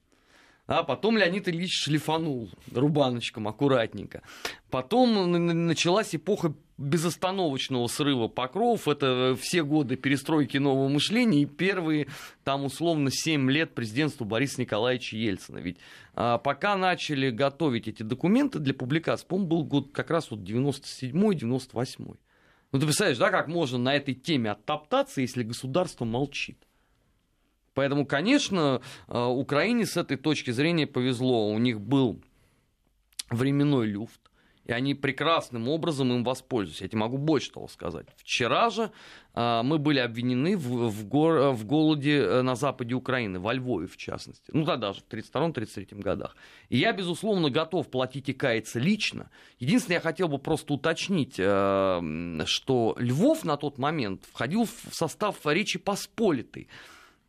а 0.67 0.85
потом 0.85 1.19
Леонид 1.19 1.49
Ильич 1.49 1.73
шлифанул 1.73 2.51
рубаночком 2.73 3.49
аккуратненько. 3.49 4.23
Потом 4.71 5.33
началась 5.67 6.15
эпоха 6.15 6.55
безостановочного 6.79 7.89
срыва 7.89 8.29
покров. 8.29 8.87
Это 8.89 9.37
все 9.39 9.65
годы 9.65 9.97
перестройки 9.97 10.57
нового 10.57 10.89
мышления 10.89 11.43
и 11.43 11.47
первые, 11.47 12.07
там, 12.45 12.65
условно, 12.65 13.11
7 13.11 13.51
лет 13.51 13.75
президентству 13.75 14.25
Бориса 14.25 14.61
Николаевича 14.61 15.17
Ельцина. 15.17 15.59
Ведь 15.59 15.79
а, 16.15 16.39
пока 16.39 16.77
начали 16.77 17.31
готовить 17.31 17.89
эти 17.89 18.03
документы 18.03 18.61
для 18.61 18.73
публикации, 18.73 19.27
по-моему, 19.27 19.49
был 19.49 19.65
год 19.65 19.93
как 19.93 20.11
раз 20.11 20.31
вот 20.31 20.41
97-98. 20.41 22.17
Ну, 22.71 22.79
ты 22.79 22.85
представляешь, 22.85 23.19
да, 23.19 23.31
как 23.31 23.49
можно 23.49 23.79
на 23.79 23.95
этой 23.95 24.15
теме 24.15 24.53
оттоптаться, 24.53 25.21
если 25.21 25.43
государство 25.43 26.05
молчит? 26.05 26.59
Поэтому, 27.75 28.07
конечно, 28.07 28.83
э, 29.07 29.25
Украине 29.25 29.87
с 29.87 29.97
этой 29.97 30.17
точки 30.17 30.51
зрения 30.51 30.87
повезло. 30.87 31.49
У 31.49 31.59
них 31.59 31.81
был 31.81 32.21
временной 33.31 33.87
люфт 33.87 34.28
и 34.69 34.73
они 34.73 34.95
прекрасным 34.95 35.67
образом 35.69 36.13
им 36.13 36.23
воспользуются. 36.23 36.85
Я 36.85 36.89
тебе 36.89 37.01
могу 37.01 37.17
больше 37.17 37.51
того 37.51 37.69
сказать. 37.69 38.07
Вчера 38.17 38.69
же 38.69 38.93
а, 39.33 39.63
мы 39.63 39.79
были 39.79 39.99
обвинены 39.99 40.59
в, 40.59 40.91
в, 40.91 41.09
гор, 41.09 41.53
в 41.53 41.65
голоде 41.65 42.19
э, 42.19 42.43
на 42.43 42.55
западе 42.55 42.95
Украины, 42.95 43.41
во 43.41 43.55
Львове 43.55 43.87
в 43.87 43.97
частности. 43.97 44.51
Ну 44.53 44.67
тогда 44.67 44.93
же, 44.93 45.01
в 45.01 45.13
1932-1933 45.13 46.03
годах. 46.03 46.37
И 46.69 46.77
я, 46.77 46.93
безусловно, 46.93 47.49
готов 47.49 47.89
платить 47.89 48.29
и 48.29 48.35
каяться 48.35 48.79
лично. 48.79 49.31
Единственное, 49.59 49.97
я 49.97 50.01
хотел 50.03 50.29
бы 50.29 50.39
просто 50.39 50.75
уточнить, 50.75 51.37
э, 51.39 52.43
что 52.45 52.95
Львов 52.99 53.45
на 53.45 53.57
тот 53.57 53.79
момент 53.79 54.27
входил 54.31 54.67
в 54.67 54.95
состав 54.95 55.37
Речи 55.47 55.79
Посполитой. 55.79 56.69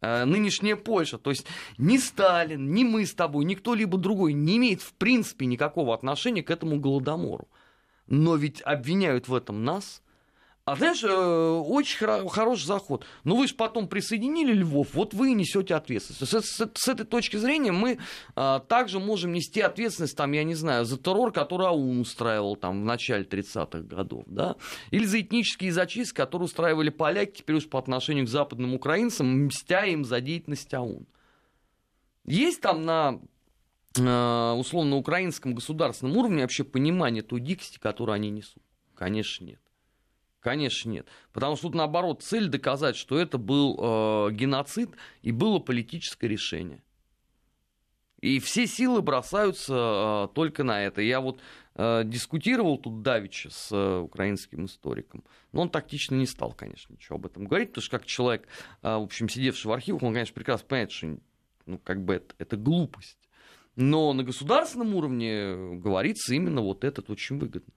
Э, 0.01 0.25
нынешняя 0.25 0.75
Польша. 0.75 1.17
То 1.17 1.29
есть 1.29 1.45
ни 1.77 1.97
Сталин, 1.97 2.73
ни 2.73 2.83
мы 2.83 3.05
с 3.05 3.13
тобой, 3.13 3.45
ни 3.45 3.55
кто-либо 3.55 3.97
другой 3.97 4.33
не 4.33 4.57
имеет 4.57 4.81
в 4.81 4.93
принципе 4.93 5.45
никакого 5.45 5.93
отношения 5.93 6.43
к 6.43 6.51
этому 6.51 6.79
голодомору. 6.79 7.47
Но 8.07 8.35
ведь 8.35 8.61
обвиняют 8.61 9.27
в 9.27 9.35
этом 9.35 9.63
нас– 9.63 10.01
а 10.71 10.75
знаешь, 10.75 11.03
э, 11.03 11.07
очень 11.07 11.97
хороший 12.29 12.65
заход. 12.65 13.03
Ну 13.23 13.35
вы 13.35 13.47
же 13.47 13.55
потом 13.55 13.87
присоединили 13.87 14.53
Львов, 14.53 14.93
вот 14.93 15.15
вы 15.15 15.31
и 15.31 15.33
несете 15.33 15.73
ответственность. 15.73 16.31
С, 16.31 16.45
с, 16.45 16.71
с 16.75 16.87
этой 16.87 17.07
точки 17.07 17.37
зрения 17.37 17.71
мы 17.71 17.97
а, 18.35 18.59
также 18.59 18.99
можем 18.99 19.33
нести 19.33 19.61
ответственность, 19.61 20.15
там, 20.15 20.31
я 20.31 20.43
не 20.43 20.53
знаю, 20.53 20.85
за 20.85 20.99
террор, 20.99 21.31
который 21.31 21.67
АУН 21.67 22.01
устраивал 22.01 22.55
там 22.55 22.81
в 22.81 22.85
начале 22.85 23.23
30-х 23.23 23.79
годов, 23.79 24.25
да, 24.27 24.57
или 24.91 25.05
за 25.05 25.21
этнические 25.21 25.71
зачистки, 25.71 26.17
которые 26.17 26.45
устраивали 26.45 26.89
поляки, 26.89 27.39
теперь 27.39 27.55
уж 27.55 27.67
по 27.67 27.79
отношению 27.79 28.25
к 28.27 28.29
западным 28.29 28.75
украинцам, 28.75 29.45
мстя 29.47 29.85
им 29.85 30.05
за 30.05 30.21
деятельность 30.21 30.71
АУН. 30.71 31.07
Есть 32.25 32.61
там 32.61 32.85
на 32.85 33.19
э, 33.97 34.51
условно 34.55 34.97
украинском 34.97 35.55
государственном 35.55 36.15
уровне 36.15 36.43
вообще 36.43 36.63
понимание 36.63 37.23
той 37.23 37.39
дикости, 37.39 37.79
которую 37.79 38.13
они 38.13 38.29
несут? 38.29 38.61
Конечно, 38.93 39.45
нет. 39.45 39.59
Конечно, 40.39 40.89
нет. 40.89 41.07
Потому 41.33 41.55
что 41.55 41.67
тут, 41.67 41.75
наоборот, 41.75 42.23
цель 42.23 42.47
доказать, 42.47 42.95
что 42.95 43.17
это 43.17 43.37
был 43.37 43.77
э, 43.77 44.31
геноцид 44.31 44.91
и 45.21 45.31
было 45.31 45.59
политическое 45.59 46.27
решение. 46.27 46.81
И 48.21 48.39
все 48.39 48.67
силы 48.67 49.01
бросаются 49.01 50.27
э, 50.31 50.33
только 50.33 50.63
на 50.63 50.81
это. 50.83 51.01
Я 51.01 51.21
вот 51.21 51.41
э, 51.75 52.03
дискутировал 52.05 52.77
тут 52.77 53.01
давеча 53.01 53.49
с 53.49 53.69
э, 53.71 53.99
украинским 53.99 54.65
историком, 54.65 55.23
но 55.51 55.61
он 55.61 55.69
тактично 55.69 56.15
не 56.15 56.25
стал, 56.25 56.53
конечно, 56.53 56.93
ничего 56.93 57.15
об 57.15 57.25
этом 57.25 57.45
говорить, 57.45 57.69
потому 57.69 57.83
что 57.83 57.97
как 57.97 58.05
человек, 58.05 58.47
э, 58.81 58.95
в 58.95 59.03
общем, 59.03 59.29
сидевший 59.29 59.69
в 59.69 59.73
архивах, 59.73 60.03
он, 60.03 60.13
конечно, 60.13 60.33
прекрасно 60.33 60.67
понимает, 60.67 60.91
что 60.91 61.17
ну, 61.65 61.77
как 61.77 62.03
бы 62.03 62.15
это, 62.15 62.35
это 62.39 62.57
глупость. 62.57 63.17
Но 63.75 64.11
на 64.11 64.23
государственном 64.23 64.95
уровне 64.95 65.77
говорится 65.79 66.33
именно 66.33 66.61
вот 66.61 66.83
этот 66.83 67.09
очень 67.09 67.39
выгодно. 67.39 67.73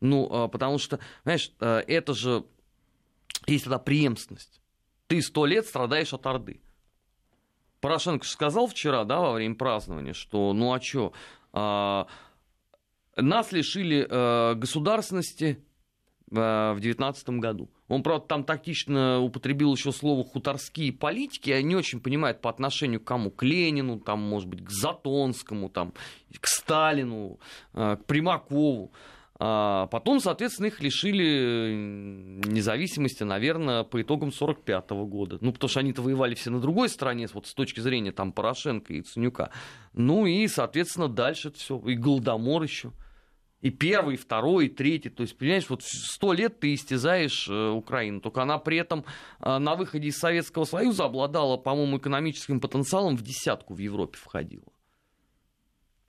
Ну, 0.00 0.28
а, 0.30 0.48
потому 0.48 0.78
что, 0.78 0.98
знаешь, 1.24 1.52
а, 1.60 1.80
это 1.80 2.14
же 2.14 2.44
есть 3.46 3.64
тогда 3.64 3.78
преемственность. 3.78 4.60
Ты 5.06 5.22
сто 5.22 5.46
лет 5.46 5.66
страдаешь 5.66 6.12
от 6.12 6.26
Орды. 6.26 6.60
Порошенко 7.80 8.24
же 8.24 8.30
сказал 8.30 8.66
вчера, 8.66 9.04
да, 9.04 9.20
во 9.20 9.32
время 9.32 9.54
празднования, 9.54 10.12
что 10.12 10.52
ну 10.52 10.72
а 10.72 10.80
что, 10.80 11.12
а, 11.52 12.06
нас 13.16 13.52
лишили 13.52 14.06
а, 14.08 14.54
государственности 14.54 15.64
а, 16.34 16.74
в 16.74 16.80
девятнадцатом 16.80 17.40
году. 17.40 17.70
Он, 17.86 18.02
правда, 18.02 18.26
там 18.26 18.44
тактично 18.44 19.20
употребил 19.20 19.74
еще 19.74 19.92
слово 19.92 20.24
хуторские 20.24 20.92
политики, 20.92 21.50
я 21.50 21.62
не 21.62 21.74
очень 21.74 22.00
понимаю, 22.00 22.34
по 22.34 22.50
отношению 22.50 23.00
к 23.00 23.04
кому? 23.04 23.30
К 23.30 23.42
Ленину, 23.44 23.98
там, 23.98 24.20
может 24.20 24.48
быть, 24.48 24.62
к 24.64 24.70
Затонскому, 24.70 25.70
там, 25.70 25.94
к 26.38 26.46
Сталину, 26.46 27.38
а, 27.72 27.96
к 27.96 28.04
Примакову. 28.04 28.92
А 29.40 29.86
потом, 29.86 30.18
соответственно, 30.18 30.66
их 30.66 30.80
лишили 30.80 31.72
независимости, 32.44 33.22
наверное, 33.22 33.84
по 33.84 34.02
итогам 34.02 34.30
1945 34.30 34.90
года. 35.08 35.38
Ну, 35.40 35.52
потому 35.52 35.68
что 35.68 35.80
они-то 35.80 36.02
воевали 36.02 36.34
все 36.34 36.50
на 36.50 36.60
другой 36.60 36.88
стороне, 36.88 37.28
вот 37.32 37.46
с 37.46 37.54
точки 37.54 37.78
зрения 37.78 38.10
там 38.10 38.32
Порошенко 38.32 38.92
и 38.92 39.02
Ценюка. 39.02 39.50
Ну 39.92 40.26
и, 40.26 40.48
соответственно, 40.48 41.08
дальше 41.08 41.52
все. 41.52 41.78
И 41.86 41.94
Голодомор 41.94 42.64
еще. 42.64 42.92
И 43.60 43.70
первый, 43.70 44.14
и 44.14 44.18
второй, 44.18 44.66
и 44.66 44.68
третий. 44.68 45.08
То 45.08 45.22
есть, 45.22 45.36
понимаешь, 45.36 45.68
вот 45.68 45.82
сто 45.82 46.32
лет 46.32 46.60
ты 46.60 46.74
истязаешь 46.74 47.48
э, 47.48 47.70
Украину. 47.70 48.20
Только 48.20 48.42
она 48.42 48.58
при 48.58 48.76
этом 48.76 49.04
э, 49.40 49.58
на 49.58 49.74
выходе 49.74 50.08
из 50.08 50.18
Советского 50.18 50.64
Союза 50.64 51.04
обладала, 51.04 51.56
по-моему, 51.56 51.98
экономическим 51.98 52.60
потенциалом 52.60 53.16
в 53.16 53.22
десятку 53.22 53.74
в 53.74 53.78
Европе 53.78 54.16
входила. 54.16 54.64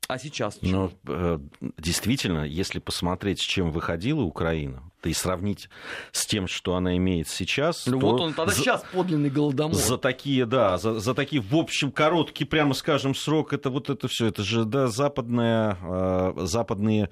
А 0.09 0.17
сейчас 0.17 0.57
Но 0.63 0.91
э, 1.07 1.37
действительно, 1.77 2.43
если 2.43 2.79
посмотреть, 2.79 3.41
с 3.41 3.43
чем 3.43 3.69
выходила 3.69 4.21
Украина 4.21 4.81
и 5.03 5.13
сравнить 5.13 5.69
с 6.11 6.25
тем, 6.25 6.47
что 6.47 6.73
она 6.75 6.97
имеет 6.97 7.27
сейчас. 7.27 7.85
Ну 7.85 7.99
вот 7.99 8.19
он 8.19 8.33
тогда 8.33 8.51
за, 8.51 8.59
сейчас 8.59 8.83
подлинный 8.91 9.29
голодомор. 9.29 9.75
За 9.75 9.99
такие, 9.99 10.47
да, 10.47 10.79
за, 10.79 10.99
за 10.99 11.13
такие, 11.13 11.43
в 11.43 11.55
общем, 11.55 11.91
короткий, 11.91 12.45
прямо 12.45 12.73
скажем, 12.73 13.13
срок, 13.13 13.53
это 13.53 13.69
вот 13.69 13.91
это 13.91 14.07
все, 14.07 14.25
это 14.25 14.41
же, 14.41 14.65
да, 14.65 14.87
западная, 14.87 15.77
э, 15.79 16.33
западные 16.37 17.11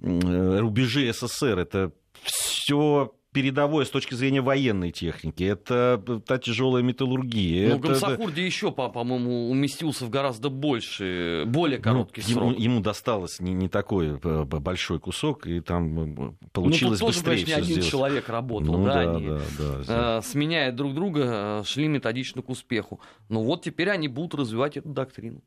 э, 0.00 0.58
рубежи 0.58 1.12
СССР, 1.12 1.58
это 1.58 1.92
все 2.22 3.12
передовое 3.38 3.84
с 3.84 3.90
точки 3.90 4.14
зрения 4.14 4.40
военной 4.40 4.90
техники, 4.90 5.44
это 5.44 6.02
та 6.26 6.38
тяжелая 6.38 6.82
металлургия. 6.82 7.68
Ну, 7.68 7.76
это, 7.76 7.86
Гамсахурди 7.86 8.40
еще, 8.40 8.72
по-моему, 8.72 9.48
уместился 9.48 10.06
в 10.06 10.10
гораздо 10.10 10.50
больше, 10.50 11.44
более 11.46 11.78
ну, 11.78 11.84
короткий 11.84 12.22
ну, 12.26 12.32
срок. 12.32 12.50
Ему, 12.50 12.60
ему 12.60 12.80
досталось 12.80 13.38
не, 13.38 13.52
не 13.54 13.68
такой 13.68 14.18
э, 14.20 14.44
большой 14.44 14.98
кусок, 14.98 15.46
и 15.46 15.60
там 15.60 16.36
получилось 16.52 16.98
ну, 16.98 17.06
тут 17.06 17.14
быстрее 17.14 17.36
тоже, 17.36 17.44
конечно, 17.44 17.46
не 17.46 17.62
один 17.62 17.74
сделать. 17.74 17.90
человек 17.90 18.28
работал, 18.28 18.76
ну, 18.76 18.84
да, 18.84 18.94
да, 18.94 19.00
они, 19.12 19.26
да, 19.28 19.40
да, 19.86 20.18
э, 20.18 20.22
сменяя 20.24 20.72
друг 20.72 20.94
друга, 20.94 21.62
шли 21.64 21.86
методично 21.86 22.42
к 22.42 22.48
успеху. 22.48 22.98
Ну 23.28 23.44
вот 23.44 23.62
теперь 23.62 23.90
они 23.90 24.08
будут 24.08 24.34
развивать 24.34 24.76
эту 24.76 24.88
доктрину. 24.88 25.44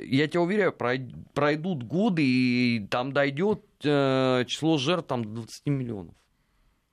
Я 0.00 0.28
тебя 0.28 0.42
уверяю, 0.42 0.72
пройдут 0.72 1.82
годы, 1.82 2.22
и 2.24 2.86
там 2.88 3.12
дойдет 3.12 3.64
э, 3.82 4.44
число 4.46 4.78
жертв 4.78 5.08
там, 5.08 5.24
до 5.24 5.42
20 5.42 5.66
миллионов. 5.66 6.14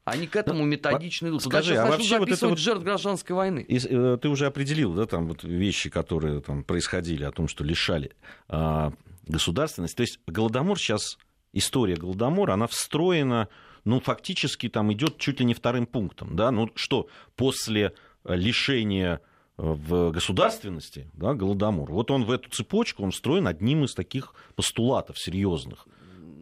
Они 0.07 0.25
к 0.25 0.37
этому 0.37 0.59
ну, 0.59 0.65
методично 0.65 1.27
идут. 1.27 1.43
Скажи, 1.43 1.75
а 1.75 1.85
вообще 1.85 2.17
вот 2.17 2.29
это 2.29 2.47
вот 2.47 2.57
жертв 2.57 2.83
гражданской 2.83 3.35
войны. 3.35 3.59
И, 3.67 3.77
э, 3.77 4.17
ты 4.21 4.29
уже 4.29 4.45
определил, 4.45 4.93
да, 4.93 5.05
там 5.05 5.27
вот 5.27 5.43
вещи, 5.43 5.89
которые 5.89 6.39
там 6.39 6.63
происходили, 6.63 7.25
о 7.25 7.31
том, 7.31 7.49
что 7.49 7.65
лишали 7.65 8.13
э, 8.47 8.91
государственности. 9.27 9.97
То 9.97 10.03
есть 10.03 10.19
Голодомор 10.25 10.79
сейчас, 10.79 11.17
история 11.51 11.95
Голодомора, 11.95 12.53
она 12.53 12.67
встроена, 12.67 13.49
ну, 13.83 13.99
фактически 13.99 14.69
там 14.69 14.93
идет 14.93 15.17
чуть 15.17 15.41
ли 15.41 15.45
не 15.45 15.53
вторым 15.53 15.85
пунктом, 15.85 16.37
да, 16.37 16.51
ну, 16.51 16.71
что 16.75 17.09
после 17.35 17.93
лишения 18.23 19.19
э, 19.57 19.61
в 19.61 20.11
государственности, 20.11 21.11
да, 21.15 21.33
Голодомор. 21.33 21.91
Вот 21.91 22.11
он 22.11 22.23
в 22.23 22.31
эту 22.31 22.49
цепочку, 22.49 23.03
он 23.03 23.11
встроен 23.11 23.45
одним 23.45 23.83
из 23.83 23.93
таких 23.93 24.33
постулатов 24.55 25.19
серьезных 25.19 25.85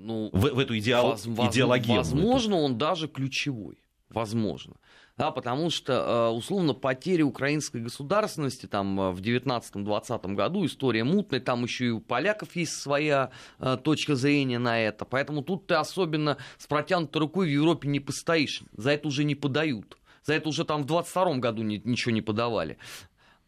ну, 0.06 0.30
в, 0.32 0.40
в 0.40 0.60
эту 0.60 0.78
идеал, 0.78 1.12
воз, 1.12 1.26
идеологию. 1.26 1.98
Возможно, 1.98 2.58
он 2.58 2.78
даже 2.78 3.08
ключевой. 3.08 3.78
Возможно. 4.10 4.76
Да, 5.18 5.32
потому 5.32 5.70
что, 5.70 5.94
э, 5.94 6.30
условно, 6.36 6.74
потери 6.74 7.22
украинской 7.22 7.82
государственности 7.82 8.66
там 8.66 9.00
э, 9.00 9.12
в 9.12 9.22
19-20 9.22 10.34
году, 10.34 10.66
история 10.66 11.06
мутная, 11.06 11.40
там 11.40 11.64
еще 11.64 11.86
и 11.86 11.90
у 11.90 12.02
поляков 12.02 12.56
есть 12.56 12.74
своя 12.74 13.32
э, 13.60 13.78
точка 13.82 14.16
зрения 14.16 14.60
на 14.60 14.80
это. 14.80 15.06
Поэтому 15.06 15.42
тут 15.42 15.68
ты 15.68 15.76
особенно 15.76 16.38
с 16.58 16.68
протянутой 16.68 17.22
рукой 17.22 17.48
в 17.48 17.52
Европе 17.52 17.88
не 17.88 18.02
постоишь. 18.02 18.62
За 18.74 18.92
это 18.92 19.08
уже 19.08 19.24
не 19.24 19.36
подают. 19.36 19.98
За 20.24 20.34
это 20.34 20.50
уже 20.50 20.66
там 20.66 20.84
в 20.84 20.86
22 20.86 21.36
году 21.36 21.64
ничего 21.64 22.12
не 22.12 22.22
подавали. 22.22 22.78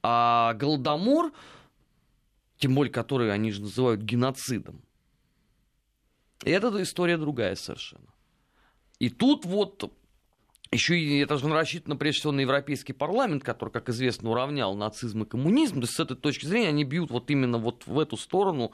А 0.02 0.54
Голодомор, 0.54 1.34
тем 2.60 2.76
более 2.76 2.94
который 2.94 3.34
они 3.34 3.52
же 3.52 3.62
называют 3.62 4.02
геноцидом, 4.02 4.82
и 6.44 6.50
эта 6.50 6.82
история 6.82 7.18
другая 7.18 7.56
совершенно. 7.56 8.14
И 9.00 9.10
тут 9.10 9.46
вот 9.46 9.92
еще 10.72 11.00
и 11.00 11.20
это 11.20 11.38
же 11.38 11.48
рассчитано 11.48 11.96
прежде 11.96 12.20
всего 12.20 12.34
на 12.34 12.42
Европейский 12.42 12.94
парламент, 12.94 13.44
который, 13.44 13.70
как 13.70 13.90
известно, 13.90 14.30
уравнял 14.30 14.76
нацизм 14.76 15.24
и 15.24 15.26
коммунизм. 15.26 15.76
То 15.76 15.82
есть 15.82 15.94
с 15.94 16.00
этой 16.00 16.18
точки 16.18 16.46
зрения 16.46 16.70
они 16.70 16.84
бьют 16.84 17.10
вот 17.10 17.30
именно 17.30 17.58
вот 17.58 17.88
в 17.88 17.98
эту 18.00 18.18
сторону, 18.18 18.74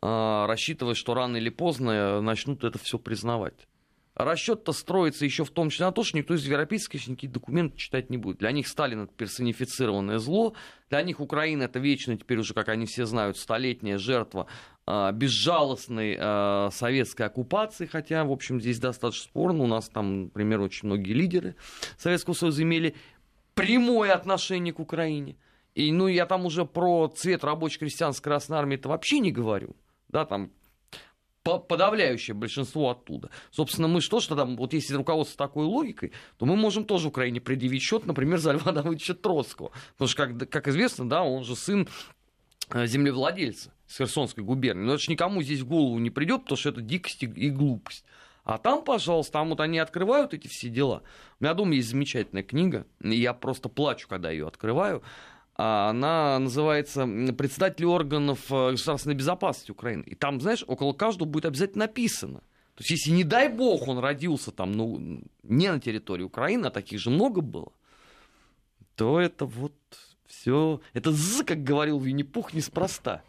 а, 0.00 0.46
рассчитывая, 0.46 0.94
что 0.94 1.14
рано 1.14 1.36
или 1.36 1.50
поздно 1.50 2.20
начнут 2.22 2.64
это 2.64 2.78
все 2.78 2.98
признавать. 2.98 3.68
Расчет-то 4.16 4.72
строится 4.72 5.26
еще 5.26 5.44
в 5.44 5.50
том 5.50 5.68
числе 5.68 5.84
на 5.84 5.92
то, 5.92 6.02
что 6.02 6.16
никто 6.16 6.32
из 6.32 6.46
европейских 6.46 7.06
никакие 7.06 7.30
документы 7.30 7.76
читать 7.76 8.08
не 8.08 8.16
будет. 8.16 8.38
Для 8.38 8.50
них 8.50 8.66
Сталин 8.66 9.02
это 9.02 9.12
персонифицированное 9.12 10.18
зло, 10.18 10.54
для 10.88 11.02
них 11.02 11.20
Украина 11.20 11.64
это 11.64 11.78
вечно, 11.80 12.16
теперь 12.16 12.38
уже, 12.38 12.54
как 12.54 12.70
они 12.70 12.86
все 12.86 13.04
знают, 13.04 13.36
столетняя 13.36 13.98
жертва 13.98 14.46
э, 14.86 15.12
безжалостной 15.12 16.16
э, 16.18 16.70
советской 16.72 17.26
оккупации, 17.26 17.84
хотя, 17.84 18.24
в 18.24 18.32
общем, 18.32 18.58
здесь 18.58 18.78
достаточно 18.78 19.24
спорно. 19.24 19.64
У 19.64 19.66
нас 19.66 19.90
там, 19.90 20.24
например, 20.24 20.62
очень 20.62 20.88
многие 20.88 21.12
лидеры 21.12 21.54
Советского 21.98 22.32
Союза 22.32 22.62
имели 22.62 22.94
прямое 23.52 24.14
отношение 24.14 24.72
к 24.72 24.80
Украине. 24.80 25.36
И, 25.74 25.92
ну, 25.92 26.06
я 26.06 26.24
там 26.24 26.46
уже 26.46 26.64
про 26.64 27.08
цвет 27.08 27.44
рабочей 27.44 27.80
крестьянской 27.80 28.30
Красной 28.30 28.56
Армии 28.56 28.76
это 28.76 28.88
вообще 28.88 29.18
не 29.18 29.30
говорю. 29.30 29.76
Да, 30.08 30.24
там 30.24 30.52
подавляющее 31.46 32.34
большинство 32.34 32.90
оттуда. 32.90 33.30
Собственно, 33.50 33.88
мы 33.88 34.00
что, 34.00 34.20
что 34.20 34.36
там, 34.36 34.56
вот 34.56 34.72
если 34.72 34.94
руководство 34.94 35.46
такой 35.46 35.64
логикой, 35.64 36.12
то 36.38 36.46
мы 36.46 36.56
можем 36.56 36.84
тоже 36.84 37.08
Украине 37.08 37.40
предъявить 37.40 37.82
счет, 37.82 38.06
например, 38.06 38.38
за 38.38 38.52
Льва 38.52 38.72
Давыдовича 38.72 39.14
Троцкого. 39.14 39.70
Потому 39.92 40.08
что, 40.08 40.26
как, 40.26 40.50
как 40.50 40.68
известно, 40.68 41.08
да, 41.08 41.22
он 41.22 41.44
же 41.44 41.56
сын 41.56 41.88
э, 42.70 42.86
землевладельца 42.86 43.72
с 43.86 43.96
Херсонской 43.96 44.44
губернии. 44.44 44.84
Но 44.84 44.94
это 44.94 45.02
же 45.02 45.10
никому 45.10 45.42
здесь 45.42 45.60
в 45.60 45.66
голову 45.66 45.98
не 45.98 46.10
придет, 46.10 46.42
потому 46.42 46.58
что 46.58 46.70
это 46.70 46.80
дикость 46.80 47.22
и 47.22 47.50
глупость. 47.50 48.04
А 48.46 48.58
там, 48.58 48.84
пожалуйста, 48.84 49.32
там 49.34 49.48
вот 49.48 49.60
они 49.60 49.80
открывают 49.80 50.32
эти 50.32 50.46
все 50.46 50.68
дела. 50.68 51.02
У 51.40 51.44
меня 51.44 51.52
дома 51.54 51.74
есть 51.74 51.88
замечательная 51.88 52.44
книга, 52.44 52.86
и 53.02 53.16
я 53.16 53.34
просто 53.34 53.68
плачу, 53.68 54.06
когда 54.08 54.30
ее 54.30 54.46
открываю. 54.46 55.02
А 55.58 55.88
она 55.90 56.38
называется 56.38 57.06
«Председатель 57.06 57.86
органов 57.86 58.40
э, 58.50 58.72
государственной 58.72 59.14
безопасности 59.14 59.70
Украины». 59.70 60.02
И 60.02 60.14
там, 60.14 60.40
знаешь, 60.40 60.62
около 60.66 60.92
каждого 60.92 61.26
будет 61.26 61.46
обязательно 61.46 61.86
написано. 61.86 62.40
То 62.74 62.82
есть, 62.82 62.90
если, 62.90 63.10
не 63.10 63.24
дай 63.24 63.48
бог, 63.48 63.88
он 63.88 63.98
родился 63.98 64.52
там, 64.52 64.72
ну, 64.72 65.22
не 65.42 65.72
на 65.72 65.80
территории 65.80 66.24
Украины, 66.24 66.66
а 66.66 66.70
таких 66.70 67.00
же 67.00 67.08
много 67.08 67.40
было, 67.40 67.72
то 68.96 69.18
это 69.18 69.46
вот 69.46 69.72
все, 70.26 70.80
это 70.92 71.10
з, 71.10 71.42
как 71.42 71.64
говорил 71.64 71.98
Винни-Пух, 71.98 72.52
неспроста. 72.52 73.22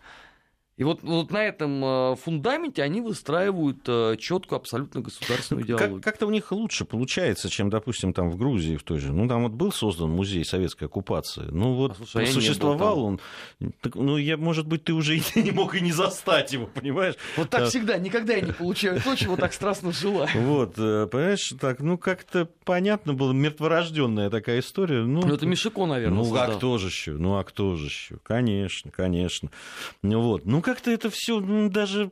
И 0.77 0.83
вот, 0.83 1.01
вот 1.01 1.31
на 1.31 1.43
этом 1.43 1.83
э, 1.83 2.15
фундаменте 2.17 2.83
они 2.83 3.01
выстраивают 3.01 3.79
э, 3.87 4.15
четкую 4.19 4.57
абсолютно 4.57 5.01
государственную 5.01 5.65
идеологию. 5.65 6.01
Как- 6.01 6.17
то 6.17 6.27
у 6.27 6.29
них 6.29 6.51
лучше 6.51 6.85
получается, 6.85 7.49
чем, 7.49 7.71
допустим, 7.71 8.13
там 8.13 8.29
в 8.29 8.37
Грузии 8.37 8.75
в 8.75 8.83
той 8.83 8.99
же. 8.99 9.11
Ну, 9.11 9.27
там 9.27 9.43
вот 9.43 9.53
был 9.53 9.71
создан 9.71 10.11
музей 10.11 10.45
советской 10.45 10.85
оккупации. 10.85 11.47
Ну, 11.49 11.73
вот 11.73 11.93
а, 11.93 12.05
слушай, 12.05 12.27
существовал 12.27 13.03
он. 13.03 13.19
Так, 13.81 13.95
ну, 13.95 14.17
я, 14.17 14.37
может 14.37 14.67
быть, 14.67 14.83
ты 14.83 14.93
уже 14.93 15.17
и 15.35 15.41
не 15.41 15.49
мог 15.49 15.73
и 15.73 15.81
не 15.81 15.91
застать 15.91 16.53
его, 16.53 16.67
понимаешь? 16.67 17.15
Вот 17.37 17.49
так 17.49 17.61
а... 17.61 17.65
всегда. 17.65 17.97
Никогда 17.97 18.33
я 18.33 18.41
не 18.41 18.51
получаю 18.51 19.01
то, 19.01 19.15
чего 19.15 19.35
так 19.35 19.53
страстно 19.53 19.91
желаю. 19.91 20.29
Вот, 20.47 20.75
э, 20.77 21.07
понимаешь, 21.07 21.53
так, 21.59 21.79
ну, 21.79 21.97
как-то 21.97 22.47
понятно 22.63 23.13
было, 23.13 23.31
мертворожденная 23.31 24.29
такая 24.29 24.59
история. 24.59 25.01
Ну, 25.01 25.21
ну 25.25 25.33
это 25.33 25.45
Мишико, 25.45 25.85
наверное, 25.85 26.17
Ну, 26.17 26.23
создал. 26.23 26.51
а 26.51 26.55
кто 26.55 26.77
же 26.77 26.87
еще? 26.87 27.11
Ну, 27.13 27.37
а 27.37 27.43
кто 27.43 27.75
же 27.75 27.85
еще? 27.85 28.17
Конечно, 28.23 28.91
конечно. 28.91 29.49
Ну, 30.03 30.21
вот. 30.21 30.45
Ну, 30.45 30.61
как-то 30.67 30.91
это 30.91 31.09
все 31.09 31.39
даже 31.69 32.11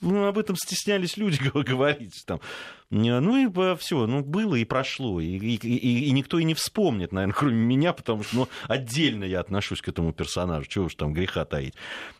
ну, 0.00 0.26
об 0.26 0.38
этом 0.38 0.54
стеснялись 0.54 1.16
люди 1.16 1.40
говорить. 1.54 2.22
Там. 2.24 2.40
Ну 2.88 3.36
и 3.36 3.76
все, 3.78 4.06
ну 4.06 4.22
было 4.22 4.54
и 4.54 4.64
прошло. 4.64 5.20
И, 5.20 5.26
и, 5.26 5.56
и, 5.56 6.04
и 6.04 6.10
никто 6.12 6.38
и 6.38 6.44
не 6.44 6.54
вспомнит, 6.54 7.10
наверное, 7.10 7.34
кроме 7.34 7.56
меня, 7.56 7.92
потому 7.92 8.22
что 8.22 8.36
ну, 8.36 8.48
отдельно 8.68 9.24
я 9.24 9.40
отношусь 9.40 9.82
к 9.82 9.88
этому 9.88 10.12
персонажу. 10.12 10.68
Чего 10.68 10.84
уж 10.84 10.94
там 10.94 11.12
греха 11.12 11.44
таить. 11.44 11.74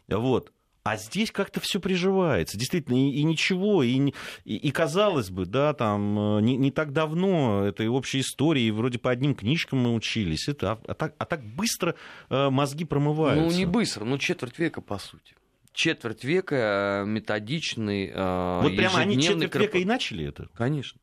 Вот. 0.08 0.50
А 0.82 0.96
здесь 0.96 1.30
как-то 1.30 1.60
все 1.60 1.78
приживается. 1.78 2.58
Действительно, 2.58 2.96
и, 2.96 3.12
и 3.12 3.22
ничего, 3.22 3.84
и, 3.84 4.12
и, 4.44 4.56
и 4.56 4.70
казалось 4.72 5.30
бы, 5.30 5.46
да, 5.46 5.72
там 5.72 6.38
э, 6.38 6.40
не, 6.40 6.56
не 6.56 6.72
так 6.72 6.92
давно 6.92 7.64
этой 7.64 7.86
общей 7.86 8.20
истории, 8.20 8.72
вроде 8.72 8.98
по 8.98 9.10
одним 9.10 9.36
книжкам 9.36 9.78
мы 9.78 9.94
учились. 9.94 10.48
Это, 10.48 10.72
а, 10.72 10.80
а, 10.88 10.94
так, 10.94 11.14
а 11.18 11.26
так 11.26 11.44
быстро 11.44 11.94
э, 12.28 12.50
мозги 12.50 12.84
промываются. 12.84 13.44
Ну, 13.44 13.56
не 13.56 13.66
быстро, 13.66 14.04
ну 14.04 14.18
четверть 14.18 14.58
века, 14.58 14.80
по 14.80 14.98
сути 14.98 15.34
четверть 15.80 16.24
века 16.24 17.04
э, 17.04 17.04
методичный 17.06 18.10
э, 18.12 18.60
Вот 18.62 18.76
прямо 18.76 18.98
они 18.98 19.20
четверть 19.20 19.54
века 19.54 19.78
и 19.78 19.84
начали 19.86 20.26
это? 20.26 20.48
Конечно. 20.54 21.00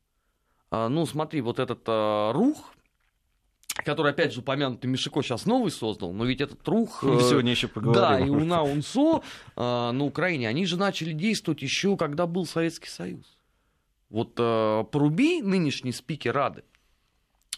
А, 0.70 0.88
ну, 0.88 1.04
смотри, 1.04 1.40
вот 1.40 1.58
этот 1.58 1.82
а, 1.86 2.32
рух, 2.32 2.74
который, 3.84 4.12
опять 4.12 4.32
же, 4.32 4.40
упомянутый 4.40 4.88
Мишико 4.88 5.20
сейчас 5.22 5.46
новый 5.46 5.72
создал, 5.72 6.12
но 6.12 6.24
ведь 6.24 6.40
этот 6.40 6.66
рух... 6.68 7.02
Мы 7.02 7.20
сегодня 7.22 7.50
еще 7.50 7.66
поговорим. 7.66 8.00
Да, 8.00 8.20
и 8.20 8.28
Уна 8.28 8.62
Унсо 8.62 9.22
на 9.56 10.04
Украине, 10.04 10.48
они 10.48 10.64
же 10.64 10.76
начали 10.76 11.12
действовать 11.12 11.62
еще, 11.62 11.96
когда 11.96 12.26
был 12.26 12.46
Советский 12.46 12.88
Союз. 12.88 13.38
Вот 14.10 14.34
Поруби, 14.34 15.42
нынешний 15.42 15.92
спикер 15.92 16.34
Рады, 16.34 16.62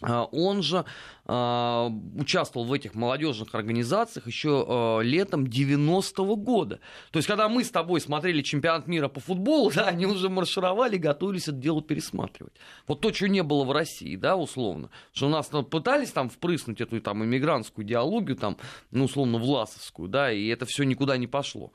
он 0.02 0.62
же 0.62 0.84
э, 1.26 1.90
участвовал 2.16 2.66
в 2.66 2.72
этих 2.72 2.94
молодежных 2.94 3.54
организациях 3.54 4.26
еще 4.26 4.64
э, 4.66 5.02
летом 5.02 5.44
90-го 5.44 6.36
года. 6.36 6.80
То 7.10 7.18
есть, 7.18 7.28
когда 7.28 7.48
мы 7.48 7.64
с 7.64 7.70
тобой 7.70 8.00
смотрели 8.00 8.40
чемпионат 8.42 8.86
мира 8.86 9.08
по 9.08 9.20
футболу, 9.20 9.70
да, 9.74 9.86
они 9.86 10.06
уже 10.06 10.28
маршировали, 10.28 10.96
готовились 10.96 11.48
это 11.48 11.58
дело 11.58 11.82
пересматривать. 11.82 12.54
Вот 12.86 13.00
то, 13.00 13.10
чего 13.10 13.28
не 13.28 13.42
было 13.42 13.64
в 13.64 13.72
России, 13.72 14.16
да, 14.16 14.36
условно. 14.36 14.90
Что 15.12 15.26
у 15.26 15.30
нас 15.30 15.52
ну, 15.52 15.62
пытались 15.62 16.12
там 16.12 16.30
впрыснуть 16.30 16.80
эту 16.80 17.00
там 17.00 17.22
иммигрантскую 17.24 17.86
идеологию, 17.86 18.36
там, 18.36 18.56
ну, 18.90 19.04
условно, 19.04 19.38
власовскую, 19.38 20.08
да, 20.08 20.32
и 20.32 20.46
это 20.46 20.64
все 20.64 20.84
никуда 20.84 21.16
не 21.16 21.26
пошло. 21.26 21.72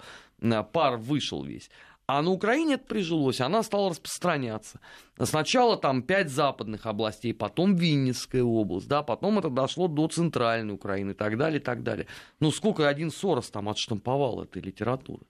Пар 0.74 0.98
вышел 0.98 1.44
весь. 1.44 1.70
А 2.08 2.22
на 2.22 2.30
Украине 2.30 2.76
это 2.76 2.86
прижилось, 2.86 3.42
она 3.42 3.64
стала 3.64 3.90
распространяться. 3.90 4.80
Сначала 5.20 5.76
там 5.76 6.04
пять 6.04 6.30
западных 6.30 6.86
областей, 6.86 7.34
потом 7.34 7.76
Винницкая 7.76 8.44
область, 8.44 8.88
да, 8.88 9.02
потом 9.02 9.40
это 9.40 9.50
дошло 9.50 9.88
до 9.88 10.08
центральной 10.08 10.76
Украины 10.76 11.12
и 11.12 11.14
так 11.16 11.36
далее, 11.36 11.60
и 11.60 11.64
так 11.64 11.82
далее. 11.82 12.06
Ну, 12.40 12.52
сколько 12.52 12.88
один 12.88 13.10
Сорос 13.10 13.50
там 13.50 13.70
отштамповал 13.70 14.44
этой 14.44 14.62
литературы. 14.62 15.26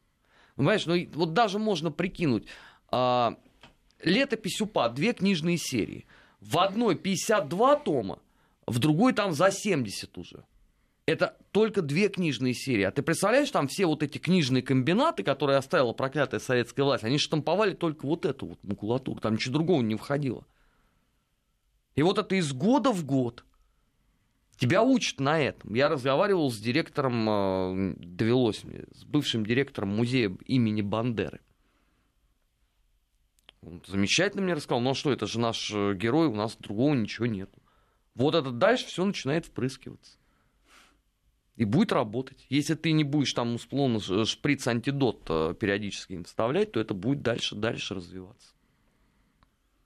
Понимаешь, 0.55 0.85
ну 0.85 0.95
вот 1.13 1.33
даже 1.33 1.59
можно 1.59 1.91
прикинуть, 1.91 2.47
а, 2.89 3.37
летопись 4.03 4.59
УПА, 4.59 4.89
две 4.89 5.13
книжные 5.13 5.57
серии. 5.57 6.05
В 6.41 6.57
одной 6.59 6.95
52 6.95 7.75
тома, 7.77 8.19
в 8.67 8.79
другой 8.79 9.13
там 9.13 9.31
за 9.31 9.49
70 9.49 10.17
уже. 10.17 10.43
Это 11.05 11.37
только 11.51 11.83
две 11.83 12.09
книжные 12.09 12.55
серии. 12.55 12.83
А 12.83 12.91
ты 12.91 13.03
представляешь, 13.03 13.51
там 13.51 13.67
все 13.67 13.85
вот 13.85 14.01
эти 14.01 14.17
книжные 14.17 14.63
комбинаты, 14.63 15.23
которые 15.23 15.57
оставила 15.57 15.93
проклятая 15.93 16.39
советская 16.39 16.83
власть, 16.83 17.03
они 17.03 17.19
штамповали 17.19 17.73
только 17.73 18.07
вот 18.07 18.25
эту 18.25 18.47
вот 18.47 18.63
макулатуру, 18.63 19.19
там 19.19 19.35
ничего 19.35 19.53
другого 19.53 19.81
не 19.83 19.95
входило. 19.95 20.45
И 21.93 22.01
вот 22.01 22.17
это 22.17 22.35
из 22.35 22.51
года 22.53 22.91
в 22.91 23.05
год. 23.05 23.45
Тебя 24.57 24.81
учат 24.81 25.19
на 25.19 25.39
этом. 25.39 25.73
Я 25.75 25.89
разговаривал 25.89 26.49
с 26.49 26.57
директором, 26.57 27.29
э, 27.29 27.95
довелось 27.97 28.63
мне, 28.63 28.85
с 28.93 29.03
бывшим 29.03 29.45
директором 29.45 29.89
музея 29.89 30.35
имени 30.45 30.81
Бандеры. 30.81 31.41
Он 33.61 33.81
замечательно 33.85 34.43
мне 34.43 34.53
рассказал, 34.53 34.79
ну 34.79 34.91
а 34.91 34.95
что, 34.95 35.11
это 35.11 35.27
же 35.27 35.39
наш 35.39 35.71
э, 35.71 35.93
герой, 35.93 36.27
у 36.27 36.35
нас 36.35 36.55
другого 36.55 36.93
ничего 36.95 37.25
нет. 37.25 37.49
Вот 38.15 38.33
это 38.33 38.51
дальше 38.51 38.87
все 38.87 39.03
начинает 39.03 39.45
впрыскиваться. 39.45 40.17
И 41.57 41.63
будет 41.63 41.91
работать. 41.93 42.45
Если 42.49 42.75
ты 42.75 42.91
не 42.91 43.03
будешь 43.03 43.33
там 43.33 43.55
условно 43.55 43.99
шприц-антидот 43.99 45.21
э, 45.29 45.55
периодически 45.57 46.13
им 46.13 46.25
вставлять, 46.25 46.73
то 46.73 46.79
это 46.81 46.93
будет 46.93 47.21
дальше, 47.21 47.55
дальше 47.55 47.95
развиваться. 47.95 48.49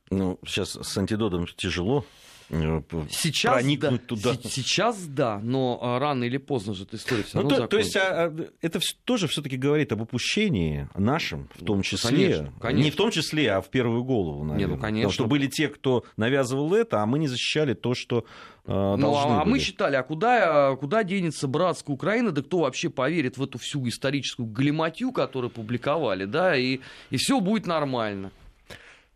Ну, 0.09 0.39
сейчас 0.45 0.71
с 0.71 0.97
антидотом 0.97 1.45
тяжело. 1.55 2.05
Э, 2.51 2.81
сейчас, 3.11 3.53
проникнуть 3.53 4.01
да, 4.01 4.07
туда. 4.07 4.35
Сейчас 4.43 5.05
да, 5.05 5.39
но 5.43 5.77
а, 5.81 5.99
рано 5.99 6.23
или 6.23 6.37
поздно 6.37 6.73
же 6.73 6.83
эта 6.83 6.97
история 6.97 7.21
все 7.21 7.41
ну, 7.41 7.49
равно 7.49 7.65
то, 7.65 7.67
то 7.67 7.77
есть 7.77 7.95
а, 7.95 8.25
а, 8.25 8.35
это 8.61 8.79
тоже 9.05 9.27
все-таки 9.27 9.55
говорит 9.55 9.91
об 9.91 10.01
упущении 10.01 10.89
нашем, 10.95 11.47
в 11.53 11.63
том 11.63 11.83
числе. 11.83 12.09
Конечно, 12.09 12.53
конечно. 12.59 12.83
Не 12.83 12.91
в 12.91 12.95
том 12.95 13.11
числе, 13.11 13.51
а 13.51 13.61
в 13.61 13.69
первую 13.69 14.03
голову, 14.03 14.43
наверное. 14.43 14.67
Не, 14.67 14.75
ну, 14.75 14.81
конечно. 14.81 15.09
Потому 15.09 15.13
что 15.13 15.25
были 15.27 15.47
те, 15.47 15.67
кто 15.67 16.03
навязывал 16.17 16.73
это, 16.73 17.03
а 17.03 17.05
мы 17.05 17.19
не 17.19 17.27
защищали 17.27 17.75
то, 17.75 17.93
что 17.93 18.25
э, 18.65 18.71
ну, 18.71 19.15
а, 19.15 19.43
а 19.43 19.45
мы 19.45 19.59
считали, 19.59 19.95
а 19.95 20.01
куда, 20.01 20.75
куда 20.75 21.03
денется 21.03 21.47
братская 21.47 21.93
Украина, 21.93 22.31
да 22.31 22.41
кто 22.41 22.59
вообще 22.59 22.89
поверит 22.89 23.37
в 23.37 23.43
эту 23.43 23.59
всю 23.59 23.87
историческую 23.87 24.47
галиматью, 24.47 25.11
которую 25.11 25.51
публиковали, 25.51 26.25
да, 26.25 26.57
и, 26.57 26.79
и 27.11 27.17
все 27.17 27.39
будет 27.41 27.67
нормально. 27.67 28.31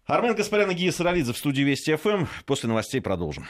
Армен 0.06 0.36
Гаспарян 0.36 0.70
и 0.70 0.74
Гия 0.74 0.92
Саралидзе 0.92 1.32
в 1.32 1.38
студии 1.38 1.62
Вести 1.62 1.96
ФМ. 1.96 2.26
После 2.46 2.68
новостей 2.68 3.00
продолжим. 3.00 3.48